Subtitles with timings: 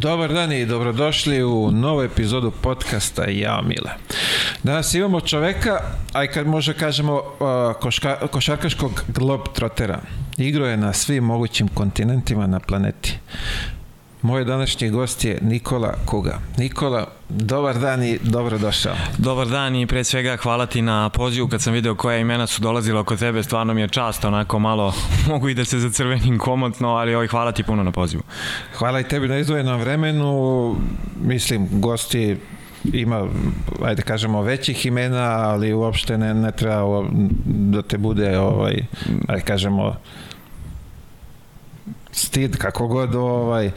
[0.00, 3.90] Dobar dan i dobrodošli u novu epizodu podcasta Ja Mile.
[4.62, 5.80] Danas imamo čoveka,
[6.12, 7.20] aj kad može kažemo uh,
[7.80, 10.00] koška, košarkaškog globtrotera.
[10.36, 13.18] Igro je na svim mogućim kontinentima na planeti.
[14.22, 16.38] Moj današnji gost je Nikola Kuga.
[16.56, 18.94] Nikola, dobar dan i dobrodošao.
[19.18, 22.62] Dobar dan i pre svega hvala ti na pozivu kad sam video koja imena su
[22.62, 24.94] dolazila oko tebe, stvarno mi je čast, onako malo
[25.28, 28.22] mogu i da se zacrvenim komotno, ali oj, hvala ti puno na pozivu.
[28.74, 30.76] Hvala i tebi na izdvojenom vremenu.
[31.22, 32.36] Mislim, gosti
[32.92, 33.26] ima,
[33.84, 37.04] ajde kažemo, većih imena, ali uopšte ne, ne treba
[37.44, 38.84] da te bude, ovaj,
[39.28, 39.96] ajde kažemo,
[42.18, 43.70] stid, kako god, ovaj,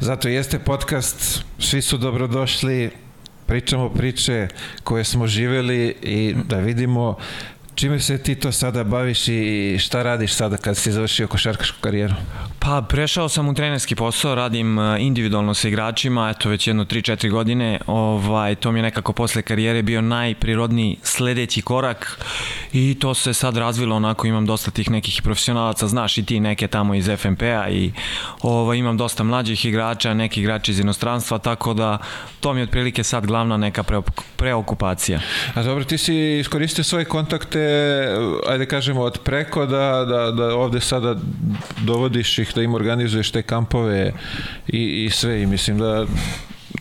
[0.00, 2.90] zato jeste podcast, svi su dobrodošli,
[3.46, 4.48] pričamo priče
[4.84, 7.16] koje smo živeli i da vidimo
[7.78, 12.14] Čime se ti to sada baviš i šta radiš sada kad si završio košarkašku karijeru?
[12.68, 17.30] Pa prešao sam u trenerski posao, radim e, individualno sa igračima, eto već jedno 3-4
[17.30, 22.20] godine, ovaj, to mi je nekako posle karijere bio najprirodniji sledeći korak
[22.72, 26.66] i to se sad razvilo onako, imam dosta tih nekih profesionalaca, znaš i ti neke
[26.66, 27.92] tamo iz FNP-a i
[28.42, 31.98] ovaj, imam dosta mlađih igrača, neki igrači iz inostranstva, tako da
[32.40, 33.84] to mi je otprilike sad glavna neka
[34.36, 35.20] preokupacija.
[35.54, 37.58] A dobro, ti si iskoristio svoje kontakte
[38.48, 41.16] ajde kažemo, od preko da, da, da ovde sada
[41.78, 44.12] dovodiš ih, da im organizuješ te kampove
[44.68, 46.06] i, i sve i mislim da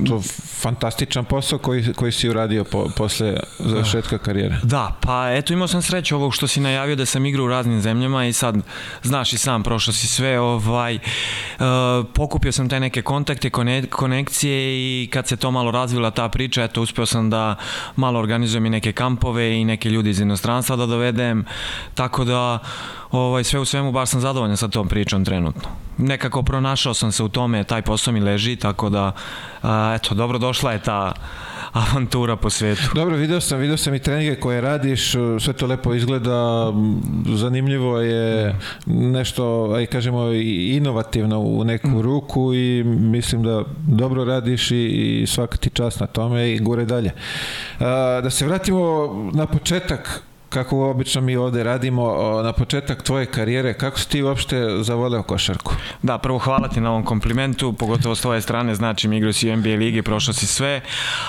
[0.06, 0.22] to
[0.61, 4.55] fantastičan posao koji, koji si uradio po, posle završetka karijere.
[4.64, 7.81] Da, pa eto imao sam sreću ovog što si najavio da sam igrao u raznim
[7.81, 8.55] zemljama i sad
[9.03, 11.66] znaš i sam prošao si sve, ovaj uh,
[12.14, 13.50] pokupio sam te neke kontakte,
[13.89, 17.55] konekcije i kad se to malo razvila ta priča, eto uspeo sam da
[17.95, 21.45] malo organizujem i neke kampove i neke ljudi iz inostranstva da dovedem,
[21.95, 22.59] tako da
[23.12, 25.70] ovaj, sve u svemu baš sam zadovoljan sa tom pričom trenutno.
[25.98, 29.12] Nekako pronašao sam se u tome, taj posao mi leži, tako da,
[29.64, 31.14] a, eto, dobro došla je ta
[31.73, 32.82] avantura po svetu.
[32.96, 36.73] Dobro, video sam, video sam i treninge koje radiš, sve to lepo izgleda,
[37.26, 40.32] zanimljivo je nešto, aj kažemo,
[40.72, 42.02] inovativno u neku mm.
[42.02, 44.86] ruku i mislim da dobro radiš i,
[45.22, 47.12] i svaka ti čast na tome i gore dalje.
[47.80, 53.74] A, da se vratimo na početak, kako obično mi ovde radimo, na početak tvoje karijere,
[53.74, 55.74] kako si ti uopšte zavoleo košarku?
[56.04, 59.58] Da, prvo hvala ti na ovom komplimentu, pogotovo s tvoje strane, znači igrao si u
[59.58, 60.82] NBA ligi, prošao si sve,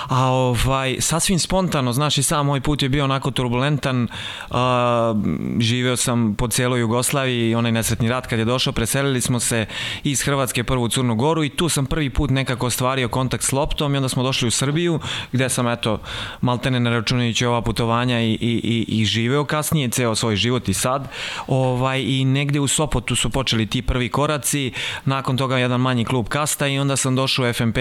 [0.07, 4.07] a ovaj, sasvim spontano, znaš i sam moj put je bio onako turbulentan,
[4.51, 5.15] a,
[5.59, 9.65] živeo sam po cijeloj Jugoslaviji, onaj nesretni rat kad je došao, preselili smo se
[10.03, 13.51] iz Hrvatske prvo u Crnu Goru i tu sam prvi put nekako ostvario kontakt s
[13.51, 14.99] loptom i onda smo došli u Srbiju,
[15.31, 15.99] gde sam eto,
[16.41, 20.73] maltene ne računajući ova putovanja i, i, i, i živeo kasnije ceo svoj život i
[20.73, 21.07] sad
[21.47, 24.71] ovaj, i negde u Sopotu su počeli ti prvi koraci
[25.05, 27.77] nakon toga jedan manji klub Kasta i onda sam došao u FMP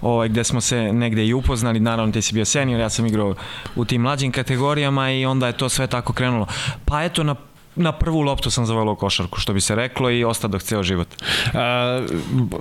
[0.00, 3.34] ovaj, gde smo se negde i upoznali naravno ti si bio senior, ja sam igrao
[3.76, 6.46] u tim mlađim kategorijama i onda je to sve tako krenulo.
[6.84, 7.34] Pa eto na
[7.80, 11.08] na prvu loptu sam zavolao košarku, što bi se reklo i dok ceo život.
[11.54, 12.00] A,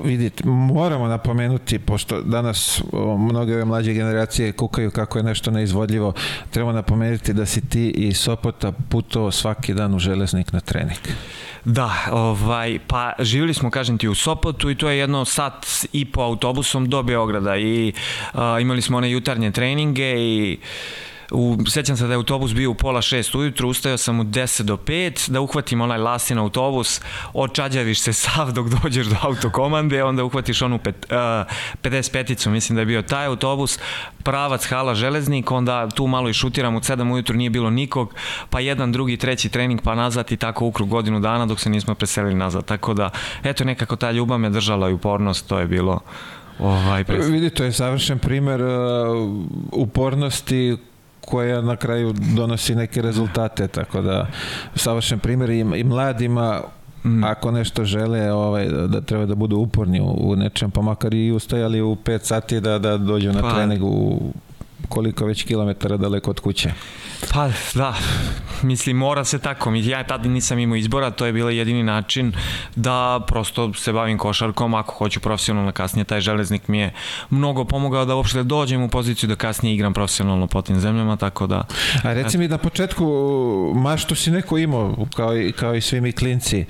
[0.03, 2.81] vidite, moramo napomenuti, pošto danas
[3.17, 6.13] mnoge ove mlađe generacije kukaju kako je nešto neizvodljivo,
[6.49, 10.99] treba napomenuti da si ti i Sopota putovao svaki dan u železnik na trening.
[11.65, 16.05] Da, ovaj, pa živjeli smo, kažem ti, u Sopotu i to je jedno sat i
[16.05, 17.93] po autobusom do Beograda i
[18.33, 20.59] a, imali smo one jutarnje treninge i
[21.31, 24.61] u, sećam se da je autobus bio u pola šest ujutru, ustajao sam u 10
[24.61, 27.01] do 5, da uhvatim onaj lasin autobus,
[27.33, 31.17] očađaviš se sav dok dođeš do autokomande, onda uhvatiš onu pet, uh,
[31.83, 33.79] 55-icu, mislim da je bio taj autobus,
[34.23, 38.13] pravac hala železnik, onda tu malo i šutiram u 7 ujutru, nije bilo nikog,
[38.49, 41.95] pa jedan, drugi, treći trening, pa nazad i tako ukrug godinu dana dok se nismo
[41.95, 42.65] preselili nazad.
[42.65, 43.09] Tako da,
[43.43, 45.99] eto, nekako ta ljubav me držala i upornost, to je bilo
[46.59, 48.69] Ovaj, Vidi, to je savršen primer uh,
[49.71, 50.77] upornosti
[51.29, 54.27] koja na kraju donosi neke rezultate, tako da
[54.75, 56.61] savršen primjer i, i mladima
[57.03, 57.23] Mm.
[57.23, 61.31] ako nešto žele ovaj, da treba da budu uporni u, u nečem, pa makar i
[61.31, 63.53] ustajali u 5 sati da, da dođu na pa.
[63.53, 64.19] trening u
[64.89, 66.71] koliko već kilometara daleko od kuće.
[67.33, 67.95] Pa da,
[68.61, 72.33] mislim mora se tako, ja tada nisam imao izbora, to je bilo jedini način
[72.75, 76.93] da prosto se bavim košarkom, ako hoću profesionalno kasnije, taj železnik mi je
[77.29, 81.47] mnogo pomogao da uopšte dođem u poziciju da kasnije igram profesionalno po tim zemljama, tako
[81.47, 81.63] da...
[82.03, 83.05] A reci mi na početku,
[83.75, 86.65] maštu si neko imao, kao i, kao i svi mi klinci,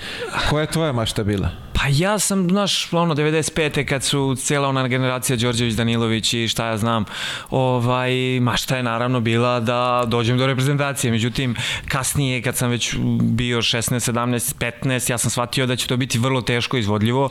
[0.49, 1.68] koja je tvoja mašta bila?
[1.81, 3.85] Pa ja sam, znaš, ono, 95.
[3.85, 7.05] kad su cijela ona generacija Đorđević, Danilović i šta ja znam,
[7.49, 11.11] ovaj, mašta je naravno bila da dođem do reprezentacije.
[11.11, 11.55] Međutim,
[11.87, 16.19] kasnije, kad sam već bio 16, 17, 15, ja sam shvatio da će to biti
[16.19, 17.29] vrlo teško izvodljivo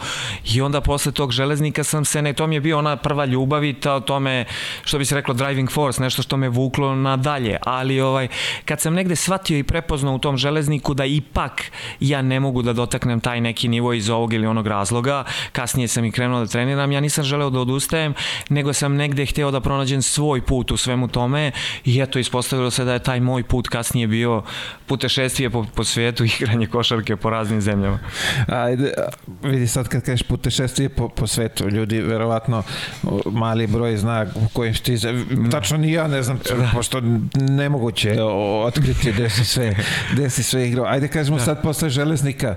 [0.54, 3.64] i onda posle tog železnika sam se, ne, to mi je bio ona prva ljubav
[3.64, 4.44] i to, to me,
[4.84, 8.28] što bi se reklo, driving force, nešto što me vuklo nadalje, ali ovaj,
[8.64, 11.62] kad sam negde shvatio i prepoznao u tom železniku da ipak
[12.00, 16.04] ja ne mogu da dotaknem taj neki nivo iz ovog ili onog razloga, kasnije sam
[16.04, 18.14] i krenuo da treniram, ja nisam želeo da odustajem,
[18.48, 21.52] nego sam negde hteo da pronađem svoj put u svemu tome
[21.84, 24.42] i eto, ispostavilo se da je taj moj put kasnije bio
[24.86, 27.98] putešestvije po, po svetu, igranje košarke po raznim zemljama.
[28.46, 28.92] Ajde,
[29.42, 32.62] vidi sad kad kažeš putešestvije po, po svetu, ljudi verovatno
[33.26, 34.96] mali broj zna u kojim ti,
[35.50, 36.70] tačno ni ja ne znam, da.
[36.74, 37.00] pošto
[37.34, 38.16] nemoguće
[38.64, 39.76] otkriti gde si sve,
[40.12, 40.86] gde si sve igrao.
[40.86, 41.44] Ajde kažemo da.
[41.44, 42.54] sad posle železnika,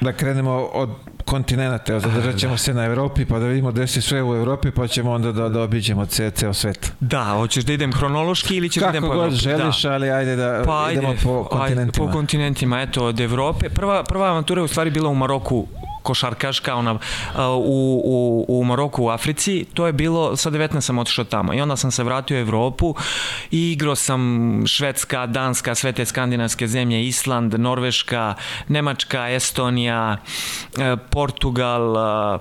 [0.00, 0.90] da krenemo od
[1.24, 2.58] kontinenta, zadržat ćemo da.
[2.58, 5.48] se na Evropi pa da vidimo gde si sve u Evropi pa ćemo onda da,
[5.48, 6.92] da obiđemo ceo, ceo svet.
[7.00, 9.30] Da, hoćeš da idem hronološki ili ćeš Kako da idem po Evropi?
[9.30, 9.92] Kako god želiš, da.
[9.92, 12.04] ali ajde da pa, ajde, idemo po kontinentima.
[12.04, 13.68] Ajde, po kontinentima, eto, od Evrope.
[13.68, 15.66] Prva, prva avantura je u stvari bila u Maroku
[16.08, 17.00] košarkaška ona, uh,
[17.56, 21.60] u, u, u Maroku u Africi, to je bilo, sa 19 sam otišao tamo i
[21.60, 22.94] onda sam se vratio u Evropu.
[23.50, 24.22] I igrao sam
[24.66, 28.34] Švedska, Danska, sve te skandinavske zemlje, Island, Norveška,
[28.68, 32.40] Nemačka, Estonija, uh, Portugal, uh,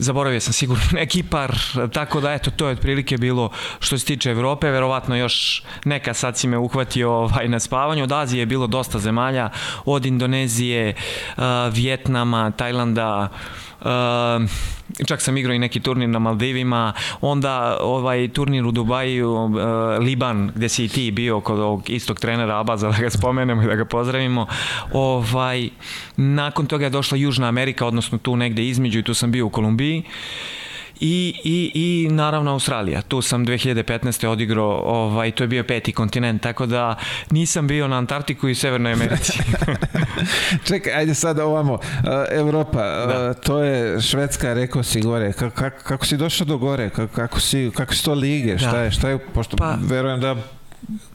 [0.00, 1.58] zaboravio sam sigurno neki par,
[1.92, 3.50] tako da eto, to je otprilike bilo
[3.80, 8.12] što se tiče Evrope, verovatno još neka sad si me uhvatio ovaj, na spavanju, od
[8.12, 9.50] Azije je bilo dosta zemalja,
[9.84, 10.94] od Indonezije,
[11.36, 11.42] uh,
[11.72, 13.69] Vjetnama, Tajlanda, uh,
[15.06, 19.52] čak sam igrao i neki turnir na Maldivima, onda ovaj turnir u Dubaju, uh,
[20.00, 23.66] Liban, gde si i ti bio kod ovog istog trenera Abaza, da ga spomenemo i
[23.66, 24.46] da ga pozdravimo.
[24.92, 25.68] Ovaj,
[26.16, 29.50] nakon toga je došla Južna Amerika, odnosno tu negde između i tu sam bio u
[29.50, 30.04] Kolumbiji
[31.00, 33.02] i, i, i naravno Australija.
[33.02, 34.26] Tu sam 2015.
[34.26, 36.96] odigrao, ovaj, to je bio peti kontinent, tako da
[37.30, 39.32] nisam bio na Antarktiku i Severnoj Americi.
[40.68, 41.72] Čekaj, ajde sad ovamo.
[41.72, 41.80] Uh,
[42.30, 43.30] Evropa, da.
[43.30, 45.32] uh, to je Švedska, rekao si gore.
[45.32, 46.90] Kako, kako, kako si došao do gore?
[46.90, 48.58] Kako, kako, si, kako si to lige?
[48.58, 48.78] Šta da.
[48.78, 48.90] je?
[48.90, 49.18] Šta je?
[49.18, 50.36] Pošto pa, verujem da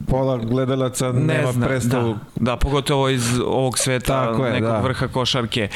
[0.08, 2.12] pola gledalaca ne nema zna, predstavu.
[2.36, 4.80] Da, da, pogotovo iz ovog sveta Tako je, nekog da.
[4.80, 5.68] vrha košarke.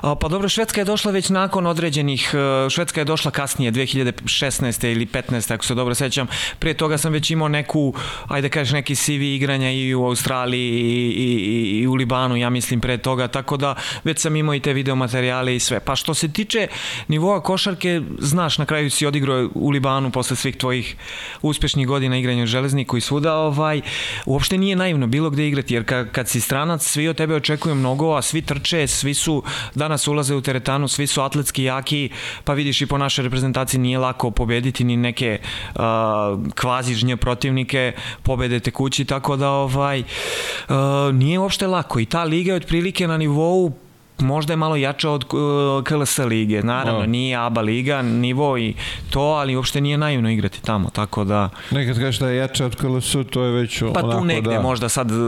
[0.00, 4.92] A, pa dobro, Švedska je došla već nakon određenih, e, Švedska je došla kasnije, 2016.
[4.92, 5.54] ili 15.
[5.54, 6.26] ako se dobro sećam.
[6.58, 7.94] Prije toga sam već imao neku,
[8.28, 12.50] ajde da kažeš, neki CV igranja i u Australiji i, i, i u Libanu, ja
[12.50, 15.80] mislim, pre toga, tako da već sam imao i te videomaterijale i sve.
[15.80, 16.68] Pa što se tiče
[17.08, 20.96] nivoa košarke, znaš, na kraju si odigrao u Libanu posle svih tvojih
[21.42, 23.80] uspešnih godina igranja u Železniku i svuda, ovaj,
[24.26, 27.74] uopšte nije naivno bilo gde igrati, jer kad, kad si stranac, svi od tebe očekuju
[27.74, 29.42] mnogo, a svi trče, svi su,
[29.74, 32.10] danas ulaze u teretanu, svi su atletski jaki,
[32.44, 35.38] pa vidiš i po našoj reprezentaciji nije lako pobediti ni neke
[35.74, 35.82] uh,
[36.54, 37.92] kvazi žnje protivnike,
[38.22, 40.76] pobedete kući, tako da ovaj, uh,
[41.14, 42.00] nije uopšte lako.
[42.00, 43.85] I ta liga je otprilike na nivou
[44.18, 47.06] možda je malo jača od uh, KLS lige, naravno, no.
[47.06, 48.74] nije ABA liga, nivo i
[49.10, 51.48] to, ali uopšte nije naivno igrati tamo, tako da...
[51.70, 54.62] Nekad kažeš da je jača od KLS, to je već pa onako, tu negde da...
[54.62, 55.18] možda sad uh,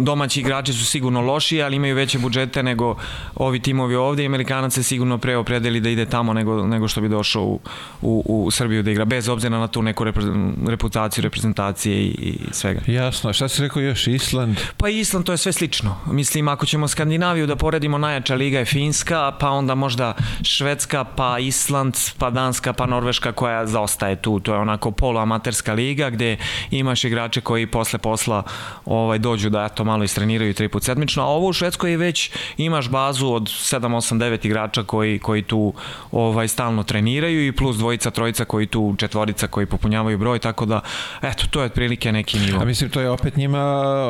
[0.00, 2.96] domaći igrači su sigurno loši, ali imaju veće budžete nego
[3.34, 7.00] ovi timovi ovde i Amerikanac se sigurno pre opredeli da ide tamo nego, nego što
[7.00, 7.60] bi došao u,
[8.02, 10.22] u, u Srbiju da igra, bez obzira na tu neku repre,
[10.66, 12.80] reputaciju, reprezentacije i, i svega.
[12.86, 14.56] Jasno, šta si rekao još, Island?
[14.76, 15.96] Pa Island to je sve slično.
[16.06, 21.38] Mislim, ako ćemo Skandinaviju da poredimo najjača liga je Finska, pa onda možda Švedska, pa
[21.38, 24.40] Island, pa Danska, pa Norveška koja zaostaje tu.
[24.40, 26.36] To je onako poluamaterska liga gde
[26.70, 28.42] imaš igrače koji posle posla
[28.84, 32.88] ovaj, dođu da eto malo istreniraju tri put sedmično, a ovo u Švedskoj već imaš
[32.88, 35.72] bazu od 7, 8, 9 igrača koji, koji tu
[36.12, 40.80] ovaj, stalno treniraju i plus dvojica, trojica koji tu, četvorica koji popunjavaju broj, tako da
[41.22, 42.62] eto, to je otprilike neki nivo.
[42.62, 43.60] A mislim, to je opet njima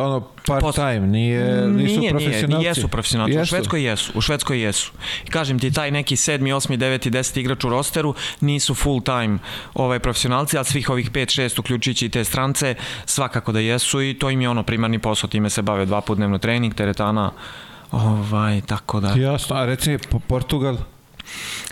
[0.04, 2.58] ono part time, nije, nisu nije, profesionalci.
[2.58, 3.32] Nije, jesu profesionalci.
[3.32, 3.42] Jesu.
[3.42, 4.12] U Švedskoj jesu.
[4.18, 4.92] U Švedskoj jesu.
[5.26, 9.38] I kažem ti, taj neki sedmi, osmi, deveti, deseti igrač u rosteru nisu full time
[9.74, 12.74] ovaj, profesionalci, ali svih ovih 5, 6, uključujući i te strance,
[13.06, 16.16] svakako da jesu i to im je ono primarni posao, time se bave dva put
[16.16, 17.32] dnevno trening, teretana,
[17.92, 19.14] ovaj, tako da...
[19.16, 20.76] Jasno, a reci po Portugal?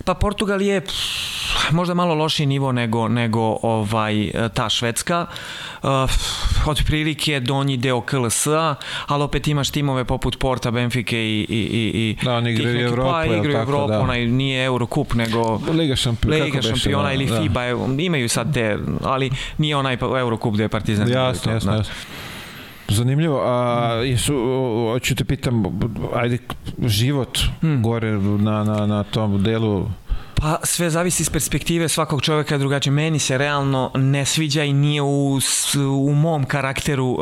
[0.04, 0.82] Pa Portugal je
[1.70, 5.26] možda malo lošiji nivo nego, nego ovaj, ta Švedska.
[5.82, 5.90] Uh,
[6.68, 8.75] otprilike donji deo KLS-a,
[9.06, 13.11] ali opet imaš timove poput Porta, Benfica i, i, i, i da, oni igraju Evropu,
[13.11, 14.00] pa, igraju Evropu, da.
[14.00, 17.40] onaj nije Eurocup, nego Liga, šampiona, Liga šampiona ili da.
[17.40, 17.62] FIBA,
[17.99, 21.08] imaju sad te, ali nije onaj Eurocup gde je Partizan.
[21.08, 21.94] Jasno, jasno, jasno.
[22.88, 24.35] Zanimljivo, a jesu,
[24.92, 25.64] hoću te pitam,
[26.14, 26.38] ajde,
[26.87, 27.82] život hmm.
[27.82, 29.87] gore na, na, na tom delu
[30.46, 32.92] Pa sve zavisi iz perspektive svakog čoveka drugačije.
[32.92, 35.40] Meni se realno ne sviđa i nije u,
[36.00, 37.18] u mom karakteru uh,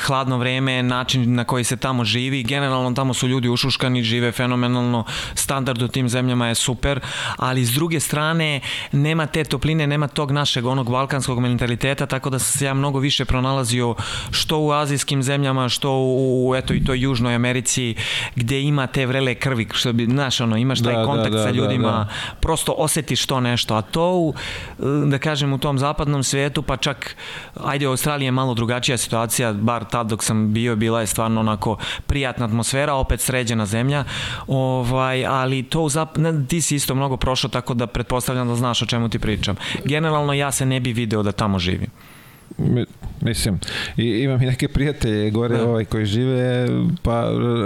[0.00, 2.42] hladno vreme, način na koji se tamo živi.
[2.42, 7.00] Generalno tamo su ljudi ušuškani, žive fenomenalno, standard u tim zemljama je super,
[7.36, 8.60] ali s druge strane
[8.92, 12.98] nema te topline, nema tog našeg onog balkanskog mentaliteta, tako da sam se ja mnogo
[12.98, 13.94] više pronalazio
[14.30, 17.94] što u azijskim zemljama, što u, eto i toj Južnoj Americi,
[18.34, 21.38] gde ima te vrele krvi, što bi, znaš, ono, imaš taj da, da kontakt da,
[21.38, 24.34] da, sa ljudima, da, da prosto osetiš to nešto, a to u,
[25.06, 27.16] da kažem u tom zapadnom svetu, pa čak
[27.64, 31.40] ajde u Australiji je malo drugačija situacija, bar tad dok sam bio, bila je stvarno
[31.40, 34.04] onako prijatna atmosfera, opet sređena zemlja,
[34.46, 36.16] ovaj, ali to u zap...
[36.16, 39.56] ne, ti si isto mnogo prošao, tako da pretpostavljam da znaš o čemu ti pričam.
[39.84, 41.90] Generalno ja se ne bi video da tamo živim.
[43.20, 43.60] Mislim,
[43.96, 45.68] i, imam i neke prijatelje gore da.
[45.68, 46.68] ovaj, koji žive,
[47.02, 47.24] pa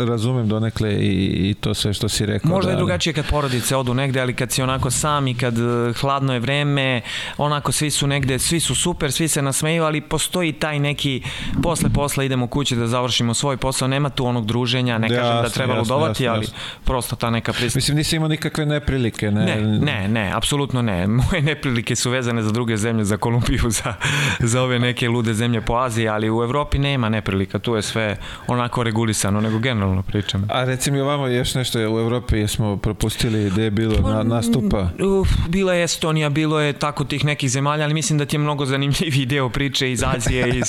[0.09, 2.51] razumem donekle i, i to sve što si rekao.
[2.51, 5.59] Možda da, je drugačije kad porodice odu negde, ali kad si onako sam i kad
[5.59, 7.01] eh, hladno je vreme,
[7.39, 11.23] onako svi su negde, svi su super, svi se nasmeju, ali postoji taj neki,
[11.63, 15.43] posle posla idemo kući da završimo svoj posao, nema tu onog druženja, ne kažem jasne,
[15.43, 16.59] da treba jasne, ludovati, jasne, ali jasne.
[16.85, 17.79] prosto ta neka prista.
[17.79, 19.45] Mislim, nisi imao nikakve neprilike, ne?
[19.45, 21.07] Ne, ne, ne, apsolutno ne.
[21.21, 23.95] Moje neprilike su vezane za druge zemlje, za Kolumbiju, za,
[24.39, 28.17] za ove neke lude zemlje po Aziji, ali u Evropi nema neprilika, tu je sve
[28.47, 30.47] onako regulisano, nego generalno pričam.
[30.49, 34.23] A reci mi ovamo još nešto u Evropi, jesmo propustili gde je bilo na, pa,
[34.23, 34.89] nastupa?
[35.21, 38.41] Uf, bila je Estonija, bilo je tako tih nekih zemalja, ali mislim da ti je
[38.41, 40.65] mnogo zanimljivih deo priče iz Azije, iz...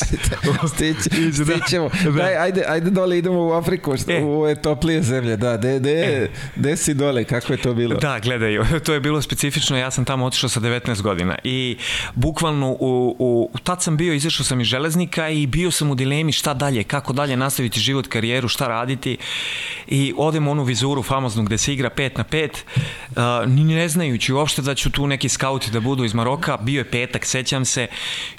[0.68, 0.98] Stić,
[1.38, 1.46] da.
[1.46, 1.90] stićemo.
[2.04, 2.12] Da.
[2.12, 4.24] Daj, ajde, ajde dole idemo u Afriku, što, e.
[4.24, 6.30] u ove toplije zemlje, da, de, de, e.
[6.56, 7.96] de si dole, kako je to bilo?
[7.96, 11.78] Da, gledaj, to je bilo specifično, ja sam tamo otišao sa 19 godina i
[12.16, 16.32] bukvalno u, u, tad sam bio, izašao sam iz železnika i bio sam u dilemi
[16.32, 19.18] šta dalje, kako dalje nastaviti život, karijeru, šta raditi.
[19.88, 23.90] I odem u onu vizuru famoznu gde se igra 5 na 5, uh, ni ne
[23.90, 27.66] znajući uopšte da ću tu neki skauti da budu iz Maroka, bio je petak, sećam
[27.66, 27.88] se,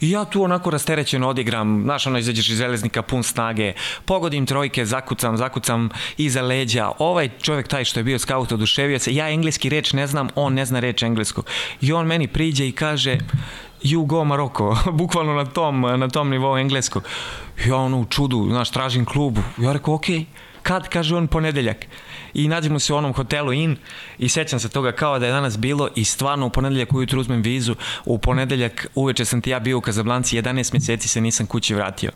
[0.00, 3.72] i ja tu onako rasterećeno odigram, znaš ono izađeš iz železnika pun snage,
[4.04, 9.14] pogodim trojke, zakucam, zakucam iza leđa, ovaj čovek taj što je bio skaut oduševio se,
[9.14, 11.46] ja engleski reč ne znam, on ne zna reč engleskog.
[11.80, 13.18] I on meni priđe i kaže
[13.84, 17.04] you go Maroko, bukvalno na tom, na tom nivou engleskog.
[17.66, 19.38] Ja ono u čudu, znaš, tražim klub.
[19.58, 20.24] Ja rekao, okej, okay.
[20.62, 21.86] kad, kaže on, ponedeljak
[22.34, 23.76] i nađemo se u onom hotelu In
[24.18, 27.42] i sećam se toga kao da je danas bilo i stvarno u ponedeljak ujutru uzmem
[27.42, 27.74] vizu,
[28.04, 32.10] u ponedeljak uveče sam ti ja bio u Kazablanci, 11 meseci se nisam kući vratio.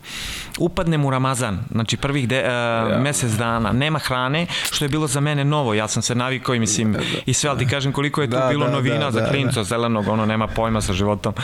[0.58, 2.46] Upadnem u Ramazan, znači prvih de, uh,
[2.92, 2.99] ja.
[2.99, 6.61] mesec dana, nema hrane, što je bilo za mene novo, ja sam se navikao i
[6.61, 7.04] mislim da, da.
[7.26, 9.28] i sve, ali ti kažem koliko je tu da, bilo da, novina da, za da,
[9.28, 9.64] klinca da.
[9.64, 11.35] zelenog, ono nema pojma sa životom.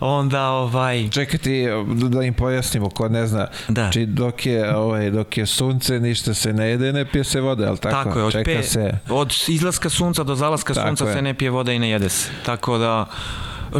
[0.00, 1.08] Onda ovaj...
[1.10, 1.66] Čekaj ti
[2.08, 3.82] da im pojasnimo, ko ne zna, da.
[3.82, 7.66] znači dok je, ovaj, dok je sunce, ništa se ne jede, ne pije se vode,
[7.66, 8.04] ali tako?
[8.04, 8.98] Tako je, od, pe, se.
[9.08, 11.14] od izlaska sunca do zalaska Tako sunca je.
[11.14, 12.30] se ne pije voda i ne jede se.
[12.46, 13.06] Tako da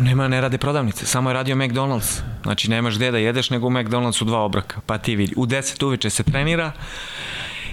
[0.01, 2.21] nema, ne rade prodavnice, samo je radio McDonald's.
[2.43, 5.35] Znači nemaš gde da jedeš nego u McDonald'su dva obraka, pa ti vidi.
[5.37, 6.73] U 10 uveče se trenira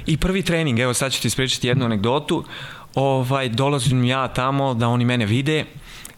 [0.05, 2.43] i prvi trening, evo sad ću ti ispričati jednu anegdotu,
[2.95, 5.65] ovaj, dolazim ja tamo da oni mene vide,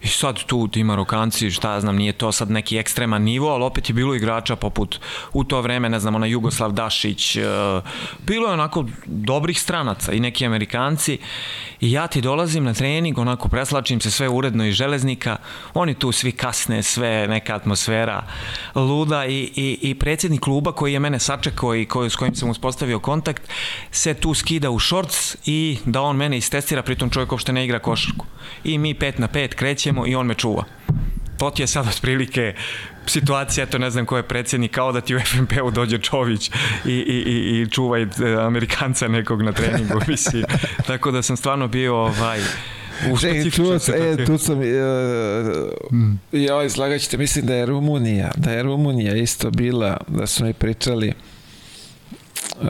[0.02, 3.64] I sad tu ti Marokanci, šta ja znam, nije to sad neki ekstreman nivo, ali
[3.64, 5.00] opet je bilo igrača poput
[5.34, 7.42] u to vreme, ne znam, ona Jugoslav Dašić, e,
[8.20, 11.18] bilo je onako dobrih stranaca i neki Amerikanci
[11.82, 15.38] i ja ti dolazim na trening, onako preslačim se sve uredno iz železnika,
[15.74, 18.24] oni tu svi kasne, sve neka atmosfera
[18.76, 22.50] luda i, i, i predsjednik kluba koji je mene sačekao i koji, s kojim sam
[22.50, 23.44] uspostavio kontakt,
[23.92, 27.80] se tu skida u šorc i da on mene istestira, pritom čovjek uopšte ne igra
[27.80, 28.26] košarku.
[28.64, 29.56] I mi pet na pet
[29.90, 30.64] krećemo i on me čuva
[31.38, 32.54] to ti je sad otprilike
[33.06, 36.52] situacija, eto ne znam ko je predsjednik, kao da ti u FNP-u dođe Čović
[36.86, 38.08] i, i, i, i čuva i e,
[38.40, 40.44] Amerikanca nekog na treningu, mislim.
[40.88, 42.40] Tako da sam stvarno bio ovaj,
[43.12, 44.66] u e, tu, e, tu sam, e,
[45.92, 46.20] mm.
[46.32, 50.54] joj, slagat ćete, mislim da je Rumunija, da je Rumunija isto bila, da smo i
[50.54, 51.14] pričali,
[52.62, 52.68] uh,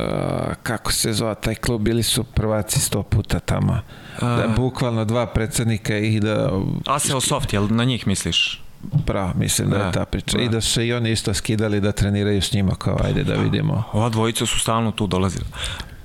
[0.64, 3.80] kako se zove taj klub, bili su prvaci sto puta tamo.
[4.22, 6.52] Da, bukvalno dva predsednika i da...
[6.86, 8.64] Aseo Soft, jel na njih misliš?
[9.06, 10.38] Pravo, mislim da, da je ta priča.
[10.38, 10.44] Da.
[10.44, 13.34] I da su se i oni isto skidali da treniraju s njima, kao ajde da
[13.34, 13.84] vidimo.
[13.94, 15.46] Ova dvojica su stalno tu dolazili.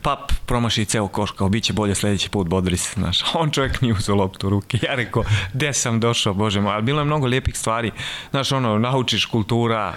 [0.05, 3.23] Pap promaši ceo koš, kao bit će bolje sledeći put, bodri se, znaš.
[3.41, 4.79] On čovjek nije uzeo loptu u ruke.
[4.83, 7.91] Ja rekao, gde sam došao, bože moj, ali bilo je mnogo lijepih stvari.
[8.31, 9.95] Znaš, ono, naučiš kultura.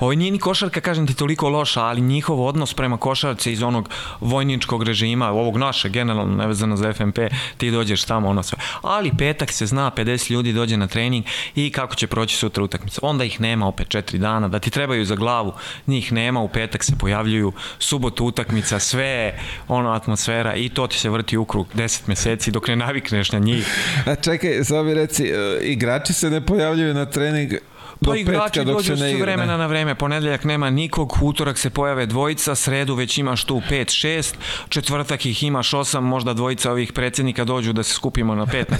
[0.00, 3.88] Ovo nije ni košarka, kažem ti, toliko loša, ali njihov odnos prema košarci iz onog
[4.20, 7.18] vojničkog režima, ovog naše, generalno, nevezano za FMP,
[7.56, 8.58] ti dođeš tamo, ono sve.
[8.82, 11.24] Ali petak se zna, 50 ljudi dođe na trening
[11.54, 13.00] i kako će proći sutra utakmica.
[13.02, 15.52] Onda ih nema opet četiri dana, da ti trebaju za glavu,
[15.86, 19.38] njih nema, u petak se pojavljuju, subotu utakmica, sve,
[19.68, 23.38] ono, atmosfera i to ti se vrti u krug 10 meseci dok ne navikneš na
[23.38, 23.66] njih.
[24.06, 27.52] A čekaj, samo mi reci, e, igrači se ne pojavljuju na trening
[28.04, 32.94] Pa igrači dođu s vremena na vreme, ponedeljak nema nikog, utorak se pojave dvojica, sredu
[32.94, 34.34] već imaš tu 5-6,
[34.68, 38.76] četvrtak ih imaš 8, možda dvojica ovih predsednika dođu da se skupimo na 5 na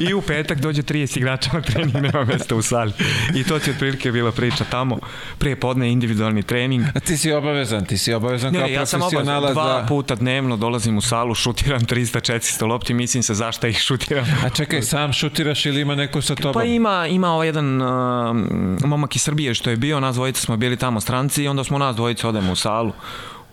[0.00, 2.92] 5 i u petak dođe 30 igrača na trening, nema mesta u sali.
[3.34, 4.98] I to ti otprilike bila priča tamo,
[5.38, 6.84] prije podne individualni trening.
[6.94, 9.86] A ti si obavezan, ti si obavezan ne, kao ja sam obavezan, dva da...
[9.88, 14.26] puta dnevno dolazim u salu, šutiram 300-400 lopti, mislim se zašta ih šutiram.
[14.44, 16.52] A čekaj, sam šutiraš ili ima neko sa tobom?
[16.52, 18.36] Pa ima, ima ovaj jedan uh,
[18.84, 21.78] momak iz Srbije što je bio, nas dvojica smo bili tamo stranci i onda smo
[21.78, 22.92] nas dvojica odemo u salu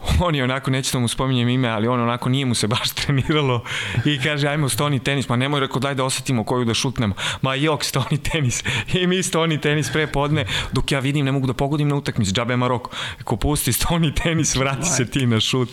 [0.25, 2.89] on je onako, neću da mu spominjem ime, ali on onako nije mu se baš
[3.01, 3.63] treniralo
[4.05, 7.55] i kaže ajmo stoni tenis, ma nemoj rekao daj da osetimo koju da šutnemo, ma
[7.55, 8.63] jok stoni tenis.
[9.01, 12.34] I mi stoni tenis pre podne, dok ja vidim ne mogu da pogodim na utakmicu,
[12.34, 12.89] džabe Maroko,
[13.20, 15.70] ako pusti stoni tenis, vrati se ti na šut,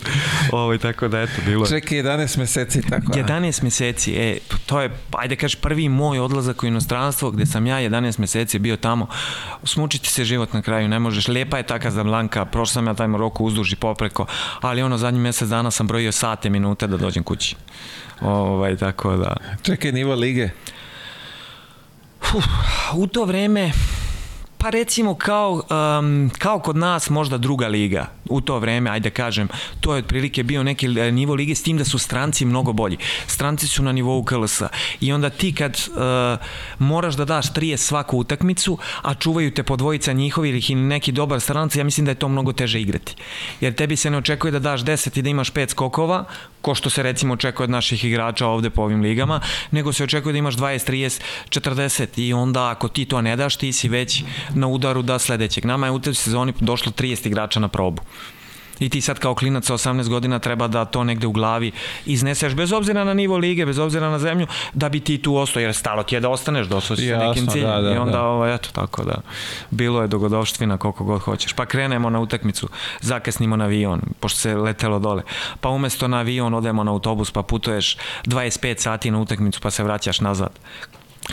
[0.52, 1.68] ovo i tako da eto bilo je.
[1.68, 3.12] Čekaj 11 meseci tako.
[3.12, 7.76] 11 meseci, e, to je, ajde kaži prvi moj odlazak u inostranstvo gde sam ja
[7.76, 9.06] 11 meseci bio tamo,
[9.64, 12.94] smučiti se život na kraju, ne možeš, lepa je taka za Blanka, prošao sam ja
[12.94, 14.26] taj Maroko uzduži popreko daleko,
[14.60, 17.56] ali ono zadnji mesec dana sam brojio sate, minute da dođem kući.
[18.20, 19.36] Ovaj, tako da...
[19.62, 20.50] Čekaj, nivo lige?
[22.34, 22.44] Uf,
[22.94, 23.72] u to vreme
[24.58, 29.48] Pa recimo kao, um, kao kod nas možda druga liga u to vreme, ajde kažem,
[29.80, 32.96] to je otprilike bio neki e, nivo lige s tim da su stranci mnogo bolji.
[33.26, 34.68] Stranci su na nivou KLS-a
[35.00, 35.98] i onda ti kad uh,
[36.78, 41.40] moraš da daš trije svaku utakmicu, a čuvaju te po dvojica njihovih ili neki dobar
[41.40, 43.14] stranac, ja mislim da je to mnogo teže igrati.
[43.60, 46.24] Jer tebi se ne očekuje da daš 10 i da imaš 5 skokova,
[46.60, 50.32] ko što se recimo očekuje od naših igrača ovde po ovim ligama, nego se očekuje
[50.32, 54.22] da imaš 20, 30, 40 i onda ako ti to ne daš, ti si već
[54.54, 55.64] na udaru da sledećeg.
[55.64, 58.02] Nama je u toj sezoni došlo 30 igrača na probu
[58.78, 61.72] i ti sad kao klinac sa 18 godina treba da to negde u glavi
[62.06, 65.60] izneseš bez obzira na nivo lige, bez obzira na zemlju, da bi ti tu ostao,
[65.60, 68.12] jer stalo ti je da ostaneš, dosao si sa nekim ciljem da, da, i onda
[68.12, 68.22] da.
[68.22, 69.14] ovo, eto, tako da
[69.70, 71.52] bilo je dogodovštvina koliko god hoćeš.
[71.52, 72.68] Pa krenemo na utakmicu,
[73.00, 75.22] zakasnimo na avion, pošto se letelo dole,
[75.60, 79.82] pa umesto na avion odemo na autobus, pa putuješ 25 sati na utakmicu, pa se
[79.82, 80.50] vraćaš nazad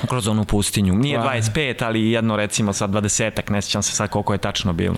[0.07, 0.95] kroz onu pustinju.
[0.95, 4.95] Nije 25, ali jedno recimo sad 20-ak, ne sjećam se sad koliko je tačno bilo.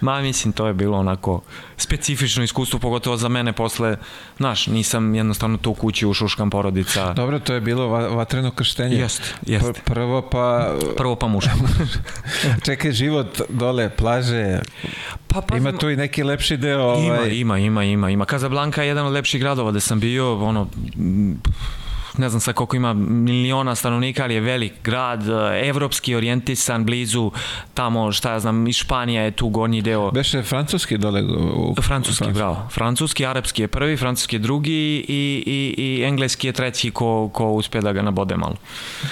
[0.00, 1.40] Ma mislim to je bilo onako
[1.76, 3.96] specifično iskustvo, pogotovo za mene posle,
[4.36, 7.12] znaš, nisam jednostavno tu kući u šuškam porodica.
[7.12, 8.96] Dobro, to je bilo vatreno krštenje.
[8.96, 9.72] Jeste, jeste.
[9.72, 10.74] Pr prvo pa...
[10.96, 11.50] Prvo pa muško.
[12.66, 14.58] Čekaj, život dole, plaže,
[15.28, 16.82] pa, pa, ima tu i neki lepši deo.
[16.82, 17.30] Ovaj...
[17.30, 18.10] Ima, ima, ima, ima.
[18.10, 18.24] ima.
[18.24, 20.68] Kazablanka je jedan od lepših gradova gde sam bio, ono,
[22.18, 25.22] ne znam sa koliko ima miliona stanovnika, ali je velik grad,
[25.62, 27.32] evropski orijentisan, blizu
[27.74, 30.10] tamo, šta ja znam, i Španija je tu gornji deo.
[30.10, 31.22] Beše francuski dole?
[31.22, 31.74] U...
[31.82, 32.32] Francuski, Francuski.
[32.32, 32.68] bravo.
[32.70, 37.50] Francuski, arapski je prvi, francuski je drugi i, i, i engleski je treći ko, ko
[37.50, 38.56] uspe da ga nabode malo.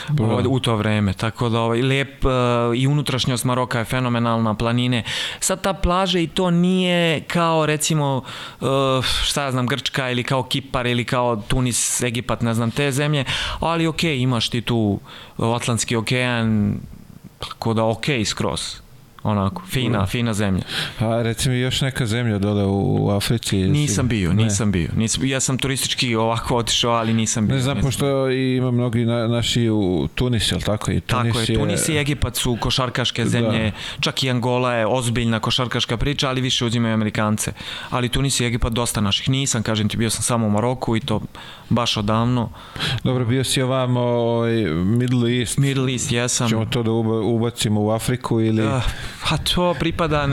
[0.08, 0.42] Bravo.
[0.48, 1.12] U to vreme.
[1.12, 2.30] Tako da ovaj, lep uh,
[2.76, 5.02] i unutrašnjost Maroka je fenomenalna, planine.
[5.40, 8.22] Sad ta plaža i to nije kao recimo
[8.60, 8.68] uh,
[9.24, 13.24] šta ja znam, Grčka ili kao Kipar ili kao Tunis, Egipat, ne znam, te zemlje,
[13.60, 15.00] ali ok, imaš ti tu
[15.38, 16.74] Atlantski okean,
[17.38, 18.85] tako da ok skroz
[19.26, 20.06] onako, fina, mm.
[20.06, 20.62] fina zemlja.
[20.98, 23.56] A recimo još neka zemlja dole u, Africi?
[23.56, 24.72] Nisam bio, nisam ne.
[24.72, 24.88] bio.
[24.96, 27.56] Nisam, ja sam turistički ovako otišao, ali nisam bio.
[27.56, 30.90] Ne znam, pošto ima mnogi na, naši u Tunis, je tako?
[30.90, 33.28] I Tunis tako je, je, Tunis i Egipat su košarkaške da.
[33.28, 34.00] zemlje, da.
[34.00, 37.52] čak i Angola je ozbiljna košarkaška priča, ali više uzimaju Amerikance.
[37.90, 39.28] Ali Tunis i Egipat dosta naših.
[39.28, 41.20] Nisam, kažem ti, bio sam samo u Maroku i to
[41.68, 42.50] baš odavno.
[43.04, 45.58] Dobro, bio si ovamo ovaj, Middle East.
[45.58, 46.48] Middle East, jesam.
[46.48, 46.90] Ćemo to da
[47.22, 48.66] ubacimo u Afriku ili...
[48.66, 48.82] Uh,
[49.28, 50.28] Pa to pripada...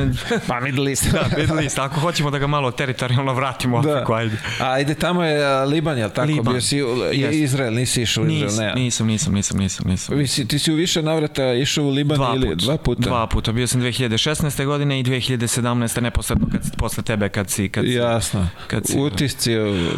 [0.48, 1.12] pa Middle East.
[1.12, 1.80] da, Middle East.
[1.80, 3.92] Ako hoćemo da ga malo teritorijalno vratimo da.
[3.94, 4.38] Afriku, ajde.
[4.60, 6.28] A ajde, tamo je Liban, je tako?
[6.28, 6.54] Liban.
[6.54, 7.32] Bio si yes.
[7.32, 8.82] Izrael, nisi išao u Izrael, ne?
[8.82, 10.18] Nisam, nisam, nisam, nisam, nisam.
[10.18, 13.02] Vi si, ti si u više navrata išao u Liban dva ili put, dva puta?
[13.02, 13.52] Dva puta.
[13.52, 14.66] Bio sam 2016.
[14.66, 16.02] godine i 2017.
[16.02, 17.70] neposredno kad, posle tebe kad si...
[17.70, 18.48] Kad si Jasno.
[18.68, 19.52] Kad si, Utisci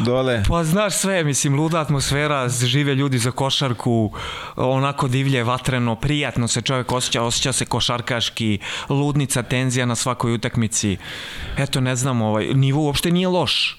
[0.06, 0.44] dole.
[0.48, 4.12] Pa znaš sve, mislim, luda atmosfera, žive ljudi za košarku,
[4.56, 10.98] onako divlje, vatreno, prijatno se čovjek osjeća, osjeća se košarkaški, ludnica, tenzija na svakoj utakmici.
[11.58, 13.78] Eto, ne znam, ovaj, nivo uopšte nije loš.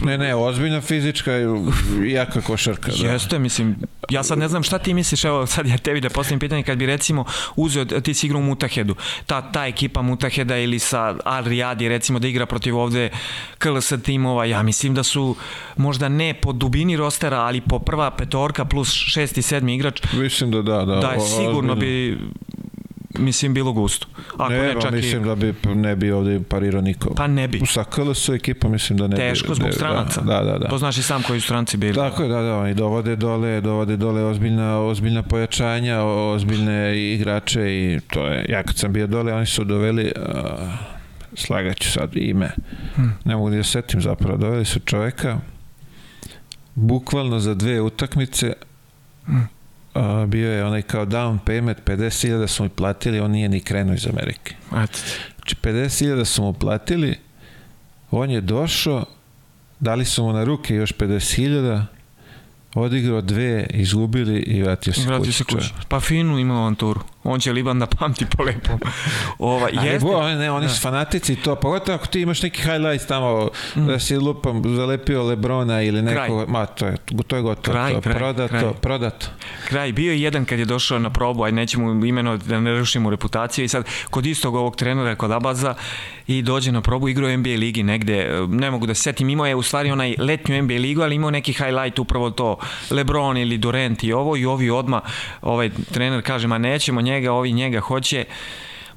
[0.00, 2.92] Ne, ne, ozbiljna fizička i jaka košarka.
[3.02, 3.08] Da.
[3.08, 3.76] Jeste, mislim,
[4.10, 6.78] ja sad ne znam šta ti misliš, evo sad ja tebi da postavim pitanje, kad
[6.78, 7.24] bi recimo
[7.56, 8.94] uzeo, ti si igrao u Mutahedu,
[9.26, 13.10] ta, ta ekipa Mutaheda ili sa Al Riyadi recimo da igra protiv ovde
[13.58, 15.36] KLS timova, ja mislim da su
[15.76, 20.02] možda ne po dubini rostera, ali po prva petorka plus šesti, sedmi igrač.
[20.12, 20.94] Mislim da da, da.
[20.94, 22.18] Da, sigurno bi
[23.18, 24.06] mislim bilo gusto.
[24.34, 25.26] Ako ne, ne čak mislim i...
[25.26, 27.14] da bi ne bi ovde parirao niko.
[27.14, 27.60] Pa ne bi.
[27.66, 29.38] Sa KLS ekipom mislim da ne Teško, bi.
[29.38, 30.20] Teško zbog stranaca.
[30.20, 30.68] Da, da, da.
[30.68, 31.94] To znaš i sam koji su stranci bili.
[31.94, 38.00] Tako je, da, da, oni dovode dole, dovode dole ozbiljna, ozbiljna pojačanja, ozbiljne igrače i
[38.10, 40.68] to je, ja kad sam bio dole, oni su doveli, uh,
[41.34, 42.50] slagaću sad ime,
[42.94, 43.14] hmm.
[43.24, 45.38] ne mogu da setim zapravo, doveli su čoveka,
[46.74, 48.52] bukvalno za dve utakmice,
[49.26, 49.57] hmm
[49.94, 53.94] a, bio je onaj kao down payment, 50.000 su mu platili, on nije ni krenuo
[53.94, 54.54] iz Amerike.
[55.36, 57.16] Znači 50.000 su mu platili,
[58.10, 59.04] on je došao,
[59.80, 61.84] dali su mu na ruke još 50.000,
[62.74, 65.32] odigrao dve, izgubili i vratio se vratio kući.
[65.32, 65.72] Se kući.
[65.88, 68.80] Pa finu imao avanturu on će Liban da pamti po lepom.
[69.38, 70.72] Ova, jeste, bo, ne, oni da.
[70.72, 73.86] su fanatici to, pogotovo ako ti imaš neki highlights tamo, mm.
[73.86, 76.46] da si lupam zalepio Lebrona ili neko, kraj.
[76.48, 78.72] ma to je, to je gotovo, kraj, to, kraj, prodato, kraj.
[78.80, 79.26] prodato.
[79.68, 83.10] Kraj, bio je jedan kad je došao na probu, aj nećemo imeno da ne rušimo
[83.10, 85.74] reputaciju i sad kod istog ovog trenera kod Abaza
[86.26, 89.54] i dođe na probu, igrao NBA ligi negde, ne mogu da se setim, imao je
[89.54, 92.56] u stvari onaj letnju NBA ligu, ali imao neki highlight upravo to,
[92.90, 95.00] Lebron ili Durant i ovo i ovi odma,
[95.42, 98.24] ovaj trener kaže, ma nećemo njega njega, ovi njega hoće,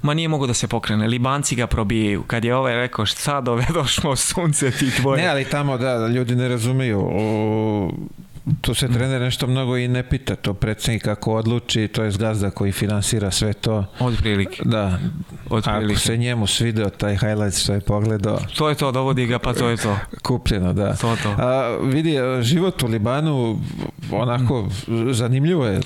[0.01, 1.07] ma nije mogo da se pokrene.
[1.07, 2.23] Libanci ga probijaju.
[2.23, 5.21] Kad je ovaj rekao šta dovedošmo sunce ti tvoje.
[5.21, 6.99] Ne, ali tamo da, ljudi ne razumeju.
[6.99, 7.91] O,
[8.62, 12.49] tu se trener nešto mnogo i ne pita, to predsednik kako odluči, to je gazda
[12.49, 13.86] koji finansira sve to.
[13.99, 14.62] Od prilike.
[14.65, 14.99] Da.
[15.49, 15.93] Od prilike.
[15.93, 18.39] Ako se njemu svideo taj highlight što je pogledao.
[18.58, 19.97] To je to, dovodi ga, pa to je to.
[20.23, 20.93] Kupljeno, da.
[20.93, 21.30] To to.
[21.30, 23.60] A, vidi, život u Libanu
[24.12, 24.69] onako
[25.12, 25.82] zanimljivo je.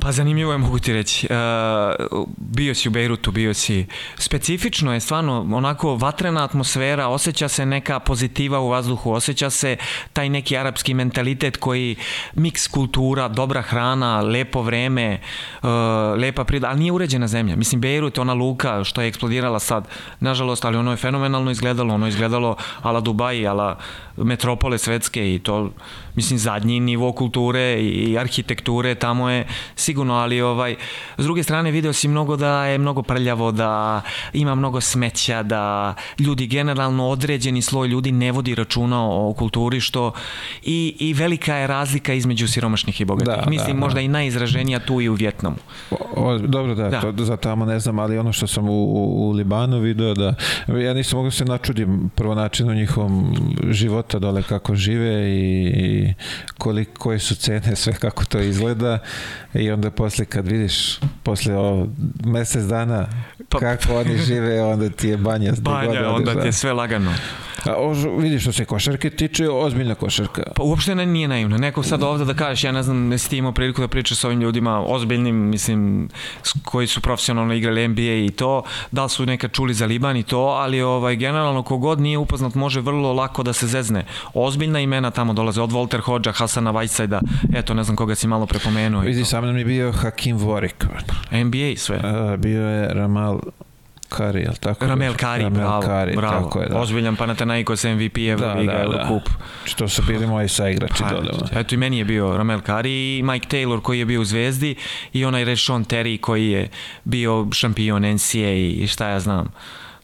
[0.00, 1.28] Pa zanimljivo je, mogu ti reći.
[1.30, 3.86] Uh, bio si u Bejrutu, bio si...
[4.18, 9.76] Specifično je stvarno onako vatrena atmosfera, osjeća se neka pozitiva u vazduhu, osjeća se
[10.12, 11.96] taj neki arapski mentalitet koji
[12.34, 15.20] miks kultura, dobra hrana, lepo vreme,
[15.62, 15.68] uh,
[16.16, 17.56] lepa prida, ali nije uređena zemlja.
[17.56, 19.88] Mislim, Beirut, ona luka što je eksplodirala sad,
[20.20, 23.78] nažalost, ali ono je fenomenalno izgledalo, ono je izgledalo ala Dubai, ala
[24.16, 25.70] metropole svetske i to,
[26.14, 30.76] mislim, zadnji nivo kulture i arhitekture tamo je sigurno, ali ovaj,
[31.18, 35.94] s druge strane video si mnogo da je mnogo prljavo, da ima mnogo smeća, da
[36.18, 40.12] ljudi generalno određeni sloj ljudi ne vodi računa o kulturi, što
[40.62, 43.44] i, i velika je razlika između siromašnih i bogatih.
[43.44, 44.00] Da, mislim, da, možda da.
[44.00, 45.56] i najizraženija tu i u Vjetnamu.
[45.90, 47.00] O, o, dobro, da, da.
[47.00, 50.34] To, za tamo ne znam, ali ono što sam u, u, u Libanu video, da
[50.68, 53.34] ja nisam mogu da se načudim prvo načinu njihovom
[53.70, 56.07] života dole kako žive i, i
[56.58, 58.98] koliko, koje su cene, sve kako to izgleda
[59.54, 61.86] i onda posle kad vidiš posle o,
[62.24, 63.08] mesec dana
[63.48, 65.52] pa, kako oni žive, onda ti je banja.
[65.60, 66.52] Banja, onda ti je da.
[66.52, 67.14] sve lagano.
[67.68, 70.42] A, o, vidiš što se košarke tiče, ozbiljna košarka.
[70.56, 71.58] Pa uopšte ne, nije naivno.
[71.58, 74.18] Neko sad ovde da kažeš, ja ne znam, ne si ti imao priliku da pričaš
[74.18, 76.08] sa ovim ljudima, ozbiljnim, mislim,
[76.64, 80.22] koji su profesionalno igrali NBA i to, da li su nekad čuli za Liban i
[80.22, 84.04] to, ali ovaj, generalno kogod nije upoznat može vrlo lako da se zezne.
[84.34, 87.20] Ozbiljna imena tamo dolaze, od Walter Hodža, Hasana Whiteside-a,
[87.54, 89.00] eto, ne znam koga si malo prepomenuo.
[89.00, 90.86] Vidi, sa mnom je bio Hakim Vorik.
[91.32, 92.00] NBA sve.
[92.04, 93.40] A, bio je Ramal
[94.08, 94.86] Kari, jel tako?
[94.86, 96.44] Ramel Kari, Ramel bravo, Kari, bravo.
[96.44, 96.78] Tako je, da.
[96.78, 99.08] Ozbiljan Panathinaikos MVP Euroliga, da, da, da.
[99.08, 99.22] kup.
[99.64, 101.30] Što su bili moji saigrači pa, dole.
[101.52, 104.74] Eto i meni je bio Ramel Kari i Mike Taylor koji je bio u Zvezdi
[105.12, 106.68] i onaj Reshon Terry koji je
[107.04, 109.52] bio šampion NCAA i šta ja znam.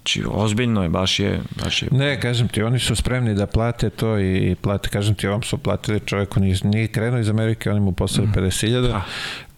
[0.05, 1.88] Znači, ozbiljno je, baš je, baš je...
[1.93, 5.59] Ne, kažem ti, oni su spremni da plate to i plate, kažem ti, ovom su
[5.59, 8.33] platili čovjeku, nije, nije krenuo iz Amerike, oni mu poslali mm.
[8.33, 9.03] 50.000, pa.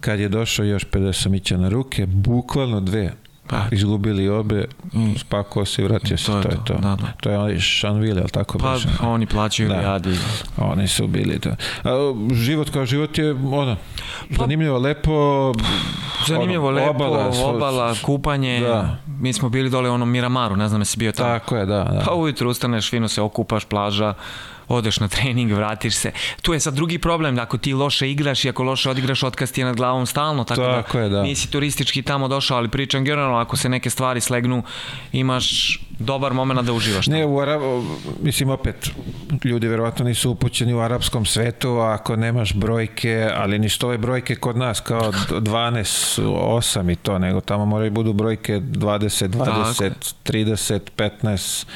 [0.01, 3.13] kad je došao još 50 samića na ruke, bukvalno dve,
[3.49, 3.63] Pa.
[3.71, 5.15] Izgubili obe, mm.
[5.19, 6.75] spakao se i vratio se, to, to je to.
[6.75, 7.13] Da, da.
[7.21, 8.77] To je onaj Šanville, ali tako pa?
[9.01, 9.81] Pa oni plaćaju da.
[9.81, 10.19] radi.
[10.57, 11.57] Oni su bili, da.
[11.91, 13.77] A, život kao život je, ono,
[14.37, 15.53] pa, zanimljivo, lepo,
[16.27, 18.61] Zanimljivo, ono, lepo, obala, obala kupanje.
[18.61, 18.97] Da.
[19.21, 21.29] Mi smo bili dole u onom Miramaru, ne znam jesi bio tamo.
[21.29, 21.85] Tako je, da.
[21.85, 22.03] da.
[22.07, 24.15] Pa ujutru ustaneš, fino se okupaš, plaža,
[24.69, 26.13] odeš na trening, vratiš se.
[26.43, 29.53] Tu je sad drugi problem, da ako ti loše igraš i ako loše odigraš, otkaz
[29.53, 32.69] ti je nad glavom stalno, tako, tako da, je, da nisi turistički tamo došao, ali
[32.69, 34.63] pričam generalno, ako se neke stvari slegnu,
[35.13, 37.07] imaš dobar moment da uživaš.
[37.07, 37.63] Ne, u Arab,
[38.23, 38.91] mislim opet,
[39.45, 44.57] ljudi verovatno nisu upućeni u arapskom svetu, ako nemaš brojke, ali ništa ove brojke kod
[44.57, 49.95] nas kao 12, 8 i to, nego tamo moraju budu brojke 20, 20, Tako.
[50.25, 51.67] 30, 15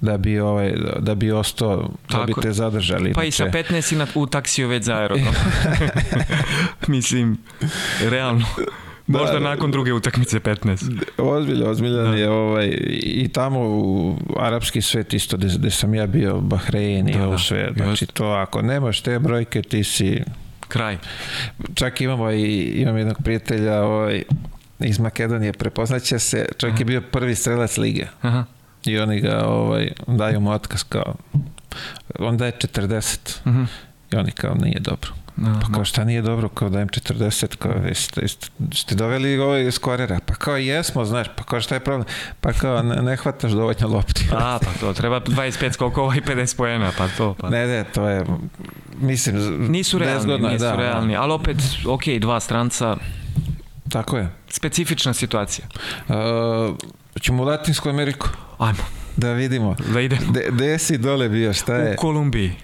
[0.00, 3.12] da bi ovaj da bi ostao, da bi te zadržali.
[3.12, 5.34] Pa i sa 15 i na, u taksiju već za aerodrom.
[6.86, 7.38] mislim,
[8.00, 8.46] realno.
[9.08, 11.02] Možda da, nakon druge utakmice 15.
[11.18, 12.16] Ozbiljno, ozbiljno da.
[12.16, 12.66] je ovaj,
[13.02, 17.38] i tamo u arapski svet isto gde, sam ja bio, Bahrein i da, ovo da.
[17.38, 17.72] sve.
[17.76, 20.22] Znači to ako nemaš te brojke ti si...
[20.68, 20.98] Kraj.
[21.74, 24.22] Čak imamo i imam jednog prijatelja ovaj,
[24.78, 26.80] iz Makedonije, prepoznaće se, čovjek Aha.
[26.80, 28.06] je bio prvi strelac lige.
[28.22, 28.44] Aha.
[28.84, 31.14] I oni ga ovaj, daju mu otkaz kao
[32.18, 33.38] on daje 40.
[33.44, 33.66] Uh -huh.
[34.12, 35.17] I oni kao nije dobro.
[35.40, 39.70] No, pa kao šta nije dobro, kao dajem 40, kao jeste, jeste, ste doveli ovaj
[39.72, 42.06] skorera, pa kao jesmo, znaš, pa kao šta je problem,
[42.40, 44.28] pa kao ne, ne hvataš dovoljno lopti.
[44.32, 47.34] A, pa to, treba 25 skokova i 50 pojena, pa to.
[47.34, 47.50] Pa.
[47.50, 48.24] Ne, ne, to je,
[49.00, 52.96] mislim, nisu realni, zgodno, nisu da, realni, ali opet, ok, dva stranca,
[53.88, 54.28] Tako je.
[54.48, 55.66] Specifična situacija.
[56.08, 56.14] Uh,
[57.20, 58.28] ćemo u Latinsku Ameriku?
[58.58, 58.82] Ajmo.
[59.16, 59.76] Da vidimo.
[59.92, 60.32] Da idemo.
[60.50, 61.92] Gde si dole bio, šta je?
[61.92, 62.56] U Kolumbiji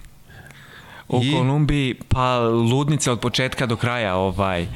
[1.09, 1.31] u I...
[1.31, 4.67] Kolumbiji, pa ludnica od početka do kraja, ovaj,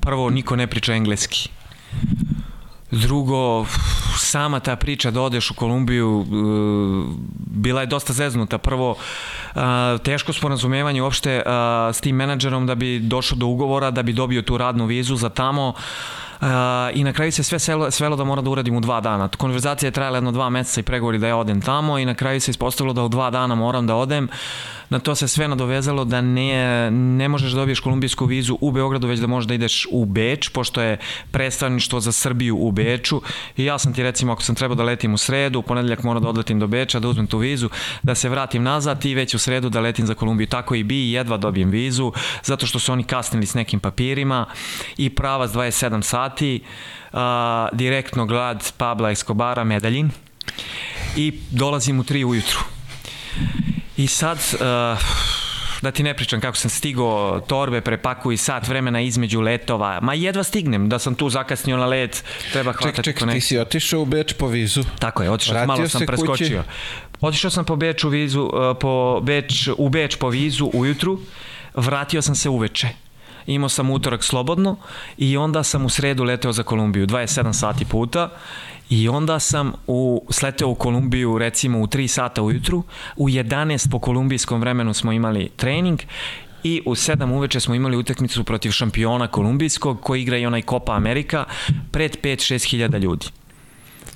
[0.00, 1.48] prvo niko ne priča engleski.
[2.90, 3.66] Drugo,
[4.16, 6.26] sama ta priča da odeš u Kolumbiju uh,
[7.36, 8.58] bila je dosta zeznuta.
[8.58, 9.62] Prvo, uh,
[10.02, 11.52] teško sporazumevanje uopšte uh,
[11.94, 15.28] s tim menadžerom da bi došao do ugovora, da bi dobio tu radnu vizu za
[15.28, 15.72] tamo.
[16.40, 16.46] Uh,
[16.94, 19.28] i na kraju se sve svelo, svelo da mora da uradim u dva dana.
[19.28, 22.40] Konverzacija je trajala jedno dva meseca i pregovori da ja odem tamo i na kraju
[22.40, 24.24] se ispostavilo da u dva dana moram da odem.
[24.24, 24.30] Uh,
[24.90, 29.06] na to se sve nadovezalo da ne, ne možeš da dobiješ kolumbijsku vizu u Beogradu,
[29.06, 30.98] već da možeš da ideš u Beč, pošto je
[31.30, 33.22] predstavništvo za Srbiju u Beču.
[33.56, 36.22] I ja sam ti recimo, ako sam trebao da letim u sredu, u ponedeljak moram
[36.22, 37.68] da odletim do Beča, da uzmem tu vizu,
[38.02, 40.46] da se vratim nazad i već u sredu da letim za Kolumbiju.
[40.46, 44.46] Tako i bi, jedva dobijem vizu, zato što su oni kasnili s nekim papirima
[44.96, 46.60] i pravac 27 sati,
[47.12, 50.10] a, direktno glad Pabla Escobara, Medaljin
[51.16, 52.58] i dolazim u 3 ujutru.
[53.98, 54.60] I sad, uh,
[55.82, 60.42] da ti ne pričam kako sam stigao, torbe prepakuj sat vremena između letova, ma jedva
[60.42, 64.04] stignem, da sam tu zakasnio na let, treba hvatati ček, ček, ti si otišao u
[64.04, 64.84] Beč po vizu.
[64.98, 66.62] Tako je, otišao, malo sam preskočio.
[66.62, 66.70] Kući.
[67.20, 71.20] Otišao sam po Beč u vizu, uh, po Beč, u Beč po vizu ujutru,
[71.74, 72.88] vratio sam se uveče
[73.46, 74.76] imao sam utorak slobodno
[75.18, 78.30] i onda sam u sredu leteo za Kolumbiju, 27 sati puta
[78.90, 82.82] I onda sam u, sleteo u Kolumbiju recimo u 3 sata ujutru,
[83.16, 86.00] u 11 po kolumbijskom vremenu smo imali trening
[86.64, 90.92] i u 7 uveče smo imali utakmicu protiv šampiona kolumbijskog koji igra i onaj Copa
[90.92, 91.44] Amerika
[91.90, 93.26] pred 5-6 hiljada ljudi.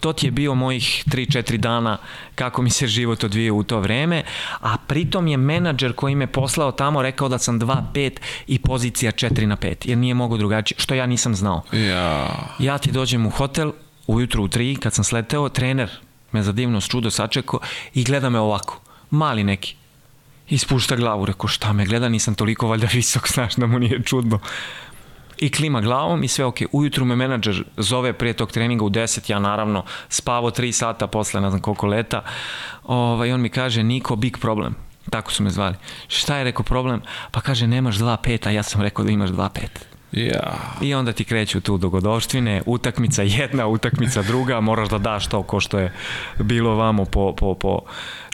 [0.01, 1.99] To ti je bio mojih 3-4 dana
[2.35, 4.23] kako mi se život odvije u to vreme,
[4.61, 8.11] a pritom je menadžer koji me poslao tamo rekao da sam 2-5
[8.47, 11.63] i pozicija 4 na 5, jer nije mogo drugačije, što ja nisam znao.
[11.73, 12.29] Ja.
[12.59, 13.73] Ja ti dođem u hotel,
[14.07, 15.91] ujutru u tri, kad sam sleteo, trener
[16.33, 17.61] me za divnost čudo sačekao
[17.95, 19.77] i gleda me ovako, mali neki.
[20.49, 24.03] I spušta glavu, rekao šta me gleda, nisam toliko valjda visok, znaš da mu nije
[24.03, 24.39] čudno.
[25.39, 26.57] I klima glavom i sve ok.
[26.73, 31.41] Ujutru me menadžer zove prije tog treninga u 10, ja naravno spavo 3 sata posle
[31.41, 32.23] ne znam koliko leta.
[32.85, 34.75] Ovaj, on mi kaže, Niko, big problem.
[35.11, 35.77] Tako su me zvali.
[36.09, 37.03] Šta je rekao problem?
[37.31, 39.92] Pa kaže, nemaš 2-5, a ja sam rekao da imaš 2-5.
[40.13, 40.59] Ja.
[40.81, 45.61] I onda ti kreću tu dogodovštine, utakmica jedna, utakmica druga, moraš da daš to ko
[45.61, 45.93] što je
[46.39, 47.79] bilo vamo po, po, po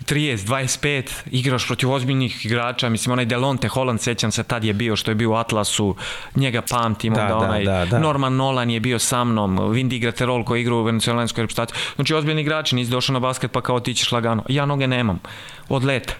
[0.04, 4.96] 30, 25, igraš protiv ozbiljnih igrača, mislim onaj Delonte Holland, sećam se, tad je bio
[4.96, 5.96] što je bio u Atlasu,
[6.36, 7.98] njega pamtim, da, da, onaj da, da.
[7.98, 12.42] Norman Nolan je bio sa mnom, Vindy Graterol koji igra u venezuelanskoj reprezentaciji, znači ozbiljni
[12.42, 15.20] igrači, nisi došao na basket pa kao ti ćeš lagano, ja noge nemam,
[15.68, 16.14] od leta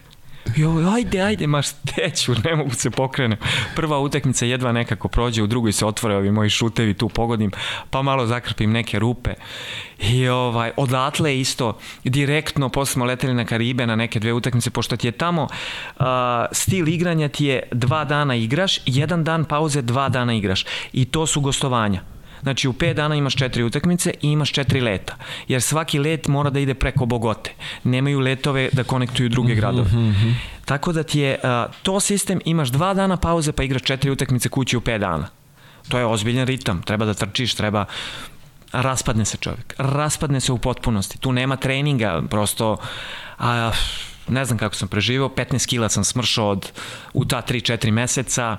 [0.56, 3.36] Jo, ajde, ajde, maš teću, ne mogu se pokrene.
[3.76, 7.50] Prva utakmica jedva nekako prođe, u drugoj se otvore ovi moji šutevi, tu pogodim,
[7.90, 9.34] pa malo zakrpim neke rupe.
[9.98, 14.96] I ovaj, odatle isto, direktno, posle smo leteli na Karibe na neke dve utakmice, pošto
[14.96, 16.06] ti je tamo uh,
[16.52, 20.64] stil igranja ti je dva dana igraš, jedan dan pauze, dva dana igraš.
[20.92, 22.17] I to su gostovanja.
[22.42, 25.16] Znači u 5 dana imaš četiri utakmice i imaš četiri leta.
[25.48, 27.54] Jer svaki let mora da ide preko Bogote.
[27.84, 29.90] Nemaju letove da konektuju druge mhm, gradove.
[29.92, 30.34] Mm -hmm.
[30.64, 34.48] Tako da ti je uh, to sistem, imaš dva dana pauze pa igraš četiri utakmice
[34.48, 35.28] kući u 5 dana.
[35.88, 36.82] To je ozbiljan ritam.
[36.82, 37.84] Treba da trčiš, treba
[38.72, 39.74] raspadne se čovjek.
[39.78, 41.18] Raspadne se u potpunosti.
[41.18, 42.76] Tu nema treninga, prosto
[43.38, 43.72] a,
[44.28, 46.72] ne znam kako sam preživao, 15 kila sam smršao od,
[47.12, 48.56] u ta 3-4 meseca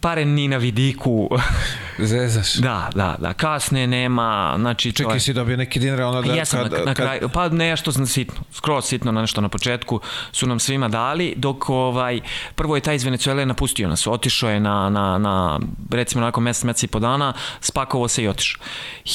[0.00, 1.28] pare ni na vidiku.
[1.98, 2.54] Zezaš.
[2.54, 5.20] da, da, da, kasne nema, znači Čekaj, je...
[5.20, 6.32] si dobio neki dinar, ono da...
[6.32, 10.00] Jesam na, na kraju, pa nešto sitno, skroz sitno na nešto na početku
[10.32, 12.20] su nam svima dali, dok ovaj,
[12.54, 16.64] prvo je taj iz Venecuele napustio nas, otišao je na, na, na recimo nakon mesec,
[16.64, 18.62] mesec i po dana, spakovao se i otišao.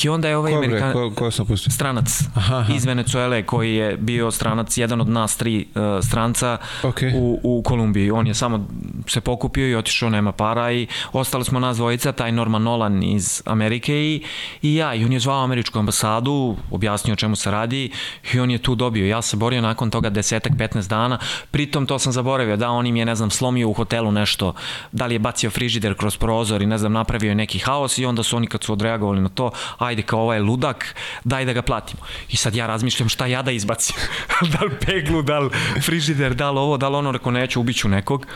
[0.04, 0.94] I onda je ovaj Ko, Amerikan...
[0.94, 1.72] ko, ko sam pustio?
[1.72, 2.74] Stranac Aha, aha.
[2.74, 7.12] iz Venecuele koji je bio stranac, jedan od nas tri uh, stranca Okej.
[7.15, 8.12] u, u Kolumbiji.
[8.12, 8.67] On je samo
[9.08, 13.43] se pokupio i otišao, nema para i ostali smo nas dvojica, taj Norman Nolan iz
[13.45, 14.23] Amerike i,
[14.62, 14.93] i ja.
[14.93, 17.91] I on je zvao američku ambasadu, objasnio o čemu se radi
[18.34, 19.05] i on je tu dobio.
[19.05, 21.19] Ja se borio nakon toga desetak, 15 dana.
[21.51, 24.53] Pritom to sam zaboravio, da on im je, ne znam, slomio u hotelu nešto,
[24.91, 28.05] da li je bacio frižider kroz prozor i ne znam, napravio je neki haos i
[28.05, 31.62] onda su oni kad su odreagovali na to, ajde kao ovaj ludak, daj da ga
[31.62, 32.01] platimo.
[32.29, 33.95] I sad ja razmišljam šta ja da izbacim.
[34.53, 35.49] da li peglu, da li
[35.81, 38.27] frižider, da li ovo, da li ono, rekao neću, ubiću nekog.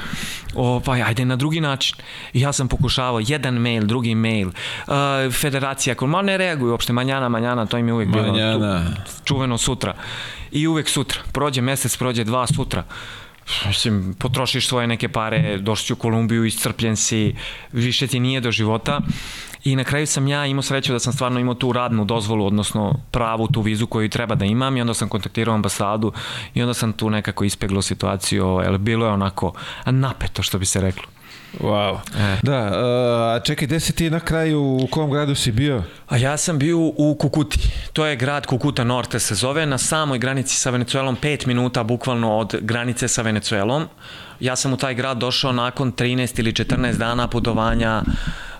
[0.55, 1.97] Ovaj, ajde na drugi način.
[2.33, 4.93] Ja sam pokušavao jedan mail, drugi mail, uh,
[5.33, 8.85] federacija, ma ne reaguju uopšte, manjana, manjana, to im je uvijek bilo Manjana.
[8.85, 9.93] tu, čuveno sutra.
[10.51, 11.21] I uvek sutra.
[11.31, 12.83] Prođe mesec, prođe dva sutra.
[13.67, 17.35] Mislim, potrošiš svoje neke pare, došli u Kolumbiju, iscrpljen si,
[17.71, 18.99] više ti nije do života.
[19.63, 22.99] I na kraju sam ja imao sreću da sam stvarno imao tu radnu dozvolu, odnosno
[23.11, 26.13] pravu tu vizu koju treba da imam i onda sam kontaktirao ambasadu
[26.53, 29.53] i onda sam tu nekako ispeglo situaciju, ovaj, ali bilo je onako
[29.85, 31.14] napeto što bi se reklo.
[31.59, 31.99] Wow.
[32.17, 32.37] E.
[32.43, 35.83] Da, uh, a čekaj, gde si ti na kraju, u kom gradu si bio?
[36.07, 37.59] A ja sam bio u Kukuti.
[37.93, 42.37] To je grad Kukuta Norte se zove, na samoj granici sa Venecuelom, 5 minuta bukvalno
[42.37, 43.87] od granice sa Venecuelom.
[44.39, 48.03] Ja sam u taj grad došao nakon 13 ili 14 dana putovanja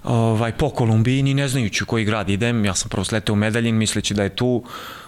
[0.03, 2.65] ovaj, po Kolumbiji, ni ne znajući u koji grad idem.
[2.65, 4.63] Ja sam prvo sleteo u Medaljin, misleći da je tu,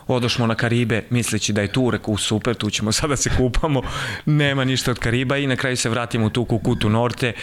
[0.07, 3.81] odošmo na Karibe, misleći da je tu, reku super, tu ćemo sada se kupamo,
[4.25, 7.33] nema ništa od Kariba i na kraju se vratimo u tu Kukutu Norte,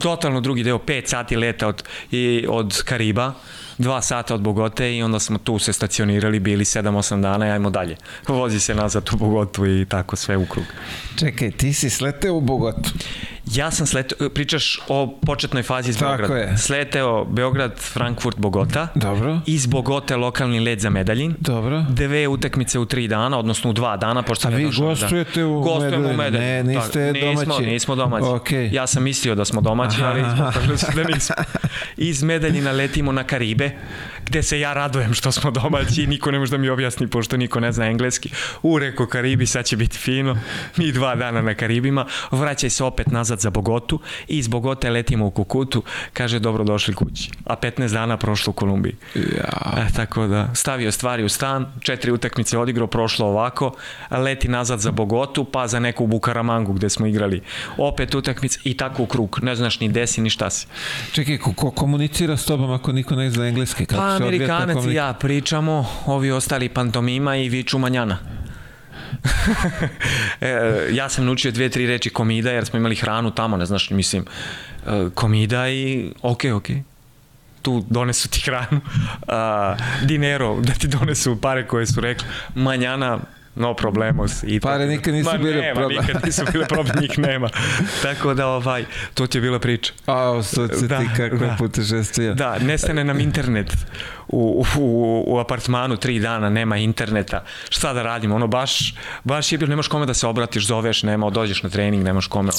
[0.00, 3.32] totalno drugi deo, 5 sati leta od, i, od Kariba,
[3.78, 7.70] dva sata od Bogote i onda smo tu se stacionirali, bili 7-8 dana i ajmo
[7.70, 7.96] dalje.
[8.28, 10.64] Vozi se nazad u Bogotu i tako sve u krug.
[11.18, 12.90] Čekaj, ti si sleteo u Bogotu.
[13.54, 16.34] Ja sam sleteo, pričaš o početnoj fazi iz Tako Beograda.
[16.34, 16.58] je.
[16.58, 18.88] Sleteo Beograd, Frankfurt, Bogota.
[18.94, 19.40] Dobro.
[19.46, 21.34] Iz Bogote lokalni let za Medaljin.
[21.38, 21.84] Dobro.
[21.88, 25.60] Dve utakmice u tri dana, odnosno u dva dana, pošto A vi došao, gostujete u
[25.60, 26.12] Gostujemo u?
[26.16, 26.40] Medaljinu.
[26.40, 27.26] Ne, niste tako.
[27.26, 27.66] nismo, domaći.
[27.66, 28.26] Nismo domaći.
[28.26, 28.70] Okej.
[28.72, 30.52] Ja sam mislio da smo domaći, ali Aha.
[30.76, 31.34] se da nismo.
[31.96, 33.70] Iz Medaljina letimo na Karibe,
[34.26, 37.36] gde se ja radujem što smo domaći i niko ne može da mi objasni, pošto
[37.36, 38.30] niko ne zna engleski.
[38.62, 40.38] U reko Karibi, sad će biti fino.
[40.76, 45.26] Mi dva dana na Karibima, vraćaj se opet nazad za Bogotu i iz Bogote letimo
[45.26, 47.30] u Kukutu, kaže dobro došli kući.
[47.44, 48.96] A 15 dana prošlo u Kolumbiji.
[49.14, 49.86] Ja.
[49.88, 53.74] E, tako da, stavio stvari u stan, četiri utakmice odigrao, prošlo ovako,
[54.10, 57.42] leti nazad za Bogotu, pa za neku Bukaramangu gde smo igrali
[57.78, 59.38] opet utakmice i tako u krug.
[59.42, 60.66] Ne znaš ni desi ni šta si.
[61.12, 63.86] Čekaj, ko, ko komunicira s tobom ako niko ne zna engleski?
[63.86, 68.18] Kako Pa Amerikanac i ja pričamo, ovi ostali pantomima i viču manjana.
[70.40, 73.90] e, ja sam naučio dve, tri reči komida jer smo imali hranu tamo, ne znaš,
[73.90, 74.24] mislim,
[74.86, 76.68] e, komida i ok, ok
[77.66, 78.80] tu donesu ti hranu,
[79.28, 83.18] a, dinero, da ti donesu pare koje su rekli, manjana,
[83.56, 84.42] no problemos.
[84.42, 84.88] I Pare tako.
[84.88, 86.00] nikad nisu Ma bile nema, problem.
[86.02, 87.48] nikad nisu bile problem, njih nema.
[88.02, 89.92] Tako da, ovaj, to ti je bila priča.
[90.06, 91.56] A, sad se Da, ti kako da.
[91.58, 92.34] putešestvija.
[92.34, 93.72] Da, nestane nam internet
[94.28, 97.44] u, u, u apartmanu tri dana, nema interneta.
[97.68, 98.34] Šta da radimo?
[98.34, 102.04] Ono baš, baš je bilo, nemaš kome da se obratiš, zoveš, nema, dođeš na trening,
[102.04, 102.50] nemaš kome,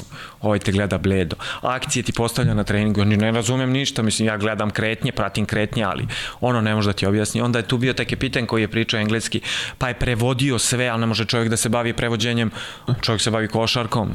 [0.41, 1.36] ovaj te gleda bledo.
[1.62, 5.84] Akcije ti postavlja na treningu, oni ne razumem ništa, mislim, ja gledam kretnje, pratim kretnje,
[5.84, 6.08] ali
[6.41, 7.41] ono ne može da ti objasni.
[7.41, 9.41] Onda je tu bio taj kapitan koji je pričao engleski,
[9.77, 12.51] pa je prevodio sve, ali ne može čovjek da se bavi prevođenjem,
[13.01, 14.12] čovjek se bavi košarkom.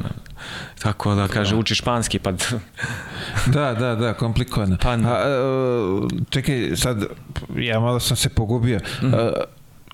[0.79, 2.31] Tako da kaže, uči španski, pa
[3.45, 4.77] Da, da, da, komplikovano.
[4.81, 7.05] Pa, A, a, čekaj, sad,
[7.55, 8.79] ja malo sam se pogubio.
[9.01, 9.13] Mhm.
[9.13, 9.31] A,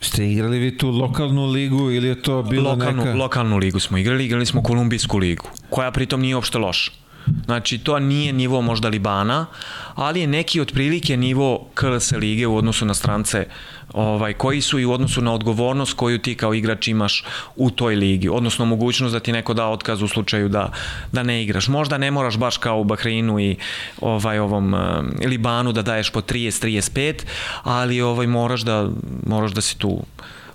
[0.02, 3.18] ste igrali vi tu lokalnu ligu ili je to bilo lokalnu, neka...
[3.18, 6.92] lokalnu ligu smo igrali, igrali smo Kolumbijsku ligu, koja pritom nije uopšte loša.
[7.46, 9.46] Znači, to nije nivo možda Libana,
[9.96, 13.46] ali je neki otprilike nivo KLS lige u odnosu na strance
[13.94, 17.24] ovaj, koji su i u odnosu na odgovornost koju ti kao igrač imaš
[17.56, 20.72] u toj ligi, odnosno mogućnost da ti neko da otkaz u slučaju da,
[21.12, 21.68] da ne igraš.
[21.68, 23.56] Možda ne moraš baš kao u Bahreinu i
[24.02, 24.80] ovaj ovom uh,
[25.26, 27.14] Libanu da daješ po 30-35,
[27.64, 28.90] ali ovaj moraš da
[29.26, 30.04] moraš da si tu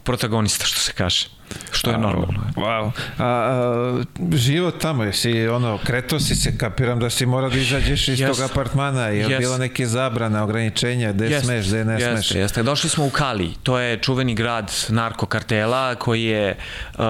[0.04, 1.26] protagonista što se kaže.
[1.70, 2.40] Što je normalno.
[2.56, 2.90] Wow.
[3.18, 8.08] A, a, život tamo, jesi ono, kretao si se, kapiram da si mora da izađeš
[8.08, 8.32] iz Jest.
[8.40, 9.38] tog apartmana, je Jest.
[9.38, 12.16] bilo neke zabrane, ograničenja, gde Jeste, smeš, gde ne smeš?
[12.16, 12.62] Jeste, jeste.
[12.62, 16.56] Došli smo u Kali, to je čuveni grad narkokartela koji je
[16.98, 17.04] uh,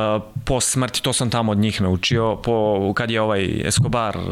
[0.45, 4.25] po smrti, to sam tamo od njih naučio, po, kad je ovaj Escobar uh,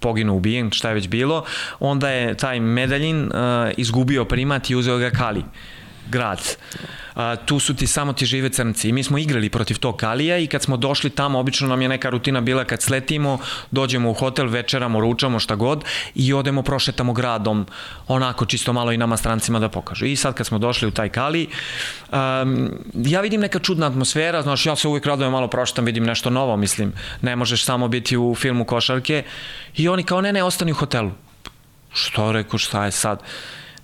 [0.00, 1.44] poginuo ubijen, šta je već bilo,
[1.80, 3.30] onda je taj Medaljin uh,
[3.76, 5.44] izgubio primat i uzeo ga Kali
[6.10, 6.56] grad.
[7.14, 8.88] A, tu su ti samo ti žive crnci.
[8.88, 11.88] I mi smo igrali protiv tog Kalija i kad smo došli tamo, obično nam je
[11.88, 13.38] neka rutina bila kad sletimo,
[13.70, 17.66] dođemo u hotel, večeramo, ručamo, šta god i odemo, prošetamo gradom,
[18.08, 20.06] onako čisto malo i nama strancima da pokažu.
[20.06, 21.48] I sad kad smo došli u taj Kali,
[22.12, 26.30] um, ja vidim neka čudna atmosfera, znaš, ja se uvijek radujem malo prošetam, vidim nešto
[26.30, 29.22] novo, mislim, ne možeš samo biti u filmu košarke
[29.76, 31.10] i oni kao ne, ne, ostani u hotelu.
[31.92, 33.22] Što reku, šta je sad?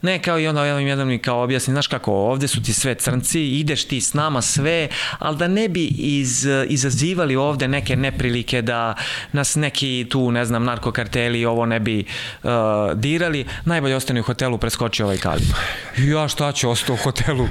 [0.02, 2.94] Ne, kao i onda jedan, jedan mi kao objasni, znaš kako, ovde su ti sve
[2.94, 4.88] crnci, ideš ti s nama sve,
[5.18, 8.94] ali da ne bi iz, izazivali ovde neke neprilike da
[9.32, 12.04] nas neki tu, ne znam, narkokarteli ovo ne bi
[12.42, 12.50] uh,
[12.94, 15.42] dirali, najbolje ostane u hotelu, preskoči ovaj kali.
[15.98, 17.48] Ja šta ću, ostao u hotelu,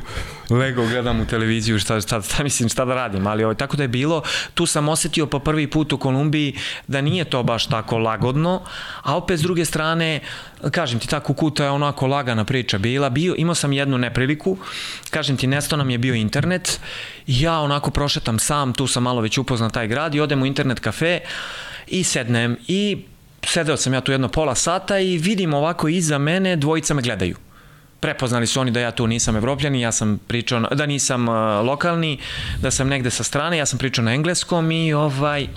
[0.49, 3.83] lego, gledam u televiziju, šta, šta, šta, mislim, šta da radim, ali ovaj, tako da
[3.83, 4.21] je bilo,
[4.53, 6.55] tu sam osetio po prvi put u Kolumbiji
[6.87, 8.61] da nije to baš tako lagodno,
[9.03, 10.19] a opet s druge strane,
[10.71, 14.57] kažem ti, ta kukuta je onako lagana priča bila, bio, imao sam jednu nepriliku,
[15.09, 16.79] kažem ti, nesto nam je bio internet,
[17.27, 20.79] ja onako prošetam sam, tu sam malo već upoznat taj grad i odem u internet
[20.79, 21.19] kafe
[21.87, 22.97] i sednem i
[23.45, 27.35] sedeo sam ja tu jedno pola sata i vidim ovako iza mene dvojica me gledaju.
[27.99, 31.35] Prepoznali su oni da ja tu nisam evropljani, ja sam pričao, da nisam uh,
[31.65, 32.19] lokalni,
[32.61, 35.47] da sam negde sa strane, ja sam pričao na engleskom i ovaj,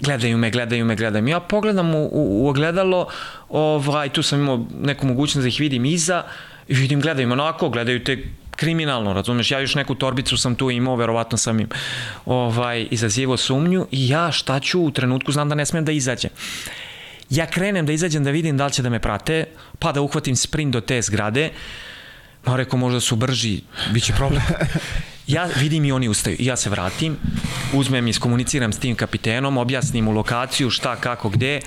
[0.00, 1.30] gledaju me, gledaju me, gledaju me.
[1.30, 3.06] Ja pogledam u, u, u ogledalo,
[3.48, 6.22] ovaj, tu sam imao neku mogućnost da ih vidim iza
[6.68, 8.18] i vidim, gledaju me onako, gledaju te
[8.56, 11.68] kriminalno, razumeš, ja još neku torbicu sam tu imao, verovatno sam im
[12.26, 16.30] ovaj, izazivo sumnju i ja šta ću u trenutku, znam da ne smijem da izađem.
[17.30, 19.44] Ja krenem da izađem da vidim da li će da me prate,
[19.78, 21.50] pa da uhvatim sprint do te zgrade,
[22.46, 23.60] Ma rekao, možda su brži,
[23.92, 24.42] bit će problem.
[25.30, 26.36] Ja vidim i oni ustaju.
[26.38, 27.16] Ja se vratim,
[27.72, 31.60] uzmem i skomuniciram s tim kapitenom, objasnim mu lokaciju, šta, kako, gde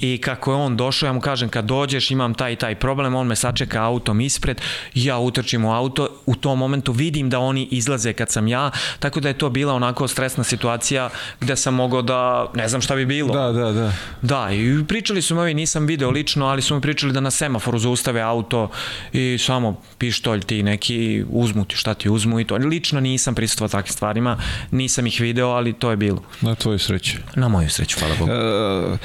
[0.00, 3.14] i kako je on došao, ja mu kažem kad dođeš imam taj i taj problem,
[3.14, 4.60] on me sačeka autom ispred,
[4.94, 9.20] ja utrčim u auto, u tom momentu vidim da oni izlaze kad sam ja, tako
[9.20, 13.06] da je to bila onako stresna situacija gde sam mogao da, ne znam šta bi
[13.06, 13.34] bilo.
[13.34, 13.92] Da, da, da.
[14.22, 17.30] Da, i pričali su mi ovi, nisam video lično, ali su mi pričali da na
[17.30, 18.70] semaforu zaustave auto
[19.12, 22.56] i samo pištolj ti neki, uzmu ti šta ti uzmu i to.
[22.56, 24.36] Lično nisam prisutovao takvim stvarima,
[24.70, 26.22] nisam ih video, ali to je bilo.
[26.40, 27.16] Na tvoju sreću.
[27.34, 28.32] Na moju sreću, hvala Bogu.
[28.32, 28.98] Uh,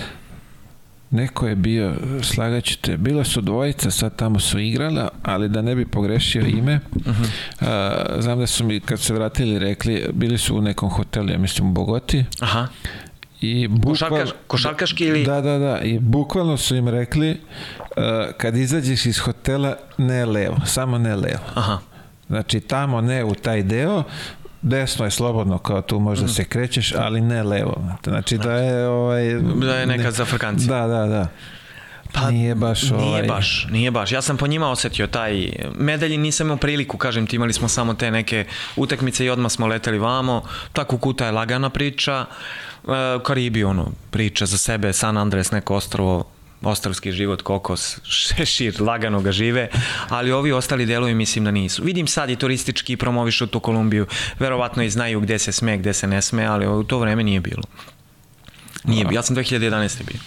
[1.15, 5.75] neko je bio, slagaću te, bila su dvojica, sad tamo su igrala, ali da ne
[5.75, 7.27] bi pogrešio ime, uh -huh.
[7.61, 11.37] a, znam da su mi, kad se vratili, rekli, bili su u nekom hotelu, ja
[11.37, 12.67] mislim u Bogoti, Aha.
[13.41, 15.23] I bukval, Košarkaš, košarkaški ili...
[15.23, 15.79] Da, da, da.
[15.79, 17.37] I bukvalno su im rekli uh,
[18.37, 21.43] kad izađeš iz hotela ne levo, samo ne levo.
[21.53, 21.79] Aha.
[22.27, 24.03] Znači tamo ne u taj deo,
[24.65, 26.29] desno je slobodno kao tu možda mm.
[26.29, 27.83] se krećeš, ali ne levo.
[28.03, 29.23] Znači da je ovaj
[29.55, 30.67] da je neka ne, za frkanci.
[30.67, 31.27] Da, da, da.
[32.13, 33.05] Pa nije baš ovaj...
[33.05, 34.11] Nije baš, nije baš.
[34.11, 37.93] Ja sam po njima osetio taj medalji, nisam imao priliku, kažem ti, imali smo samo
[37.93, 38.45] te neke
[38.75, 40.43] utakmice i odmah smo leteli vamo.
[40.73, 42.25] Ta kukuta je lagana priča.
[42.25, 42.87] E,
[43.23, 46.23] Karibi, ono, priča za sebe, San Andres, neko ostrovo,
[46.65, 49.69] ostrovski život, kokos, šešir, lagano ga žive,
[50.09, 51.83] ali ovi ostali delovi mislim da nisu.
[51.83, 54.07] Vidim sad i turistički promovišu tu Kolumbiju,
[54.39, 57.39] verovatno i znaju gde se sme, gde se ne sme, ali u to vreme nije
[57.39, 57.63] bilo.
[58.83, 60.03] Nije bilo, ja sam 2011.
[60.05, 60.19] bio.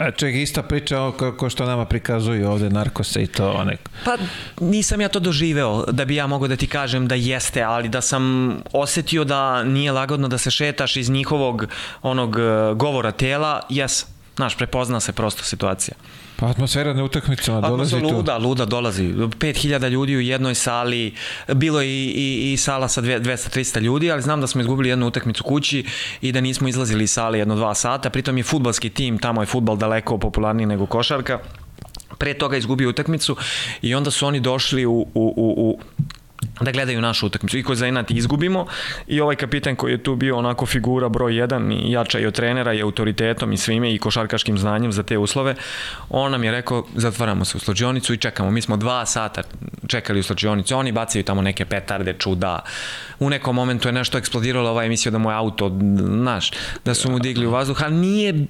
[0.00, 3.90] A ček, ista priča kako što nama prikazuju ovde narkose i to onek.
[4.04, 4.16] Pa
[4.60, 8.00] nisam ja to doživeo da bi ja mogao da ti kažem da jeste, ali da
[8.00, 11.66] sam osetio da nije lagodno da se šetaš iz njihovog
[12.02, 14.06] onog eh, govora tela, jes,
[14.36, 15.94] Znaš, prepozna se prosto situacija.
[16.36, 18.08] Pa atmosfera na utakmicama dolazi tu.
[18.08, 19.02] Luda, luda dolazi.
[19.02, 21.14] 5000 ljudi u jednoj sali,
[21.54, 25.06] bilo je i, i, i sala sa 200-300 ljudi, ali znam da smo izgubili jednu
[25.06, 25.84] utakmicu kući
[26.20, 29.46] i da nismo izlazili iz sale jedno dva sata, pritom je futbalski tim, tamo je
[29.46, 31.38] futbal daleko popularniji nego košarka,
[32.18, 33.36] pre toga izgubio utakmicu
[33.82, 35.78] i onda su oni došli u, u, u, u
[36.60, 38.66] da gledaju našu utakmicu i ko zainati izgubimo.
[39.06, 42.34] I ovaj kapitan koji je tu bio onako figura broj 1 i jača i od
[42.34, 45.54] trenera i autoritetom i svime i košarkaškim znanjem za te uslove
[46.10, 48.50] on nam je rekao zatvaramo se u slađionicu i čekamo.
[48.50, 49.42] Mi smo dva sata
[49.86, 52.60] čekali u slađionicu oni bacaju tamo neke petarde čuda.
[53.18, 56.50] U nekom momentu je nešto eksplodiralo ovaj mislio da moj auto znaš
[56.84, 58.46] da su mu digli u vazduh ali nije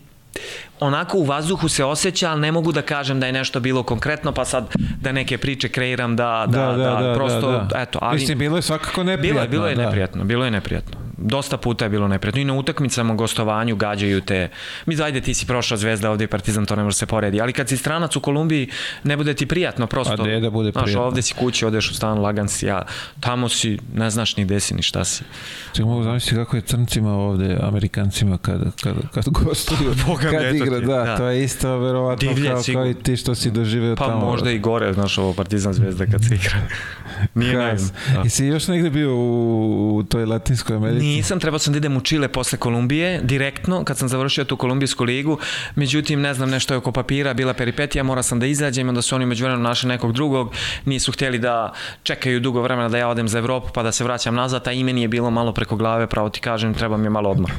[0.80, 4.32] onako u vazduhu se osjeća, ali ne mogu da kažem da je nešto bilo konkretno,
[4.32, 7.80] pa sad da neke priče kreiram da, da, da, da, da prosto, da, da.
[7.80, 7.99] eto.
[8.03, 9.32] Ali, Mislim, bilo je svakako neprijatno.
[9.32, 9.82] Bilo je, bilo je da.
[9.82, 11.06] neprijatno, bilo je neprijatno.
[11.17, 12.41] Dosta puta je bilo neprijatno.
[12.41, 14.49] I na utakmicama, gostovanju, gađaju te.
[14.87, 17.41] Mi ajde, ti si prošao zvezda ovde i partizan, to ne može se poredi.
[17.41, 18.69] Ali kad si stranac u Kolumbiji,
[19.05, 20.23] ne bude ti prijatno, prosto.
[20.23, 20.93] A ne da bude prijatno.
[20.93, 22.83] Znaš, ovde si kući, odeš u stan, lagan si, ja,
[23.21, 25.25] tamo si, ne znaš ni gde si, ni šta si.
[25.73, 30.81] Ti mogu zamisliti kako je crncima ovde, Amerikancima, kad, kad, kad gostuju, Boga kad igra,
[30.81, 34.21] da, da, to je isto verovatno kao, kao i ti što si doživeo pa, tamo.
[34.21, 36.57] Pa možda i gore, znaš, ovo partizan zvezda kad se igra.
[37.35, 37.89] Nije najmo.
[38.14, 38.23] Da.
[38.25, 41.06] I si još negde bio u, u toj Latinskoj Americi?
[41.07, 45.05] Nisam, trebao sam da idem u Čile posle Kolumbije, direktno, kad sam završio tu Kolumbijsku
[45.05, 45.39] ligu,
[45.75, 49.15] međutim, ne znam, nešto je oko papira, bila peripetija, mora sam da izađem, onda su
[49.15, 50.55] oni među vremenom našli nekog drugog,
[50.85, 54.35] nisu htjeli da čekaju dugo vremena da ja odem za Evropu pa da se vraćam
[54.35, 57.11] nazad, a i meni je bilo malo preko glave, pravo ti kažem, treba mi je
[57.11, 57.53] malo odmor.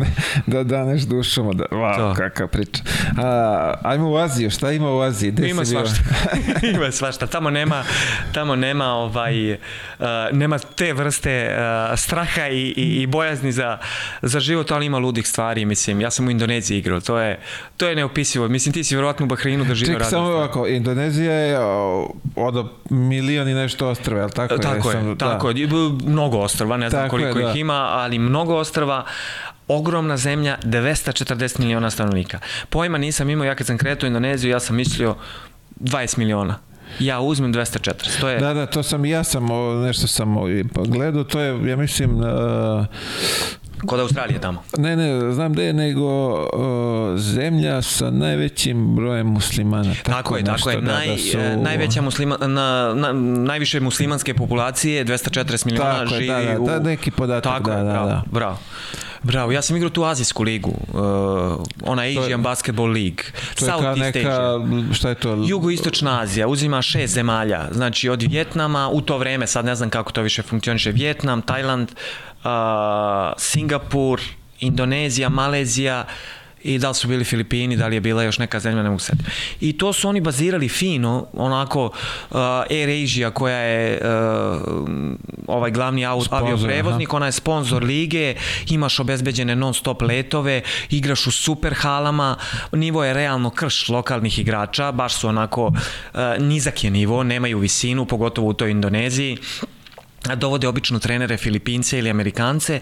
[0.46, 2.14] da daneš dušom, da, wow, to.
[2.14, 2.82] kakva priča.
[3.18, 5.30] A, ajmo u Aziju, šta ima u Aziji?
[5.30, 6.00] Gde ima svašta.
[6.74, 7.82] ima svašta, tamo nema,
[8.32, 9.58] tamo nema ovaj, uh,
[10.32, 13.78] nema te vrste uh, straha i, i, i bojazni za,
[14.22, 17.40] za život, ali ima ludih stvari, mislim, ja sam u Indoneziji igrao, to je,
[17.76, 21.32] to je neopisivo, mislim, ti si vjerovatno u Bahreinu da žive Ček, samo ovako, Indonezija
[21.32, 21.58] je
[22.36, 24.92] od milion i nešto ostrve, ali tako, tako je?
[24.92, 25.60] Sam, tako da.
[25.60, 25.68] je,
[26.06, 27.50] mnogo ostrva, ne znam tako koliko je, da.
[27.50, 29.04] ih ima, ali mnogo ostrva,
[29.68, 32.38] ogromna zemlja, 240 miliona stanovnika.
[32.68, 35.16] Pojma nisam imao, ja kad sam kretao u Indoneziju, ja sam mislio
[35.80, 38.20] 20 miliona ja uzmem 240.
[38.20, 38.38] To je...
[38.38, 39.46] Da, da, to sam ja sam
[39.82, 40.36] nešto sam
[40.88, 42.86] gledao, to je, ja mislim, uh,
[43.86, 44.62] Kod Australije tamo?
[44.78, 49.94] Ne, ne, znam da je nego uh, zemlja sa najvećim brojem muslimana.
[49.94, 50.80] Tako, tako je, tako je.
[50.80, 51.38] Da, Naj, da su...
[51.38, 56.60] E, najveća muslima, na, na, najviše muslimanske populacije, 240 miliona tako živi je, da, da,
[56.60, 56.66] u...
[56.66, 58.22] Da, neki podatak, tako da, je, da, bravo, da.
[58.30, 58.58] bravo.
[59.22, 61.00] Bravo, ja sam igrao tu Azijsku ligu, uh,
[61.82, 63.24] ona Asian je, Basketball League,
[63.58, 64.94] to je South East neka, Asia.
[64.94, 65.44] Šta je to?
[65.46, 70.12] Jugoistočna Azija, uzima šest zemalja, znači od Vjetnama, u to vreme, sad ne znam kako
[70.12, 71.88] to više funkcioniše, Vjetnam, Tajland,
[72.44, 72.50] uh,
[73.36, 74.20] Singapur,
[74.60, 76.04] Indonezija, Malezija,
[76.62, 79.00] i da li su bili Filipini, da li je bila još neka zemlja, ne mogu
[79.00, 79.18] sad.
[79.60, 82.36] I to su oni bazirali fino, onako uh,
[82.70, 84.62] Air Asia koja je uh,
[85.46, 88.34] ovaj glavni avioprevoznik, ona je sponsor lige,
[88.68, 92.36] imaš obezbeđene non stop letove, igraš u super halama,
[92.72, 98.04] nivo je realno krš lokalnih igrača, baš su onako uh, nizak je nivo, nemaju visinu,
[98.04, 99.38] pogotovo u toj Indoneziji
[100.36, 102.80] dovode obično trenere Filipince ili Amerikance.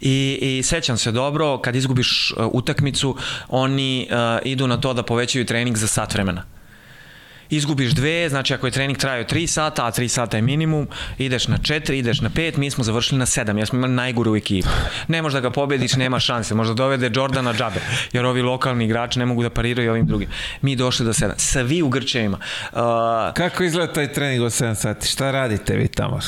[0.00, 3.16] I, i sećam se dobro, kad izgubiš uh, utakmicu,
[3.48, 6.55] oni uh, idu na to da povećaju trening za sat vremena
[7.50, 10.88] izgubiš dve, znači ako je trening trajao 3 sata, a 3 sata je minimum,
[11.18, 14.36] ideš na 4, ideš na 5, mi smo završili na 7, ja smo imali najguru
[14.36, 14.68] ekipu.
[15.08, 17.80] Ne možda ga pobediš, nema šanse, možda dovede Jordana džabe,
[18.12, 20.28] jer ovi lokalni igrači ne mogu da pariraju ovim drugim.
[20.62, 22.38] Mi došli do 7, svi u Grčevima.
[22.72, 22.78] Uh,
[23.34, 25.08] kako izgleda taj trening od 7 sati?
[25.08, 26.20] Šta radite vi tamo?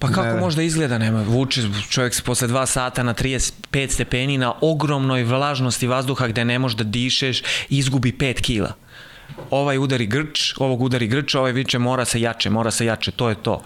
[0.00, 0.98] Pa kako ne, možda izgleda?
[0.98, 6.44] Nema, vuče čovjek se posle 2 sata na 35 stepeni na ogromnoj vlažnosti vazduha gde
[6.44, 8.84] ne možeš da dišeš, izgubi 5 kila
[9.50, 13.28] ovaj udari grč, ovog udari grč, ovaj viče mora se jače, mora se jače, to
[13.28, 13.62] je to.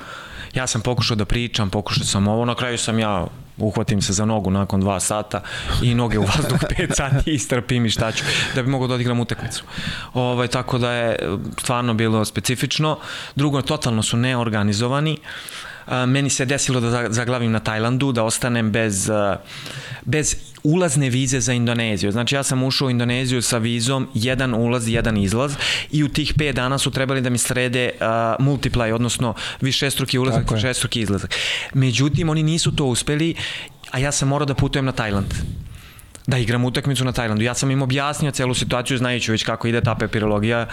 [0.55, 3.27] Ja sam pokušao da pričam, pokušao sam ovo, na kraju sam ja
[3.59, 5.41] uhvatim se za nogu nakon dva sata
[5.83, 9.21] i noge u vazduh pet sati istrpim i šta ću, da bi mogao da odigram
[9.21, 9.65] utakmicu.
[10.15, 11.17] Ovaj, tako da je
[11.61, 12.99] stvarno bilo specifično.
[13.37, 15.19] Drugo, totalno su neorganizovani.
[16.07, 19.11] Meni se desilo da zaglavim na Tajlandu, da ostanem bez,
[20.05, 22.13] bez ulazne vize za Indoneziju.
[22.13, 25.55] Znači ja sam ušao u Indoneziju sa vizom jedan ulaz, jedan izlaz
[25.91, 28.07] i u tih 5 dana su trebali da mi srede uh,
[28.47, 31.35] multiply, odnosno višestruki ulazak, višestruki izlazak.
[31.75, 33.35] Međutim, oni nisu to uspeli,
[33.91, 35.35] a ja sam morao da putujem na Tajland
[36.29, 37.45] da igram utakmicu na Tajlandu.
[37.45, 40.67] Ja sam im objasnio celu situaciju, znajući već kako ide ta papirologija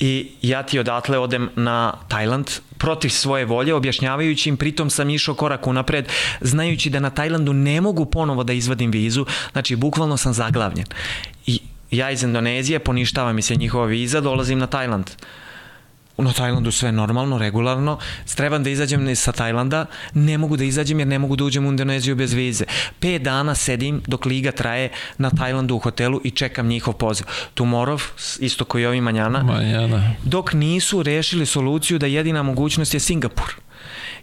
[0.00, 5.34] i ja ti odatle odem na Tajland protiv svoje volje, objašnjavajući im, pritom sam išao
[5.34, 6.08] korak unapred,
[6.40, 10.86] znajući da na Tajlandu ne mogu ponovo da izvadim vizu, znači bukvalno sam zaglavljen.
[11.46, 15.10] I ja iz Indonezije, poništava mi se njihova viza, dolazim na Tajland
[16.22, 17.98] na Tajlandu sve normalno, regularno,
[18.36, 21.70] trebam da izađem sa Tajlanda, ne mogu da izađem jer ne mogu da uđem u
[21.70, 22.64] Indoneziju bez vize.
[23.00, 27.26] Pet dana sedim dok liga traje na Tajlandu u hotelu i čekam njihov poziv.
[27.54, 28.02] Tumorov,
[28.40, 33.63] isto koji ovi manjana, manjana, dok nisu rešili soluciju da jedina mogućnost je Singapur.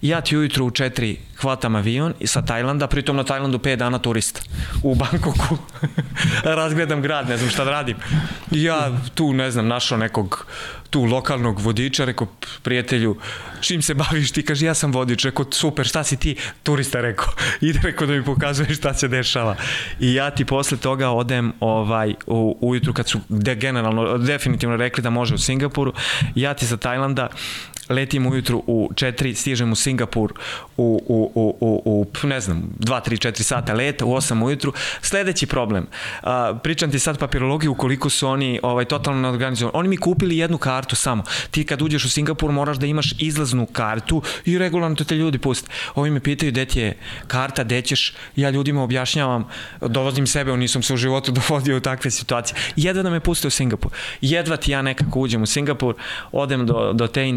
[0.02, 4.41] Ja ti ujutru u četiri hvatam avion sa Tajlanda, pritom na Tajlandu 5 dana turista.
[4.84, 5.58] U Bangkoku
[6.62, 7.97] razgledam grad, ne znam šta da radim.
[8.52, 10.45] Ja tu, ne znam, našao nekog
[10.89, 12.28] tu lokalnog vodiča, rekao
[12.62, 13.18] prijatelju,
[13.62, 17.34] čim se baviš ti, kaže ja sam vodič, rekao super, šta si ti, turista rekao,
[17.62, 19.56] ide rekao da mi pokazuje šta se dešava.
[19.99, 25.04] I ja ti posle toga odem ovaj, u, ujutru kad su de, generalno, definitivno rekli
[25.04, 25.93] da može u Singapuru,
[26.36, 27.28] ja ti za Tajlanda
[27.89, 30.34] letim ujutru u 4, stižem u Singapur
[30.77, 34.73] u, u, u, u, u ne znam, 2, 3, 4 sata leta, u 8 ujutru.
[35.01, 35.88] Sledeći problem,
[36.23, 39.77] a, pričam ti sad papirologiju koliko su oni ovaj, totalno neorganizovani.
[39.79, 41.23] Oni mi kupili jednu kartu samo.
[41.51, 45.38] Ti kad uđeš u Singapur moraš da imaš izlaznu kartu i regularno to te ljudi
[45.38, 45.69] puste.
[45.95, 49.47] Ovi me pitaju gde ti je karta, gde ćeš, ja ljudima objašnjavam,
[49.82, 52.57] dovozim sebe, nisam se u životu dovodio u takve situacije.
[52.75, 53.91] Jedva da me puste u Singapur.
[54.21, 55.95] Jedva ti ja nekako uđem u Singapur,
[56.32, 57.27] odem do, do te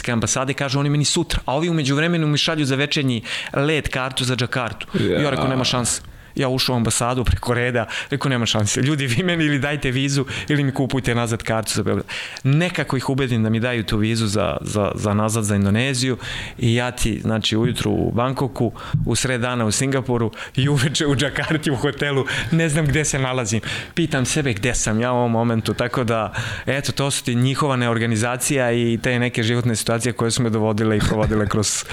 [0.00, 3.22] indonezijske ambasade, kažu oni meni sutra, a ovi umeđu vremenu mi šalju za večernji
[3.52, 4.86] let kartu za Džakartu.
[4.94, 6.02] Ja, ja rekao, nema šanse
[6.34, 10.24] ja ušao u ambasadu preko reda, rekao nema šanse, ljudi vi meni ili dajte vizu
[10.48, 12.06] ili mi kupujte nazad kartu za Beograd.
[12.44, 16.16] Nekako ih ubedim da mi daju tu vizu za, za, za nazad za Indoneziju
[16.58, 18.72] i ja ti, znači ujutru u Bankoku,
[19.06, 23.18] u sred dana u Singapuru i uveče u Džakarti u hotelu, ne znam gde se
[23.18, 23.60] nalazim.
[23.94, 26.32] Pitam sebe gde sam ja u ovom momentu, tako da,
[26.66, 30.96] eto, to su ti njihova neorganizacija i te neke životne situacije koje su me dovodile
[30.96, 31.84] i provodile kroz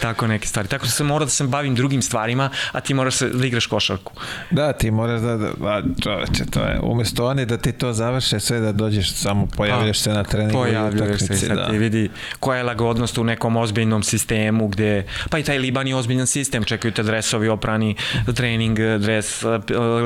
[0.00, 0.68] tako neke stvari.
[0.68, 3.85] Tako da sam morao da se bavim drugim stvarima, a ti moraš da igraš košarku
[3.86, 4.12] košarku.
[4.50, 8.60] Da, ti moraš da, da čoveče, to je, umesto oni da ti to završe sve
[8.60, 11.66] da dođeš, samo pojavljaš se na treningu pojavljaš se sad da.
[11.66, 12.10] vidi
[12.40, 16.64] koja je lagodnost u nekom ozbiljnom sistemu gde, pa i taj Liban je ozbiljan sistem,
[16.64, 17.96] čekaju te dresovi oprani,
[18.34, 19.42] trening, dres,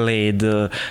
[0.06, 0.42] led,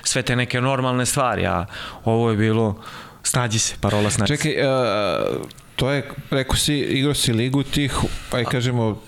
[0.03, 1.65] sve te neke normalne stvari, a
[2.05, 2.81] ovo je bilo
[3.23, 7.93] snađi se, parola snađi Čekaj, uh, to je, rekao si, igrao si ligu tih,
[8.29, 9.01] pa i kažemo,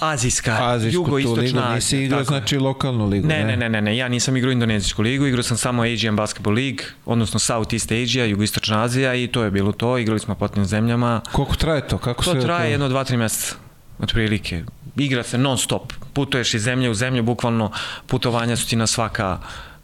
[0.00, 1.74] Azijska, jugoistočna Azija.
[1.74, 3.44] Nisi igrao znači lokalnu ligu, ne?
[3.44, 6.84] Ne, ne, ne, ne, ja nisam igrao indonezijsku ligu, igrao sam samo Asian Basketball League,
[7.06, 10.64] odnosno South East Asia, jugoistočna Azija i to je bilo to, igrali smo po tim
[10.64, 11.20] zemljama.
[11.32, 11.98] Koliko traje to?
[11.98, 12.70] Kako to traje to?
[12.70, 13.54] jedno, dva, tri meseca,
[13.98, 14.64] otprilike.
[14.96, 17.70] Igra se non stop, putuješ iz zemlje u zemlju, bukvalno
[18.06, 19.38] putovanja su ti na svaka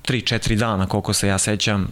[0.09, 1.89] 3-4 dana, koliko se ja sećam,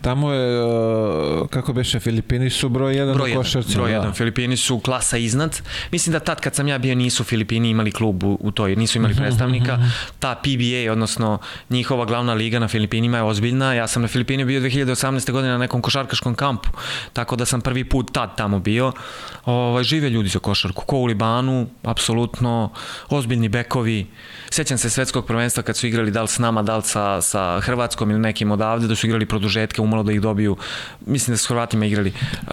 [0.00, 3.74] Tamo je, uh, kako beše, Filipini su broj jedan broj u košarci.
[3.74, 3.96] Broj da.
[3.96, 5.60] jedan, Filipini su klasa iznad.
[5.90, 8.98] Mislim da tad kad sam ja bio nisu Filipini imali klub u, u toj, nisu
[8.98, 9.72] imali mhm, predstavnika.
[9.72, 9.90] Mhm, mhm.
[10.18, 11.38] Ta PBA, odnosno
[11.70, 13.74] njihova glavna liga na Filipinima je ozbiljna.
[13.74, 15.32] Ja sam na Filipini bio 2018.
[15.32, 16.68] godine na nekom košarkaškom kampu,
[17.12, 18.92] tako da sam prvi put tad tamo bio.
[19.44, 22.70] Ovaj, žive ljudi za košarku, ko u Libanu, apsolutno,
[23.08, 24.06] ozbiljni bekovi.
[24.50, 27.60] Sećam se svetskog prvenstva kad su igrali da li s nama, da li sa, sa
[27.60, 30.56] Hrvatskom ili nekim odavde, da su igrali produžet početka umalo da ih dobiju.
[31.06, 32.52] Mislim da su Hrvatima igrali uh,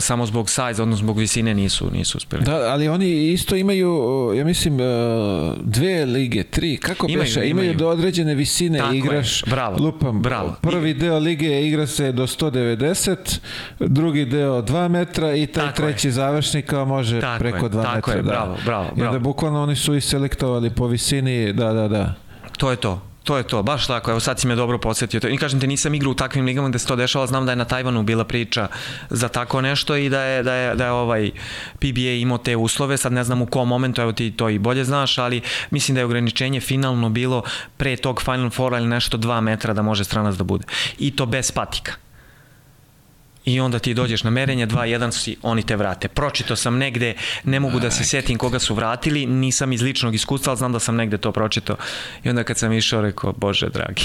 [0.00, 2.44] samo zbog sajza, odnosno zbog visine nisu nisu uspeli.
[2.44, 7.50] Da, ali oni isto imaju, ja mislim, uh, dve lige, tri, kako imaju, beše, imaju,
[7.50, 9.50] imaju do određene visine Tako igraš, je.
[9.50, 10.54] bravo, lupam, bravo.
[10.60, 13.38] prvi deo lige igra se do 190,
[13.80, 16.12] drugi deo 2 metra i taj Tako treći je.
[16.12, 17.94] završnik kao može Tako preko 2 metra.
[17.94, 18.62] Tako je, bravo, da.
[18.64, 18.90] bravo, bravo.
[18.96, 22.14] I onda bukvalno oni su i selektovali po visini, da, da, da.
[22.56, 23.02] To je to.
[23.26, 25.20] To je to, baš tako, evo sad si me dobro podsjetio.
[25.30, 27.56] I kažem te, nisam igrao u takvim ligama gde se to dešava, znam da je
[27.56, 28.68] na Tajvanu bila priča
[29.10, 31.30] za tako nešto i da je, da je, da je ovaj
[31.78, 34.84] PBA imao te uslove, sad ne znam u kom momentu, evo ti to i bolje
[34.84, 37.42] znaš, ali mislim da je ograničenje finalno bilo
[37.76, 40.64] pre tog Final Four ili nešto 2 metra da može stranac da bude.
[40.98, 41.92] I to bez patika
[43.46, 46.08] i onda ti dođeš na merenje, 2-1 si, oni te vrate.
[46.08, 50.50] Pročito sam negde, ne mogu da se setim koga su vratili, nisam iz ličnog iskustva,
[50.50, 51.76] ali znam da sam negde to pročito.
[52.24, 54.02] I onda kad sam išao, rekao, bože dragi.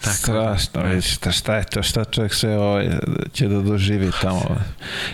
[0.00, 2.88] Tako, Strašno, vidiš, šta je to, šta čovjek sve ovaj,
[3.32, 4.56] će da doživi tamo.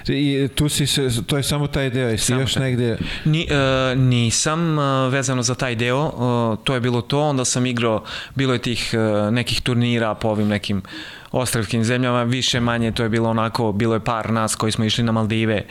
[0.08, 2.62] I tu si se, to je samo taj deo, jesi samo još taj.
[2.62, 2.98] negde?
[3.24, 7.66] Ni, uh, nisam uh, vezano za taj deo, uh, to je bilo to, onda sam
[7.66, 12.92] igrao, bilo je tih uh, nekih turnira po ovim nekim uh, ostravskim zemljama, više manje
[12.92, 15.64] to je bilo onako, bilo je par nas koji smo išli na Maldive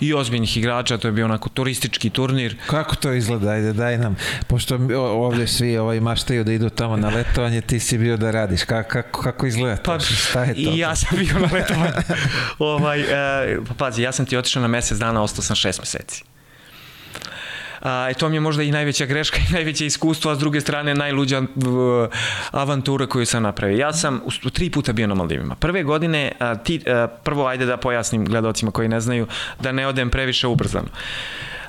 [0.00, 2.56] i ozbiljnih igrača, to je bio onako turistički turnir.
[2.66, 3.50] Kako to izgleda?
[3.50, 7.98] Ajde, daj nam, pošto ovdje svi ovaj, maštaju da idu tamo na letovanje, ti si
[7.98, 8.64] bio da radiš.
[8.64, 9.92] Kako, kako, kako izgleda to?
[9.92, 10.60] Pa, Šta je to?
[10.60, 11.92] I ja sam bio na letovanju.
[12.58, 16.24] ovaj, e, pa pazi, ja sam ti otišao na mesec dana, ostao sam šest meseci.
[17.84, 20.60] A, e, to mi je možda i najveća greška i najveće iskustvo, a s druge
[20.60, 21.42] strane najluđa
[22.50, 23.78] avantura koju sam napravio.
[23.78, 25.54] Ja sam u, tri puta bio na Maldivima.
[25.54, 29.26] Prve godine, a, ti, a, prvo ajde da pojasnim gledalcima koji ne znaju,
[29.60, 30.88] da ne odem previše ubrzano.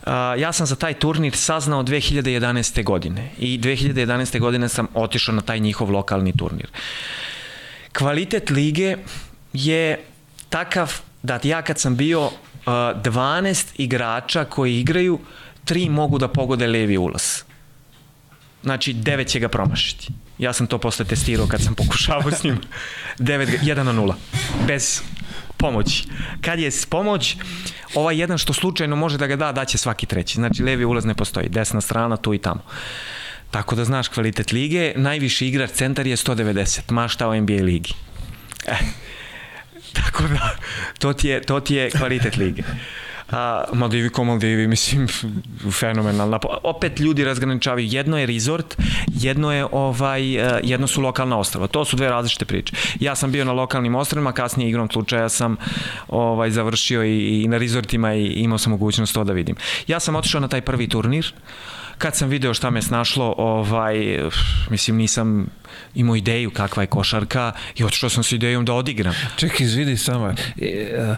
[0.06, 2.84] Uh, ja sam za taj turnir saznao 2011.
[2.84, 4.40] godine i 2011.
[4.40, 6.68] godine sam otišao na taj njihov lokalni turnir.
[7.98, 8.98] Kvalitet lige
[9.54, 10.00] je
[10.50, 10.94] takav
[11.24, 12.32] da ja kad sam bio uh,
[12.66, 15.20] 12 igrača koji igraju,
[15.66, 17.44] tri mogu da pogode levi ulaz.
[18.64, 20.08] Znači, devet će ga promašiti.
[20.38, 22.58] Ja sam to posle testirao kad sam pokušavao s njim.
[23.20, 24.14] 9, 1 na 0.
[24.68, 25.02] Bez
[25.58, 26.04] pomoći.
[26.42, 27.36] Kad je pomoć,
[27.94, 30.36] ovaj jedan što slučajno može da ga da, daće svaki treći.
[30.36, 31.50] Znači, levi ulaz ne postoji.
[31.50, 32.64] Desna strana, tu i tamo.
[33.52, 37.94] Tako da znaš kvalitet lige, najviši igrač centar je 190, mašta o NBA ligi.
[38.68, 38.76] E,
[40.00, 40.56] tako da,
[41.00, 42.64] to ti je, to ti je kvalitet lige.
[43.32, 45.08] A, Maldivi ko Maldivi, mislim,
[45.80, 46.40] fenomenalna.
[46.64, 51.68] Opet ljudi razgraničavaju, jedno je resort, jedno je ovaj, e, jedno su lokalna ostrava.
[51.68, 52.76] To su dve različite priče.
[53.00, 55.58] Ja sam bio na lokalnim ostravima, kasnije igrom slučaja sam
[56.08, 59.56] ovaj, završio i, i na resortima i imao sam mogućnost to da vidim.
[59.88, 61.34] Ja sam otišao na taj prvi turnir,
[61.98, 64.20] kad sam video šta me snašlo, ovaj,
[64.70, 65.48] mislim nisam
[65.96, 69.14] imao ideju kakva je košarka i otišao sam s idejom da odigram.
[69.36, 71.16] Čekaj, izvidi samo, e,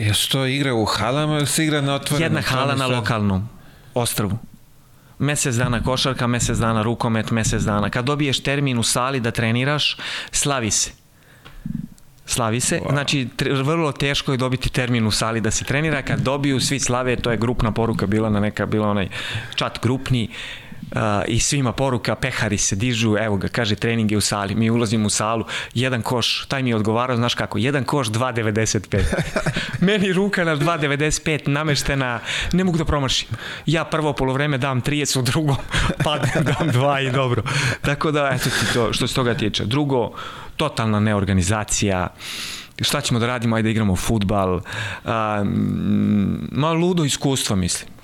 [0.00, 2.22] Jesu to igra u halama ili se igra na otvorenom?
[2.22, 3.48] Jedna hala na lokalnom
[3.94, 4.38] ostrvu.
[5.18, 7.90] Mesec dana košarka, mesec dana rukomet, mesec dana.
[7.90, 9.96] Kad dobiješ termin u sali da treniraš,
[10.32, 10.90] slavi se.
[12.26, 12.92] Slavi se, wow.
[12.92, 13.28] znači
[13.64, 17.30] vrlo teško je dobiti termin u sali da se trenira, kad dobiju svi slave, to
[17.30, 19.08] je grupna poruka bila na neka, bila onaj
[19.54, 20.28] čat grupni,
[20.92, 24.70] uh, i svima poruka, pehari se dižu, evo ga, kaže trening je u sali, mi
[24.70, 29.02] ulazimo u salu, jedan koš, taj mi je odgovarao, znaš kako, jedan koš 2,95.
[29.86, 32.20] Meni ruka na 2,95 nameštena,
[32.52, 33.28] ne mogu da promašim.
[33.66, 35.56] Ja prvo polovreme dam 30, u drugom
[36.04, 37.42] padnem, dam 2 i dobro.
[37.80, 39.64] Tako da, eto ti to, što se toga tiče.
[39.64, 40.12] Drugo,
[40.56, 42.08] totalna neorganizacija,
[42.80, 44.60] šta ćemo da radimo, ajde da igramo futbal,
[45.04, 47.99] um, malo ludo iskustvo, mislim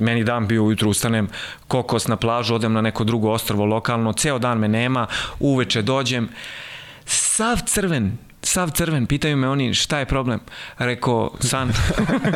[0.00, 1.28] meni dan bio ujutru ustanem,
[1.68, 5.06] kokos na plažu, odem na neko drugo ostrovo lokalno, ceo dan me nema,
[5.40, 6.28] uveče dođem,
[7.04, 10.40] sav crven, sav crven, pitaju me oni šta je problem.
[10.78, 11.72] Rekao, san.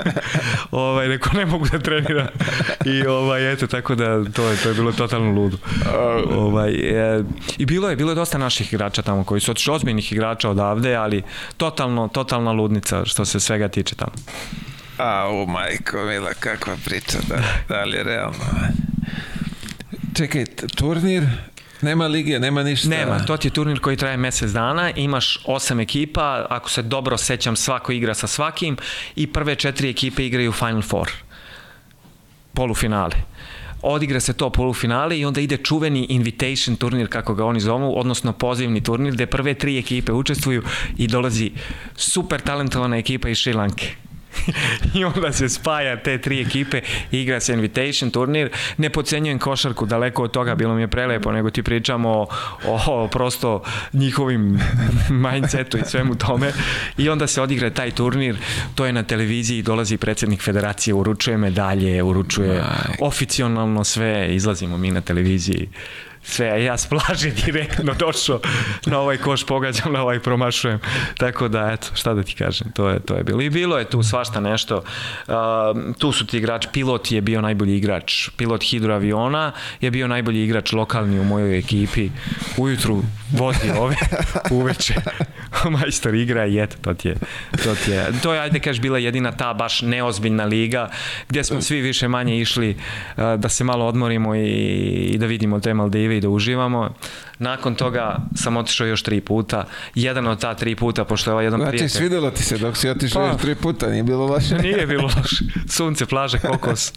[0.71, 2.27] ovaj, rekao, ne mogu da treniram.
[2.85, 5.57] I ovaj, eto, tako da to je, to je bilo totalno ludo.
[6.31, 7.25] ovaj, e,
[7.59, 10.95] I bilo je, bilo je dosta naših igrača tamo koji su otišli ozbiljnih igrača odavde,
[10.95, 11.23] ali
[11.57, 14.13] totalno, totalna ludnica što se svega tiče tamo.
[14.99, 18.45] A, u majko, mila, kakva priča, da, da li je realno?
[20.15, 20.45] Čekaj,
[20.77, 21.25] turnir,
[21.83, 22.89] Nema lige, nema ništa.
[22.89, 27.17] Nema, to ti je turnir koji traje mesec dana, imaš osam ekipa, ako se dobro
[27.17, 28.77] sećam, svako igra sa svakim
[29.17, 31.11] i prve četiri ekipe igraju Final Four,
[32.55, 33.35] polufinale
[33.85, 38.33] odigra se to polufinale i onda ide čuveni invitation turnir kako ga oni zovu, odnosno
[38.33, 40.63] pozivni turnir gde prve tri ekipe učestvuju
[40.97, 41.51] i dolazi
[41.97, 43.95] super talentovana ekipa iz Šrilanke
[44.95, 46.81] I onda se spaja te tri ekipe
[47.11, 48.51] igra se invitation turnir.
[48.77, 52.29] Ne pocenjujem košarku, daleko od toga, bilo mi je prelepo, nego ti pričamo o,
[52.87, 53.63] o prosto
[53.93, 54.61] njihovim
[55.31, 56.53] mindsetu i svemu tome.
[56.99, 58.37] I onda se odigra taj turnir,
[58.75, 62.63] to je na televiziji, dolazi predsednik federacije, uručuje medalje, uručuje
[63.01, 65.69] oficijalno sve, izlazimo mi na televiziji
[66.25, 68.41] sve, a ja s plaže direktno došao
[68.87, 70.81] na ovaj koš, pogađam, na ovaj promašujem.
[71.19, 73.41] Tako da, eto, šta da ti kažem, to je, to je bilo.
[73.41, 74.77] I bilo je tu svašta nešto.
[75.29, 75.35] Uh,
[75.99, 80.73] tu su ti igrač, pilot je bio najbolji igrač, pilot hidroaviona je bio najbolji igrač
[80.73, 82.11] lokalni u mojoj ekipi.
[82.59, 83.03] Ujutru
[83.33, 83.97] vozi ove,
[84.51, 84.95] uveče
[85.81, 87.15] majstor igra i eto, to ti je,
[87.65, 90.91] to ti je, to je, ajde kaš, bila jedina ta baš neozbiljna liga,
[91.29, 92.71] gdje smo svi više manje išli
[93.17, 94.49] uh, da se malo odmorimo i,
[95.13, 96.95] i da vidimo te Maldive i da uživamo.
[97.39, 99.65] Nakon toga sam otišao još tri puta.
[99.95, 101.89] Jedan od ta tri puta, pošto je ovaj jedan znači, prijatelj...
[101.89, 104.55] Znači, svidelo ti se dok si otišao pa, još tri puta, nije bilo loše?
[104.63, 105.45] Nije bilo loše.
[105.69, 106.93] Sunce, plaže, kokos,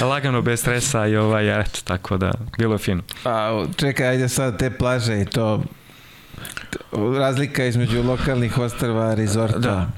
[0.00, 3.02] lagano, bez stresa i ovaj, eto, tako da, bilo je fino.
[3.24, 5.62] A, čekaj, ajde sad te plaže i to
[7.18, 9.58] razlika između lokalnih ostrava, rezorta.
[9.58, 9.90] Da.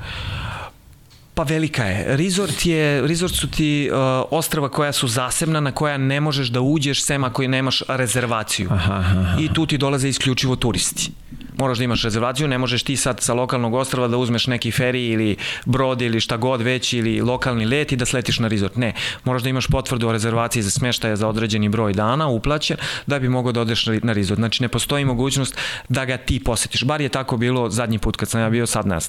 [1.35, 2.17] Pa velika je.
[2.17, 3.99] Resort je, resort su ti uh,
[4.31, 8.69] ostrava koja su zasebna na koja ne možeš da uđeš sem ako nemaš rezervaciju.
[8.73, 9.37] Aha, aha.
[9.41, 11.11] I tu ti dolaze isključivo turisti
[11.59, 15.07] moraš da imaš rezervaciju, ne možeš ti sad sa lokalnog ostrava da uzmeš neki feri
[15.07, 18.77] ili brod ili šta god već ili lokalni let i da sletiš na resort.
[18.77, 18.95] Ne,
[19.25, 22.77] moraš da imaš potvrdu o rezervaciji za smeštaja za određeni broj dana uplaćen
[23.07, 24.39] da bi mogao da odeš na resort.
[24.39, 25.57] Znači ne postoji mogućnost
[25.89, 26.85] da ga ti posetiš.
[26.85, 29.01] Bar je tako bilo zadnji put kad sam ja bio, sad znam.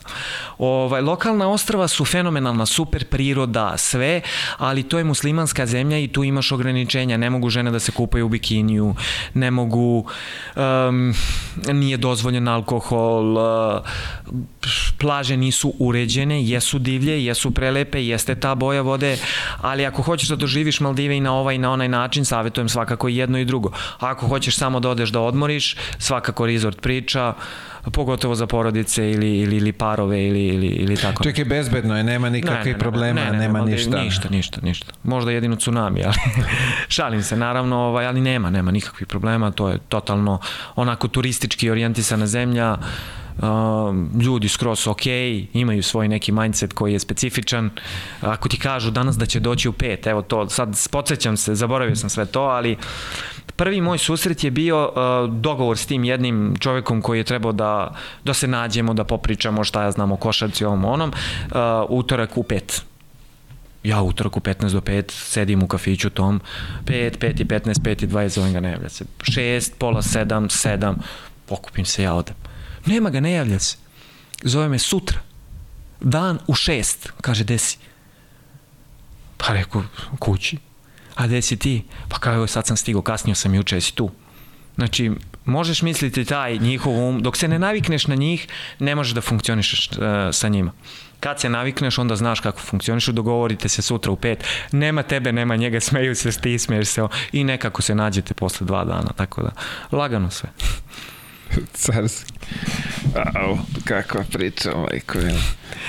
[0.58, 4.22] Ovaj, lokalna ostrava su fenomenalna, super priroda, sve,
[4.58, 7.18] ali to je muslimanska zemlja i tu imaš ograničenja.
[7.18, 8.96] Ne mogu žene da se kupaju u bikiniju,
[9.34, 10.06] ne mogu,
[10.56, 11.14] um,
[11.74, 13.38] nije dozvoljeno dozvoljen alkohol,
[14.98, 19.18] plaže nisu uređene, jesu divlje, jesu prelepe, jeste ta boja vode,
[19.62, 23.08] ali ako hoćeš da doživiš Maldive i na ovaj i na onaj način, savjetujem svakako
[23.08, 23.72] jedno i drugo.
[24.00, 27.34] Ako hoćeš samo da odeš da odmoriš, svakako resort priča,
[27.92, 31.24] pogotovo za porodice ili, ili, ili parove ili, ili, ili tako.
[31.24, 34.04] Čekaj, bezbedno je, nema nikakvih ne, ne, problema, ne, ne, nema ne, ništa.
[34.04, 34.94] Ništa, ništa, ništa.
[35.04, 36.16] Možda jedino tsunami, ali
[36.88, 40.40] šalim se, naravno, ovaj, ali nema, nema nikakvih problema, to je totalno
[40.76, 42.78] onako turistički orijentisana zemlja,
[43.38, 43.42] Uh,
[44.22, 45.06] ljudi skroz ok,
[45.54, 47.70] imaju svoj neki mindset koji je specifičan.
[48.22, 51.96] Ako ti kažu danas da će doći u pet, evo to, sad podsjećam se, zaboravio
[51.96, 52.78] sam sve to, ali
[53.56, 57.95] prvi moj susret je bio uh, dogovor s tim jednim čovekom koji je trebao da,
[58.24, 61.56] da se nađemo, da popričamo šta ja znam o košarci ovom onom, uh,
[61.89, 62.84] utorak u pet
[63.84, 66.41] ja utorku 15 do 5 sedim u kafiću tom,
[66.86, 69.06] 5, 5 i 15, 5 i 20, zovem ga ne javlja se.
[69.20, 70.95] 6, pola 7, 7,
[71.45, 72.36] pokupim se, ja odem.
[72.86, 73.78] Nema ga, ne javlja se.
[74.43, 75.20] Zove me sutra.
[76.01, 77.78] Dan u 6, kaže, desi.
[79.38, 79.84] Pa rekao,
[80.20, 80.58] kući.
[81.16, 81.84] A gde si ti?
[82.09, 84.11] Pa kao, evo, sad sam stigao, kasnio sam juče, jesi tu?
[84.76, 85.11] Znači,
[85.45, 88.47] možeš misliti taj njihov um, dok se ne navikneš na njih,
[88.80, 89.97] ne možeš da funkcionišeš uh,
[90.32, 90.72] sa njima.
[91.20, 95.55] Kad se navikneš, onda znaš kako funkcionišu, dogovorite se sutra u pet, nema tebe, nema
[95.55, 99.51] njega, smeju se, ti smeješ se i nekako se nađete posle dva dana, tako da,
[99.91, 100.49] lagano sve.
[101.74, 102.34] Carski.
[103.16, 105.20] Au, kakva priča, majko.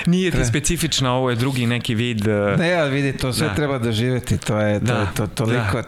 [0.07, 2.20] Nije ti specifična, ovo je drugi neki vid...
[2.26, 2.59] Uh...
[2.59, 3.55] Ne, ali vidi, to sve da.
[3.55, 4.92] treba doživeti, to je, to, da.
[4.92, 5.84] je to, toliko, da.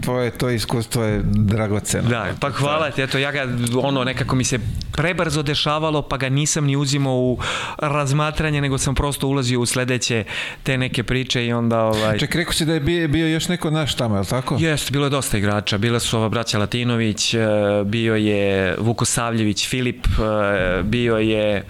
[0.00, 2.08] tvoje, to iskustvo je dragoceno.
[2.08, 3.48] Da, pa hvala ti, eto, ja ga,
[3.82, 4.58] ono, nekako mi se
[4.92, 7.38] prebrzo dešavalo, pa ga nisam ni uzimao u
[7.78, 10.24] razmatranje, nego sam prosto ulazio u sledeće
[10.62, 11.80] te neke priče i onda...
[11.80, 12.18] Ovaj...
[12.18, 14.56] Ček, rekao si da je bio, bio još neko naš tamo, je li tako?
[14.60, 17.38] Jeste, bilo je dosta igrača, bila su ova braća Latinović, e,
[17.84, 21.62] bio je Vuko Savljević, Filip, e, bio je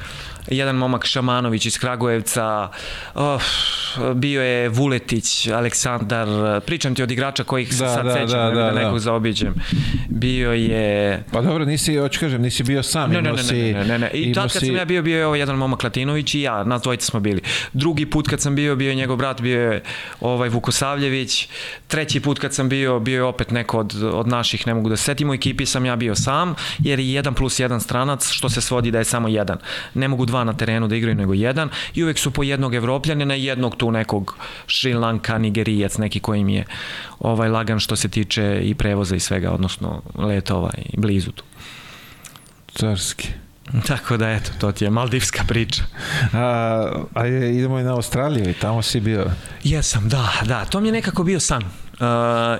[0.49, 2.68] jedan momak Šamanović iz Kragujevca,
[3.14, 3.42] oh,
[4.14, 6.28] bio je Vuletić, Aleksandar,
[6.66, 8.99] pričam ti od igrača kojih da, sad da, sećam, da, da, da, nekog da.
[8.99, 9.55] zaobiđem.
[10.09, 11.22] Bio je...
[11.32, 14.11] Pa dobro, nisi, hoću kažem, nisi bio sam, ne, ne, ne, ne, ne, ne, ne.
[14.12, 14.66] I tad kad si...
[14.66, 17.40] sam ja bio, bio je ovo jedan momak Latinović i ja, nas dvojica smo bili.
[17.72, 19.82] Drugi put kad sam bio, bio je njegov brat, bio je
[20.20, 21.49] ovaj Vukosavljević.
[21.86, 24.97] Treći put kad sam bio, bio je opet neko od, od naših, ne mogu da
[24.97, 28.61] setim, u ekipi sam ja bio sam, jer je jedan plus jedan stranac, što se
[28.61, 29.59] svodi da je samo jedan.
[29.95, 32.74] Ne mogu dva na terenu da igraju nego jedan i uvek su po jednog
[33.24, 36.64] na jednog tu nekog Šrilanka, Nigerijac, neki koji mi je
[37.20, 41.45] ovaj lagan što se tiče i prevoza i svega, odnosno letova i blizu tu.
[42.72, 43.28] Carski.
[43.87, 45.82] Tako da eto, to ti je maldivska priča.
[46.32, 49.26] A, a je, idemo i na Australiju i tamo si bio.
[49.64, 51.62] Jesam, da, da, to mi je nekako bio san.
[51.62, 52.01] Uh,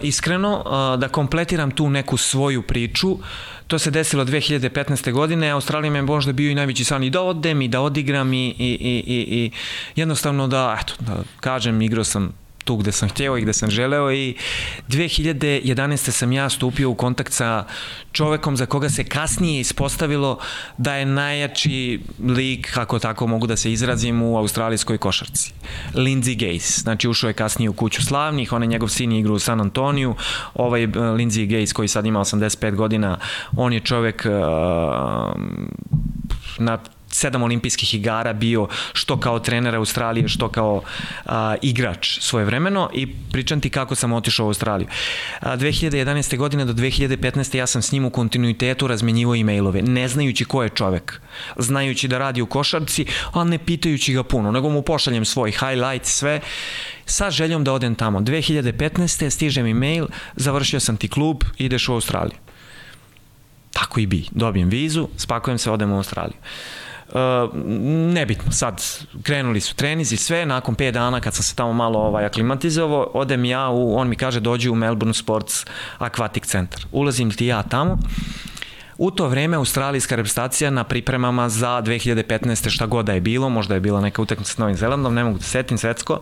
[0.03, 3.19] iskreno, uh, da kompletiram tu neku svoju priču.
[3.67, 5.13] To se desilo 2015.
[5.13, 8.55] godine, Australija me možda bio i najveći san i da odem i da odigram i,
[8.59, 8.75] i,
[9.07, 9.51] i, i
[9.97, 14.13] jednostavno da, eto, da kažem, igrao sam tu gde sam hteo i gde sam želeo
[14.13, 14.37] i
[14.89, 16.11] 2011.
[16.11, 17.65] sam ja stupio u kontakt sa
[18.13, 20.39] čovekom za koga se kasnije ispostavilo
[20.79, 25.53] da je najjači lik, kako tako mogu da se izrazim, u australijskoj košarci.
[25.95, 26.81] Lindsey Gaze.
[26.81, 29.61] Znači ušao je kasnije u kuću slavnih, on je njegov sin je igrao u San
[29.61, 30.15] Antoniju,
[30.55, 33.19] ovaj uh, Lindsey Gaze koji sad ima 85 godina,
[33.57, 34.33] on je čovek uh,
[36.59, 36.79] na
[37.15, 40.83] sedam olimpijskih igara bio što kao trener Australije, što kao
[41.27, 44.89] a, igrač svoje vremeno i pričam ti kako sam otišao u Australiju.
[45.41, 46.37] A, 2011.
[46.37, 47.57] godine do 2015.
[47.57, 51.21] ja sam s njim u kontinuitetu razmenjivo e-mailove, ne znajući ko je čovek,
[51.57, 56.07] znajući da radi u košarci, a ne pitajući ga puno, nego mu pošaljem svoj highlight,
[56.07, 56.41] sve,
[57.07, 58.21] sa željom da odem tamo.
[58.21, 59.31] 2015.
[59.31, 60.07] stiže mi mail,
[60.37, 62.39] završio sam ti klub, ideš u Australiju.
[63.73, 64.25] Tako i bi.
[64.31, 66.39] Dobijem vizu, spakujem se, odem u Australiju.
[66.41, 66.84] Uh,
[68.15, 68.83] nebitno, sad
[69.23, 73.45] krenuli su trenizi, sve, nakon 5 dana kad sam se tamo malo ovaj, aklimatizovao, odem
[73.45, 75.65] ja, u, on mi kaže dođi u Melbourne Sports
[75.99, 76.87] Aquatic Center.
[76.93, 77.99] Ulazim ti ja tamo,
[78.99, 82.71] U to vreme australijska reprezentacija na pripremama za 2015.
[82.71, 85.39] šta god da je bilo, možda je bila neka utakmica s Novim Zelandom, ne mogu
[85.39, 86.21] da setim svetsko.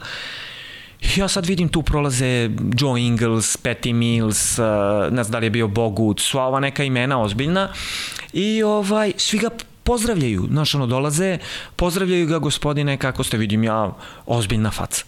[1.16, 4.64] Ja sad vidim tu prolaze Joe Ingles, Patty Mills, uh,
[5.10, 7.68] ne znam da li je bio Bogut, sva ova neka imena ozbiljna
[8.32, 9.50] i ovaj, svi ga
[9.84, 11.38] pozdravljaju, znaš, ono, dolaze,
[11.76, 13.92] pozdravljaju ga gospodine, kako ste, vidim ja,
[14.26, 15.04] ozbiljna faca.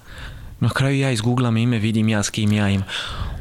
[0.61, 2.87] Na kraju ja izgooglam ime, vidim ja s kim ja imam.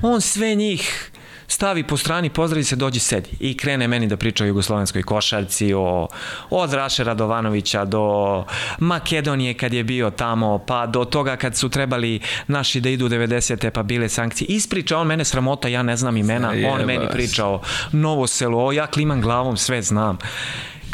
[0.01, 1.11] On sve njih
[1.47, 5.73] stavi po strani, pozdravi se, dođi sedi i krene meni da priča o jugoslovenskoj košarci,
[5.73, 6.07] o,
[6.49, 8.45] od Raše Radovanovića do
[8.79, 13.69] Makedonije kad je bio tamo, pa do toga kad su trebali naši da idu 90.
[13.69, 14.47] pa bile sankcije.
[14.47, 17.61] Ispriča on mene sramota, ja ne znam imena, on meni pričao
[17.91, 20.17] Novo selo, ja klimam glavom, sve znam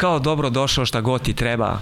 [0.00, 1.78] kao dobro došao šta god ti treba.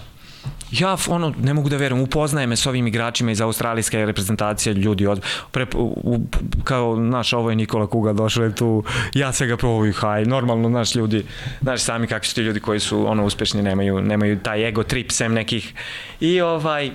[0.71, 5.07] Ja ono ne mogu da verujem, upoznaje me s ovim igračima iz australijske reprezentacije ljudi
[5.07, 6.19] od pre, u,
[6.65, 10.69] kao naš ovo je Nikola Kuga došao je tu ja se ga probaju haj normalno
[10.69, 11.25] naš ljudi
[11.61, 15.11] znaš sami kakvi su ti ljudi koji su ono uspešni nemaju nemaju taj ego trip
[15.11, 15.75] sem nekih
[16.21, 16.91] i ovaj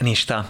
[0.00, 0.44] ništa.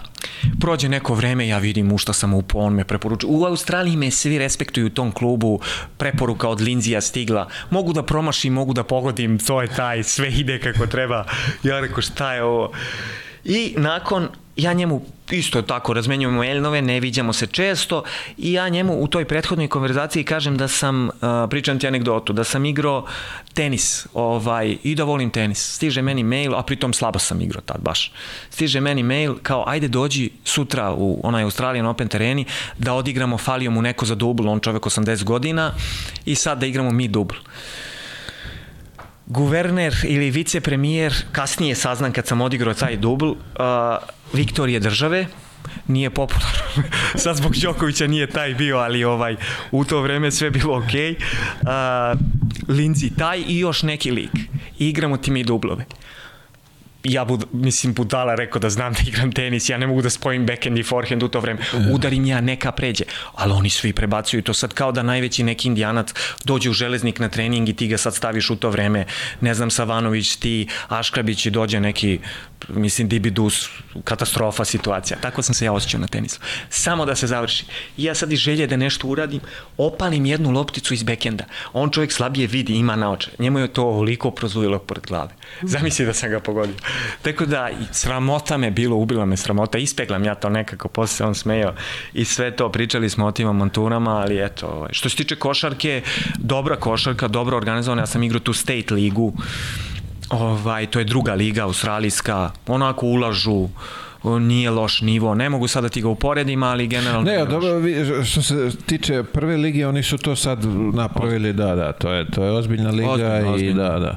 [0.59, 3.31] Prođe neko vreme, ja vidim u šta sam upao, on me preporučuje.
[3.33, 5.59] U Australiji me svi respektuju u tom klubu,
[5.97, 7.49] preporuka od Linzija stigla.
[7.69, 11.25] Mogu da promašim, mogu da pogodim, to je taj, sve ide kako treba.
[11.63, 12.71] Ja rekao, šta je ovo?
[13.43, 14.27] I nakon
[14.59, 15.01] ja njemu
[15.31, 18.03] isto tako razmenjujemo mailnove, ne viđamo se često
[18.37, 21.11] i ja njemu u toj prethodnoj konverzaciji kažem da sam, uh,
[21.49, 23.05] pričam ti anegdotu, da sam igrao
[23.53, 25.75] tenis ovaj, i da volim tenis.
[25.75, 28.11] Stiže meni mail, a pritom slabo sam igrao tad baš.
[28.49, 32.45] Stiže meni mail kao ajde dođi sutra u onaj Australijan Open tereni
[32.77, 35.73] da odigramo, falio mu neko za dubl, on čovek 80 godina
[36.25, 37.35] i sad da igramo mi dubl
[39.29, 43.35] guverner ili vicepremijer, kasnije saznan kad sam odigrao taj dubl, uh,
[44.33, 45.27] Viktorije države,
[45.87, 46.83] nije popularno.
[47.23, 49.35] Sad zbog Đokovića nije taj bio, ali ovaj
[49.71, 51.15] u to vreme sve bilo okej.
[51.15, 52.13] Okay.
[52.13, 52.19] Uh,
[52.67, 54.31] Lindsay taj i još neki lik.
[54.79, 55.85] Igramo ti mi dublove
[57.03, 60.45] ja bud, mislim budala rekao da znam da igram tenis, ja ne mogu da spojim
[60.45, 61.59] backhand i forehand u to vreme.
[61.91, 63.03] Udarim ja, neka pređe.
[63.35, 66.13] Ali oni svi prebacuju to sad kao da najveći neki indijanac
[66.45, 69.05] dođe u železnik na trening i ti ga sad staviš u to vreme.
[69.41, 72.19] Ne znam, Savanović, ti, Aškrabić i dođe neki
[72.67, 73.69] mislim Dibidus,
[74.03, 75.17] katastrofa situacija.
[75.21, 76.39] Tako sam se ja osjećao na tenisu.
[76.69, 77.65] Samo da se završi.
[77.97, 79.41] I ja sad iz želje da nešto uradim,
[79.77, 81.43] opalim jednu lopticu iz bekenda.
[81.73, 83.31] On čovjek slabije vidi, ima na oče.
[83.39, 85.29] Njemu je to ovoliko prozujilo pored glave.
[85.61, 86.75] Zamisli da sam ga pogodio.
[87.21, 91.73] Tako da, sramota me bilo, ubila me sramota, ispeglam ja to nekako, posle on smejao
[92.13, 94.89] i sve to, pričali smo o tim amonturama, ali eto, ovaj.
[94.93, 96.01] što se tiče košarke,
[96.37, 99.33] dobra košarka, dobro organizovana, ja sam igrao tu State ligu,
[100.29, 103.67] ovaj, to je druga liga australijska, onako ulažu,
[104.23, 105.35] nije loš nivo.
[105.35, 107.31] Ne mogu sada da ti ga uporedim, ali generalno...
[107.31, 107.69] Ne, dobro,
[108.23, 112.43] što se tiče prve lige, oni su to sad napravili, da, da, to je, to
[112.43, 113.83] je ozbiljna liga ozbiljna, i ozbiljna.
[113.83, 114.15] da, da.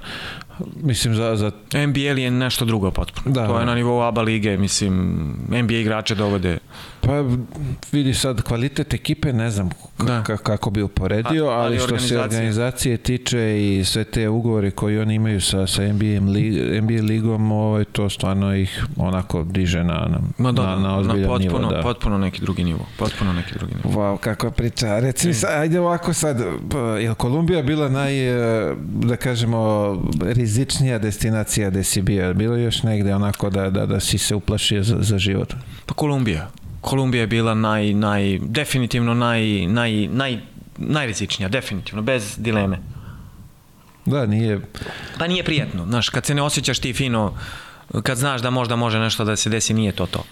[0.82, 1.50] Mislim, za, za...
[1.86, 3.34] NBL je nešto drugo potpuno.
[3.34, 5.02] Da, to je na nivou ABA lige, mislim,
[5.48, 6.58] NBA igrače dovode
[7.06, 7.24] Pa
[7.92, 10.22] vidi sad kvalitet ekipe, ne znam da.
[10.22, 15.14] kako bi uporedio, ali, ali što se organizacije tiče i sve te ugovore koje oni
[15.14, 20.18] imaju sa, sa NBA, lig, NBA ligom, ovaj, to stvarno ih onako diže na, na,
[20.38, 21.70] Ma da, na, na ozbiljan na potpuno, nivo.
[21.70, 21.82] Da.
[21.82, 22.86] Potpuno neki drugi nivo.
[22.98, 24.00] Potpuno neki drugi nivo.
[24.00, 24.98] Wow, kakva priča.
[24.98, 26.40] Reci mi, ajde ovako sad,
[27.00, 28.28] je Kolumbija bila naj,
[28.70, 32.34] e, da kažemo, rizičnija destinacija gde si bio?
[32.34, 35.54] Bilo još negde onako da, da, da si se uplašio za, za život?
[35.86, 36.61] Pa Kolumbija.
[36.82, 40.38] Kolumbija je bila naj, naj, definitivno naj, naj, naj,
[40.76, 42.78] najrizičnija, definitivno, bez dileme.
[44.04, 44.60] Da, nije...
[45.18, 47.34] Pa nije prijetno, znaš, kad se ne osjećaš ti fino,
[48.02, 50.24] kad znaš da možda može nešto da se desi, nije to to.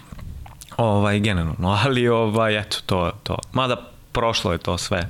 [0.77, 3.37] Ovaj, generalno, ali ovaj, eto, to, to.
[3.53, 5.09] Mada prošlo je to sve.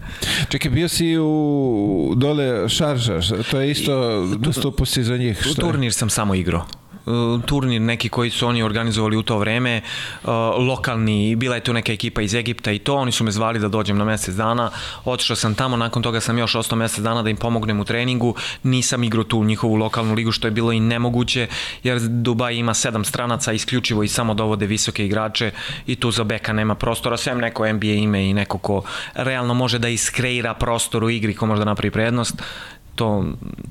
[0.49, 3.19] Čekaj, bio si u dole Šarža,
[3.51, 3.93] to je isto,
[4.39, 5.41] nastupo si za njih.
[5.41, 6.65] Što turnir sam samo igrao.
[7.05, 9.81] Uh, turnir neki koji su oni organizovali u to vreme,
[10.23, 10.29] uh,
[10.67, 13.67] lokalni, bila je tu neka ekipa iz Egipta i to, oni su me zvali da
[13.67, 14.71] dođem na mesec dana,
[15.05, 18.35] otišao sam tamo, nakon toga sam još ostao mesec dana da im pomognem u treningu,
[18.63, 21.47] nisam igrao tu njihovu lokalnu ligu, što je bilo i nemoguće,
[21.83, 25.51] jer Dubaj ima sedam stranaca, isključivo i samo dovode visoke igrače
[25.87, 28.81] i tu za beka nema prostora, sem neko NBA ime i neko ko
[29.13, 32.41] realno može da iskreira prostor u igri, ko može da napravi prednost,
[32.95, 33.25] to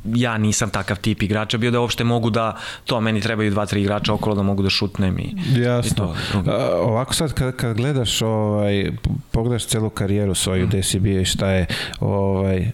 [0.04, 3.80] ja nisam takav tip igrača bio da uopšte mogu da to meni trebaju dva tri
[3.80, 7.76] igrača okolo da mogu da šutnem i jasno i to, A, ovako sad kad, kad
[7.76, 8.92] gledaš ovaj
[9.30, 10.68] pogledaš celu karijeru svoju mm.
[10.68, 11.66] gde si bio i šta je
[12.00, 12.70] ovaj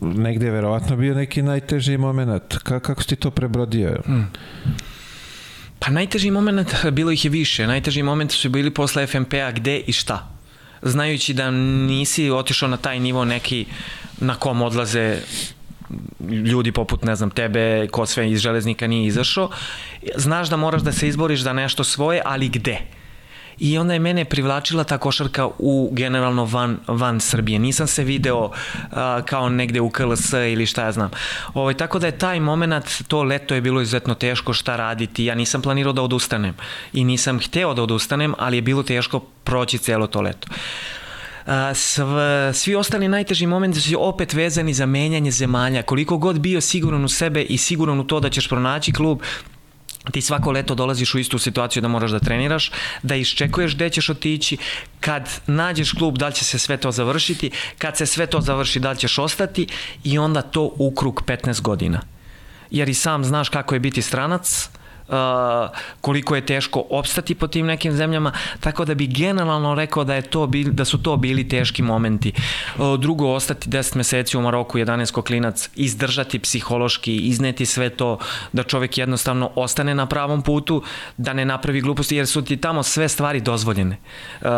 [0.00, 4.22] negde je verovatno bio neki najteži moment Ka, kako si ti to prebrodio mm.
[5.78, 7.66] Pa najteži moment, bilo ih je više.
[7.66, 10.28] Najteži moment su bili posle FMP-a gde i šta.
[10.82, 13.66] Znajući da nisi otišao na taj nivo neki
[14.20, 15.18] na kom odlaze
[16.30, 19.50] ljudi poput, ne znam, tebe, ko sve iz železnika nije izašao,
[20.16, 22.78] znaš da moraš da se izboriš za nešto svoje, ali gde?
[23.58, 27.58] i onda je mene privlačila ta košarka u generalno van, van Srbije.
[27.58, 28.52] Nisam se video uh,
[29.24, 31.10] kao negde u KLS ili šta ja znam.
[31.54, 35.24] Ovaj, tako da je taj moment, to leto je bilo izuzetno teško šta raditi.
[35.24, 36.54] Ja nisam planirao da odustanem
[36.92, 40.48] i nisam hteo da odustanem, ali je bilo teško proći celo to leto.
[41.74, 42.02] Sv,
[42.52, 45.82] svi ostali najteži momenti su opet vezani za menjanje zemalja.
[45.82, 49.20] Koliko god bio siguran u sebe i siguran u to da ćeš pronaći klub,
[50.12, 52.70] ti svako leto dolaziš u istu situaciju da moraš da treniraš,
[53.02, 54.56] da iščekuješ gde ćeš otići,
[55.00, 58.80] kad nađeš klub da li će se sve to završiti, kad se sve to završi
[58.80, 59.66] da li ćeš ostati
[60.04, 62.00] i onda to u krug 15 godina.
[62.70, 64.68] Jer i sam znaš kako je biti stranac,
[66.00, 70.22] koliko je teško opstati po tim nekim zemljama, tako da bi generalno rekao da je
[70.22, 72.32] to bil, da su to bili teški momenti.
[72.78, 78.18] Uh, drugo, ostati 10 meseci u Maroku, 11 koklinac, izdržati psihološki, izneti sve to,
[78.52, 80.82] da čovek jednostavno ostane na pravom putu,
[81.16, 83.96] da ne napravi gluposti, jer su ti tamo sve stvari dozvoljene.
[84.40, 84.48] Uh,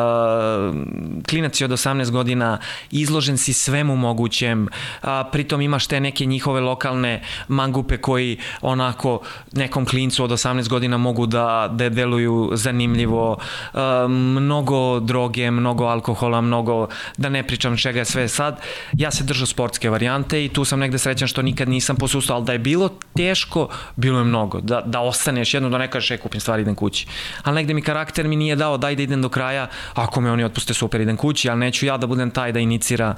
[1.28, 2.58] klinac je od 18 godina,
[2.90, 4.68] izložen si svemu mogućem,
[5.02, 9.20] a pritom imaš te neke njihove lokalne mangupe koji onako
[9.52, 13.36] nekom klincu od 18 godina mogu da, da deluju zanimljivo,
[13.72, 18.60] uh, mnogo droge, mnogo alkohola, mnogo, da ne pričam čega sve sad.
[18.92, 22.44] Ja se držao sportske varijante i tu sam negde srećan što nikad nisam posustao, ali
[22.44, 24.60] da je bilo teško, bilo je mnogo.
[24.60, 27.06] Da, da ostaneš jedno, da ne kažeš, e, kupim stvari, idem kući.
[27.42, 30.44] Ali negde mi karakter mi nije dao, daj da idem do kraja, ako me oni
[30.44, 33.14] otpuste, super, idem kući, ali neću ja da budem taj da inicira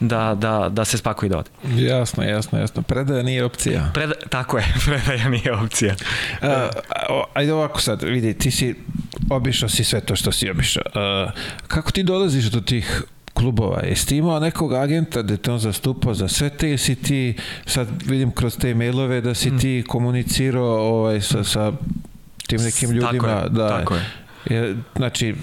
[0.00, 1.50] da, da, da se spakuje da ode.
[1.64, 2.82] Jasno, jasno, jasno.
[2.82, 3.90] Predaja nije opcija.
[3.94, 5.94] Preda, tako je, predaja nije opcija.
[6.42, 6.63] A,
[7.34, 8.74] ajde ovako sad, vidi, ti si
[9.30, 10.82] obišao si sve to što si obišao.
[10.94, 11.30] A,
[11.68, 13.04] kako ti dolaziš do tih
[13.34, 13.82] klubova.
[13.82, 17.36] Jesi ti imao nekog agenta da te on zastupao za sve te, jesi ti,
[17.66, 19.58] sad vidim kroz te mailove da si mm.
[19.58, 21.72] ti komunicirao ovaj, sa, sa
[22.46, 23.10] tim nekim ljudima.
[23.12, 24.04] Tako je, da, tako je.
[24.50, 25.34] je znači,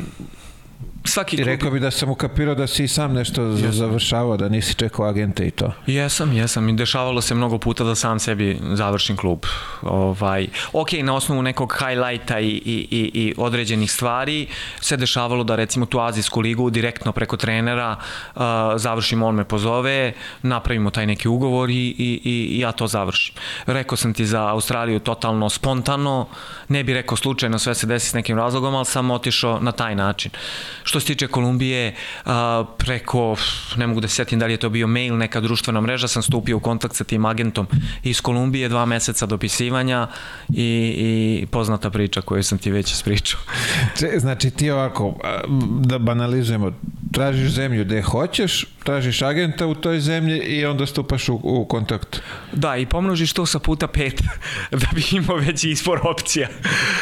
[1.06, 1.48] svaki klub...
[1.48, 3.72] I rekao bi da sam ukapirao da si sam nešto jesam.
[3.72, 5.74] završavao, da nisi čekao agente i to.
[5.88, 6.70] Jesam, jesam.
[6.70, 9.46] I dešavalo se mnogo puta da sam sebi završim klub.
[9.82, 14.48] Ovaj, ok, na osnovu nekog highlighta i, i, i, i određenih stvari
[14.82, 17.96] se dešavalo da recimo tu Azijsku ligu direktno preko trenera
[18.36, 18.42] uh,
[18.76, 23.36] završim, on me pozove, napravimo taj neki ugovor i, i, i ja to završim.
[23.66, 26.28] Rekao sam ti za Australiju totalno spontano,
[26.68, 29.96] ne bi rekao slučajno, sve se desi s nekim razlogom, ali sam otišao na taj
[29.96, 30.32] način.
[30.92, 33.36] Što se tiče Kolumbije, a, preko,
[33.76, 36.24] ne mogu da se sjetim da li je to bio mail, neka društvena mreža, sam
[36.24, 37.68] stupio u kontakt sa tim agentom
[38.04, 40.08] iz Kolumbije, dva meseca dopisivanja
[40.50, 40.94] i,
[41.44, 43.40] i poznata priča koju sam ti već ispričao.
[44.24, 45.16] Znači ti ovako,
[45.80, 46.72] da banalizujemo,
[47.12, 52.22] tražiš zemlju gde hoćeš, tražiš agenta u toj zemlji i onda stupaš u, u kontakt.
[52.52, 54.22] Da, i pomnožiš to sa puta pet
[54.82, 56.48] da bi imao veći izbor opcija.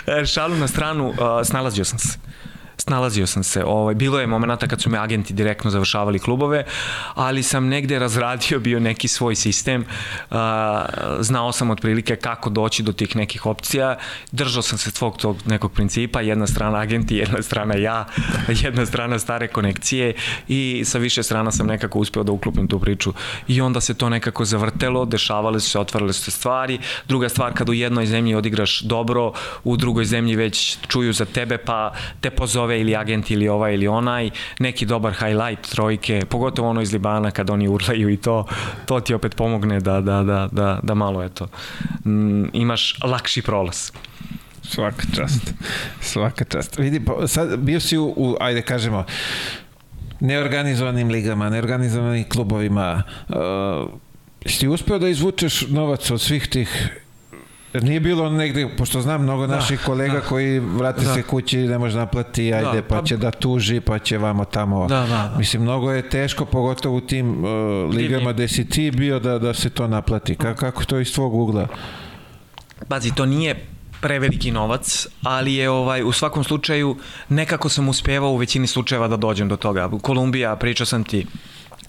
[0.08, 1.14] E, šalu na stranu,
[1.44, 2.30] snalazio sam se
[2.80, 3.64] snalazio sam se.
[3.66, 6.66] Ovaj, bilo je momenta kad su me agenti direktno završavali klubove,
[7.16, 9.86] ali sam negde razradio bio neki svoj sistem.
[10.30, 10.38] Uh,
[11.20, 13.98] znao sam otprilike kako doći do tih nekih opcija.
[14.32, 18.06] Držao sam se svog tog nekog principa, jedna strana agenti, jedna strana ja,
[18.64, 20.14] jedna strana stare konekcije
[20.48, 23.14] i sa više strana sam nekako uspeo da uklopim tu priču.
[23.48, 26.80] I onda se to nekako zavrtelo, dešavale su se, otvarale su se stvari.
[27.08, 31.58] Druga stvar, kad u jednoj zemlji odigraš dobro, u drugoj zemlji već čuju za tebe,
[31.58, 36.82] pa te pozove ili agent ili ovaj ili onaj, neki dobar highlight trojke, pogotovo ono
[36.82, 38.46] iz Libana kad oni urlaju i to,
[38.86, 41.48] to ti opet pomogne da, da, da, da, da malo eto,
[42.06, 43.92] m, imaš lakši prolaz.
[44.62, 45.54] Svaka čast.
[46.02, 46.78] Svaka čast.
[46.78, 49.06] Vidi, sad bio si u, u ajde kažemo,
[50.20, 53.04] neorganizovanim ligama, neorganizovanim klubovima.
[53.30, 53.36] Uh,
[54.46, 56.90] si uspeo da izvučeš novac od svih tih
[57.74, 61.14] Nije bilo negde, pošto znam mnogo da, naših kolega da, koji vrate da.
[61.14, 64.46] se kući, ne može naplati, ajde, da, pa, pa će da tuži, pa će vamo
[64.46, 64.88] tamo.
[64.88, 65.36] Da, da, da.
[65.38, 69.54] Mislim, mnogo je teško, pogotovo u tim uh, ligama gde si ti bio da, da
[69.54, 70.36] se to naplati.
[70.36, 71.68] Ka, kako to iz tvog ugla?
[72.88, 73.66] Pazi, to nije
[74.02, 76.98] preveliki novac, ali je ovaj u svakom slučaju
[77.30, 79.90] nekako sam uspevao u većini slučajeva da dođem do toga.
[80.02, 81.26] Kolumbija, pričao sam ti,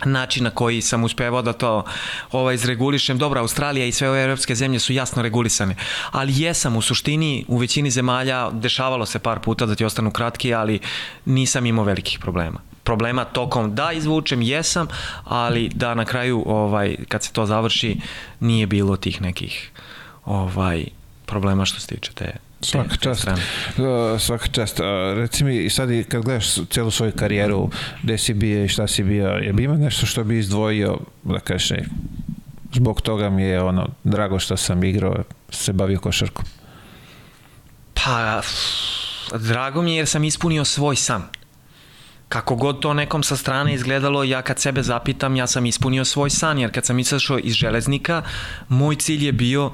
[0.04, 1.84] način na koji sam uspevao da to
[2.32, 3.18] ovaj, izregulišem.
[3.18, 5.76] Dobro, Australija i sve ove evropske zemlje su jasno regulisane,
[6.10, 10.54] ali jesam u suštini u većini zemalja, dešavalo se par puta da ti ostanu kratki,
[10.54, 10.80] ali
[11.24, 14.88] nisam imao velikih problema problema tokom da izvučem jesam,
[15.24, 18.00] ali da na kraju ovaj kad se to završi
[18.40, 19.70] nije bilo tih nekih
[20.24, 20.84] ovaj
[21.26, 23.26] problema što se tiče te Svaka čast.
[23.26, 24.80] Uh, svaka čast.
[24.80, 24.86] Uh,
[25.16, 27.70] reci mi, sad kad gledaš celu svoju karijeru,
[28.02, 31.40] gde si bio i šta si bio, je bi ima nešto što bi izdvojio, da
[31.40, 31.78] kažeš,
[32.72, 35.16] zbog toga mi je ono, drago što sam igrao,
[35.50, 36.44] se bavio košarkom?
[37.94, 38.40] Pa,
[39.38, 41.22] drago mi je jer sam ispunio svoj san.
[42.28, 46.30] Kako god to nekom sa strane izgledalo, ja kad sebe zapitam, ja sam ispunio svoj
[46.30, 48.22] san, jer kad sam izašao iz železnika,
[48.68, 49.72] moj cilj je bio uh,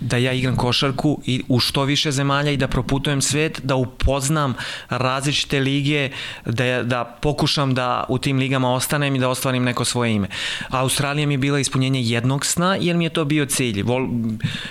[0.00, 4.54] da ja igram košarku i u što više zemalja i da proputujem svet, da upoznam
[4.88, 6.10] različite lige,
[6.46, 10.28] da, da pokušam da u tim ligama ostanem i da ostvarim neko svoje ime.
[10.68, 13.82] Australija mi je bila ispunjenje jednog sna jer mi je to bio cilj.
[13.82, 14.08] Vol,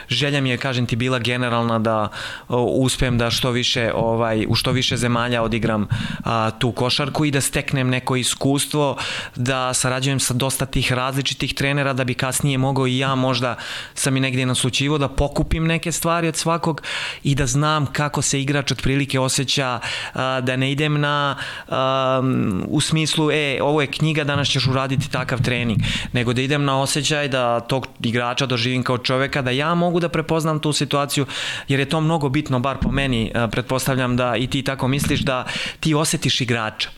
[0.10, 2.08] želja mi je, kažem ti, bila generalna da
[2.50, 5.88] uspem da što više, ovaj, u što više zemalja odigram
[6.24, 8.98] a, tu košarku i da steknem neko iskustvo,
[9.36, 13.56] da sarađujem sa dosta tih različitih trenera da bi kasnije mogao i ja možda
[13.94, 16.82] sam i negdje naslučivo da pokupim neke stvari od svakog
[17.24, 19.80] i da znam kako se igrač otprilike osjeća,
[20.16, 21.36] da ne idem na
[22.68, 25.80] u smislu, e, ovo je knjiga, danas ćeš uraditi takav trening,
[26.14, 30.10] nego da idem na osjećaj da tog igrača doživim kao čoveka, da ja mogu da
[30.10, 31.26] prepoznam tu situaciju,
[31.68, 35.46] jer je to mnogo bitno, bar po meni, pretpostavljam da i ti tako misliš, da
[35.80, 36.90] ti osetiš igrača.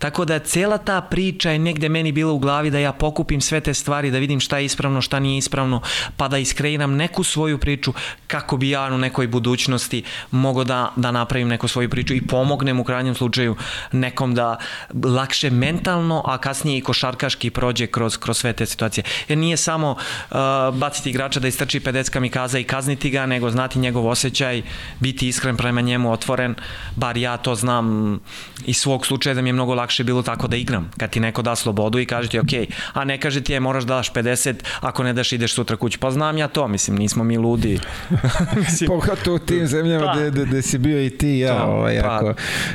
[0.00, 3.60] Tako da cela ta priča je negde meni bila u glavi da ja pokupim sve
[3.60, 5.82] te stvari, da vidim šta je ispravno, šta nije ispravno,
[6.16, 7.92] pa da iskreiram neku svoju priču
[8.26, 12.80] kako bi ja u nekoj budućnosti mogao da, da napravim neku svoju priču i pomognem
[12.80, 13.56] u krajnjem slučaju
[13.92, 14.56] nekom da
[15.04, 19.04] lakše mentalno, a kasnije i košarkaški prođe kroz, kroz sve te situacije.
[19.28, 20.36] Jer nije samo uh,
[20.74, 24.62] baciti igrača da istrči 50 kamikaza i kazniti ga, nego znati njegov osjećaj,
[25.00, 26.54] biti iskren prema njemu, otvoren,
[26.96, 28.18] bar ja to znam
[28.66, 30.90] iz svog slučaja da mi je mnogo lakše bilo tako da igram.
[30.98, 32.52] Kad ti neko da slobodu i kaže ti ok,
[32.92, 35.98] a ne kaže ti je moraš da daš 50, ako ne daš ideš sutra kući.
[35.98, 37.78] Pa znam ja to, mislim, nismo mi ludi.
[38.56, 42.00] mislim, Pogotovo u tim zemljama pa, gde, gde, si bio i ti ja, to, ovaj,
[42.02, 42.34] pa, ako,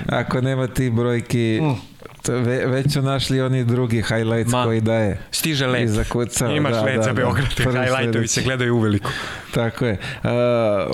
[0.10, 1.60] ako nema ti brojki...
[1.62, 1.96] Mm
[2.28, 5.20] Ve, već su našli oni drugi highlights Ma, koji daje.
[5.32, 5.84] Stiže let.
[5.84, 6.52] Iza kuca.
[6.52, 7.48] Imaš da, let da, za da, Beograd.
[7.74, 9.12] Da, highlightovi se gledaju uveliko.
[9.54, 9.94] Tako je.
[10.24, 10.30] Uh,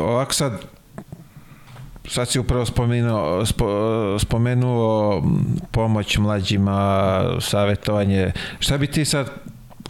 [0.01, 0.61] ovako sad,
[2.11, 3.67] sad si upravo spomenuo, spo,
[4.19, 5.23] spomenuo
[5.71, 8.31] pomoć mlađima, savjetovanje.
[8.59, 9.29] Šta bi ti sad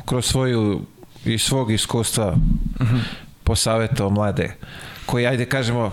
[0.06, 0.82] kroz svoju
[1.26, 2.36] i svog iskustva.
[2.80, 3.00] -huh.
[3.44, 4.56] posavetovao mlade?
[5.06, 5.92] Koji, ajde kažemo,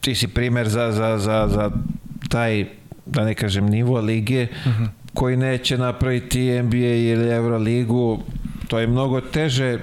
[0.00, 1.70] ti si primer za, za, za, za
[2.28, 2.66] taj
[3.06, 4.84] da ne kažem nivo lige uh mhm.
[4.84, 4.88] -huh.
[5.14, 8.22] koji neće napraviti NBA ili Euroligu
[8.68, 9.78] to je mnogo teže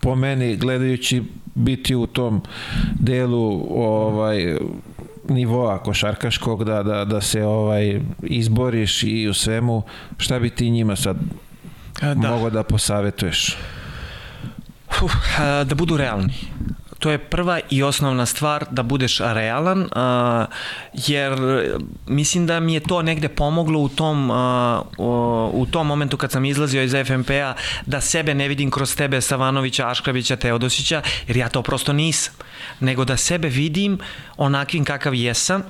[0.00, 1.22] po meni gledajući
[1.54, 2.42] biti u tom
[2.94, 4.56] delu ovaj
[5.30, 9.82] nivoa košarkaškog da, da, da se ovaj izboriš i u svemu
[10.16, 11.16] šta bi ti njima sad
[12.00, 12.14] da.
[12.14, 13.56] mogo da posavetuješ
[15.02, 15.12] Uf,
[15.64, 16.34] da budu realni
[17.00, 19.88] to je prva i osnovna stvar da budeš realan, uh,
[20.92, 21.32] jer
[22.06, 24.36] mislim da mi je to negde pomoglo u tom, uh,
[25.52, 27.54] u tom momentu kad sam izlazio iz FMP-a
[27.86, 32.34] da sebe ne vidim kroz tebe Savanovića, Aškrabića, Teodosića, jer ja to prosto nisam,
[32.80, 33.98] nego da sebe vidim
[34.36, 35.62] onakvim kakav jesam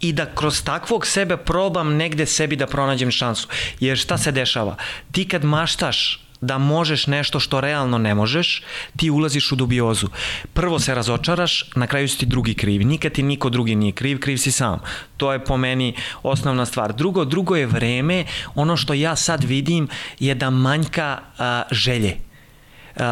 [0.00, 3.48] i da kroz takvog sebe probam negde sebi da pronađem šansu.
[3.80, 4.76] Jer šta se dešava?
[5.12, 8.62] Ti kad maštaš da možeš nešto što realno ne možeš,
[8.96, 10.08] ti ulaziš u dubiozu.
[10.52, 12.82] Prvo se razočaraš, na kraju si ti drugi kriv.
[12.82, 14.80] Nikad ti niko drugi nije kriv, kriv si sam.
[15.16, 16.94] To je po meni osnovna stvar.
[16.94, 19.88] Drugo, drugo je vreme, ono što ja sad vidim
[20.18, 22.26] je da manjka a, želje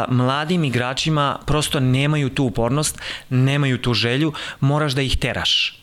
[0.08, 2.98] mladim igračima prosto nemaju tu upornost,
[3.28, 5.82] nemaju tu želju, moraš da ih teraš.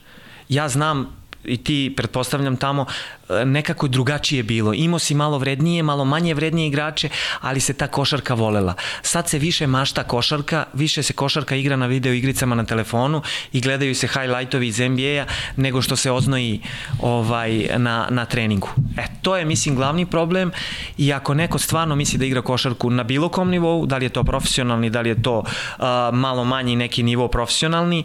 [0.49, 2.85] Ja znam i ti, pretpostavljam tamo,
[3.29, 4.73] e, nekako drugačije bilo.
[4.73, 7.09] Imao si malo vrednije, malo manje vrednije igrače,
[7.41, 8.73] ali se ta košarka volela.
[9.01, 13.21] Sad se više mašta košarka, više se košarka igra na video igricama na telefonu
[13.53, 16.61] i gledaju se highlightovi iz NBA-a nego što se oznoji
[16.99, 18.69] ovaj, na, na treningu.
[18.97, 20.51] E, to je, mislim, glavni problem
[20.97, 24.09] i ako neko stvarno misli da igra košarku na bilo kom nivou, da li je
[24.09, 28.03] to profesionalni, da li je to uh, malo manji neki nivo profesionalni,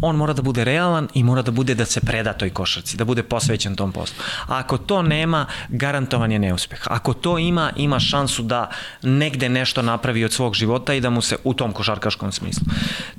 [0.00, 3.04] on mora da bude realan i mora da bude da se preda toj košarci, da
[3.04, 4.16] bude posvećen tom poslu.
[4.46, 6.80] A ako to nema, garantovan je neuspeh.
[6.86, 8.70] Ako to ima, ima šansu da
[9.02, 12.66] negde nešto napravi od svog života i da mu se u tom košarkaškom smislu.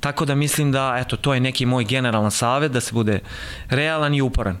[0.00, 3.20] Tako da mislim da, eto, to je neki moj generalan savet, da se bude
[3.68, 4.56] realan i uporan.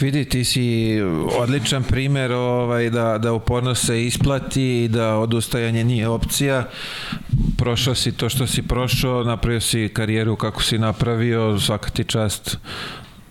[0.00, 0.98] Vidi, ti si
[1.38, 6.64] odličan primer ovaj, da, da upornost se isplati i da odustajanje nije opcija.
[7.58, 12.58] Prošao si to što si prošao, napravio si karijeru kako si napravio, svaka ti čast.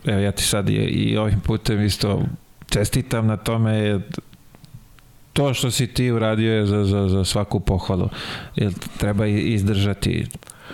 [0.05, 2.21] Evo ja ti sad je, i ovim putem isto
[2.69, 3.99] čestitam na tome
[5.33, 8.09] to što si ti uradio je za, za, za svaku pohvalu.
[8.55, 10.25] Jer treba izdržati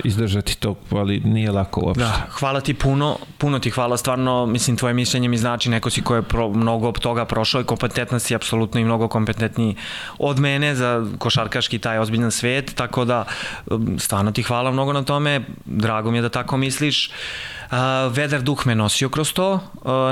[0.03, 2.03] izdržati to, ali nije lako uopšte.
[2.03, 6.01] Da, hvala ti puno, puno ti hvala, stvarno, mislim, tvoje mišljenje mi znači neko si
[6.01, 9.75] ko je pro, mnogo toga prošao i kompetentan si apsolutno i mnogo kompetentniji
[10.17, 13.25] od mene za košarkaški taj ozbiljan svet, tako da
[13.65, 17.07] um, stvarno ti hvala mnogo na tome, drago mi je da tako misliš.
[17.07, 17.62] Uh,
[18.09, 19.59] vedar duh me nosio kroz to,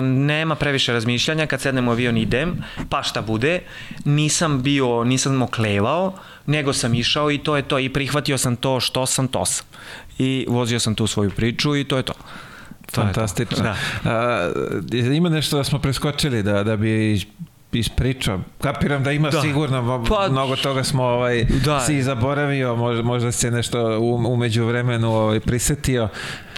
[0.02, 3.60] nema previše razmišljanja, kad sednem u avion idem, pa šta bude,
[4.06, 6.14] nisam bio, nisam oklevao,
[6.46, 9.66] nego sam išao i to je to i prihvatio sam to što sam, to sam.
[10.18, 12.14] I vozio sam tu svoju priču i to je to.
[12.92, 13.64] to Fantastično.
[13.64, 13.76] Da.
[14.12, 14.52] A,
[15.16, 17.22] ima nešto da smo preskočili da, da bi
[17.80, 18.40] ispričao.
[18.62, 19.42] Kapiram da ima da.
[19.42, 21.80] sigurno, pa, mnogo toga smo ovaj, da.
[21.80, 26.10] si zaboravio, možda, možda se nešto umeđu vremenu ovaj, prisetio.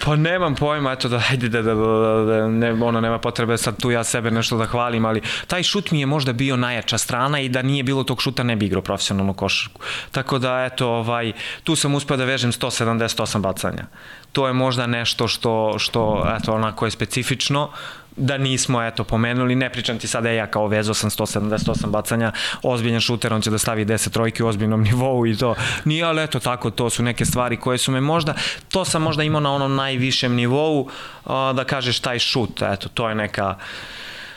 [0.04, 3.80] Pa nemam pojma, eto da, ajde da, da, da, da ne, ono, nema potrebe sad
[3.82, 7.40] tu ja sebe nešto da hvalim, ali taj šut mi je možda bio najjača strana
[7.40, 9.80] i da nije bilo tog šuta ne bi igrao profesionalnu košarku.
[10.10, 11.32] Tako da, eto, ovaj,
[11.64, 13.84] tu sam uspeo da vežem 178 bacanja.
[14.32, 17.70] To je možda nešto što, što eto, onako je specifično,
[18.16, 22.32] da nismo eto pomenuli, ne pričam ti sada ja kao vezo sam 178 bacanja,
[22.62, 25.54] ozbiljan šuter, on će da stavi 10 trojki u ozbiljnom nivou i to.
[25.84, 28.34] Nije, ali eto tako, to su neke stvari koje su me možda,
[28.68, 30.88] to sam možda imao na onom najvišem nivou,
[31.26, 33.56] da kažeš taj šut, eto, to je neka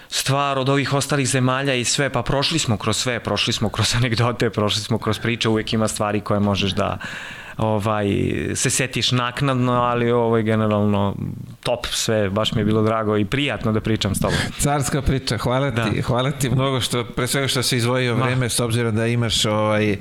[0.10, 3.96] stvar od ovih ostalih zemalja i sve, pa prošli smo kroz sve, prošli smo kroz
[3.98, 6.98] anegdote, prošli smo kroz priče, uvek ima stvari koje možeš da
[7.58, 8.08] ovaj,
[8.56, 11.16] se setiš naknadno, ali ovaj, generalno
[11.64, 14.38] top sve, baš mi je bilo drago i prijatno da pričam s tobom.
[14.64, 16.02] Carska priča, hvala ti, da.
[16.02, 19.98] hvala ti mnogo što, pre svega što si izvojio vreme, s obzirom da imaš ovaj,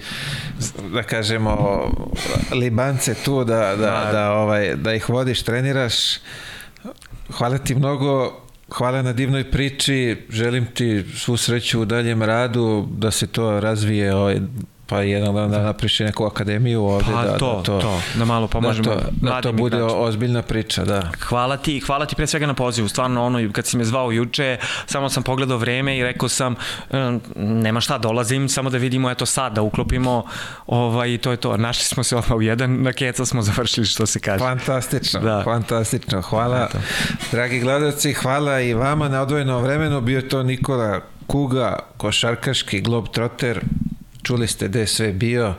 [0.95, 1.83] da kažemo,
[2.53, 5.95] libance tu, da, da, da, da, ovaj, da ih vodiš, treniraš.
[7.31, 8.41] Hvala ti mnogo,
[8.73, 14.15] hvala na divnoj priči, želim ti svu sreću u daljem radu, da se to razvije
[14.15, 14.41] ovaj,
[14.87, 18.25] pa jedan dan da napriši neku akademiju ovde pa, da, to, da to, to, da
[18.25, 19.95] malo pomožemo da to, da to bude igraču.
[19.99, 21.11] ozbiljna priča, da.
[21.21, 24.59] Hvala ti, hvala ti pre svega na pozivu, stvarno ono, kad si me zvao juče,
[24.87, 26.55] samo sam pogledao vreme i rekao sam,
[27.37, 30.25] nema šta, dolazim, samo da vidimo, eto sad, da uklopimo,
[30.67, 34.07] ovaj, to je to, našli smo se odmah u jedan, na keca smo završili, što
[34.07, 34.45] se kaže.
[34.45, 35.43] Fantastično, da.
[35.45, 36.67] fantastično, hvala.
[36.69, 36.79] Eto.
[37.33, 43.61] Dragi gledalci, hvala i vama na odvojeno vremenu, bio to Nikola Kuga, košarkaški glob troter,
[44.27, 45.55] čuli ste gde sve bio,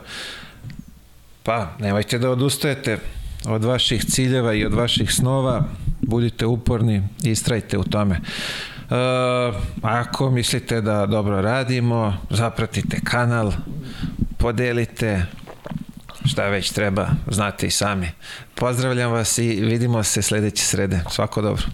[1.42, 2.98] pa nemojte da odustajete
[3.44, 5.64] od vaših ciljeva i od vaših snova,
[6.00, 8.20] budite uporni istrajte u tome.
[8.20, 13.52] Uh, ako mislite da dobro radimo, zapratite kanal,
[14.38, 15.26] podelite,
[16.24, 18.10] šta već treba, znate i sami.
[18.54, 21.00] Pozdravljam vas i vidimo se sledeće srede.
[21.10, 21.64] Svako dobro.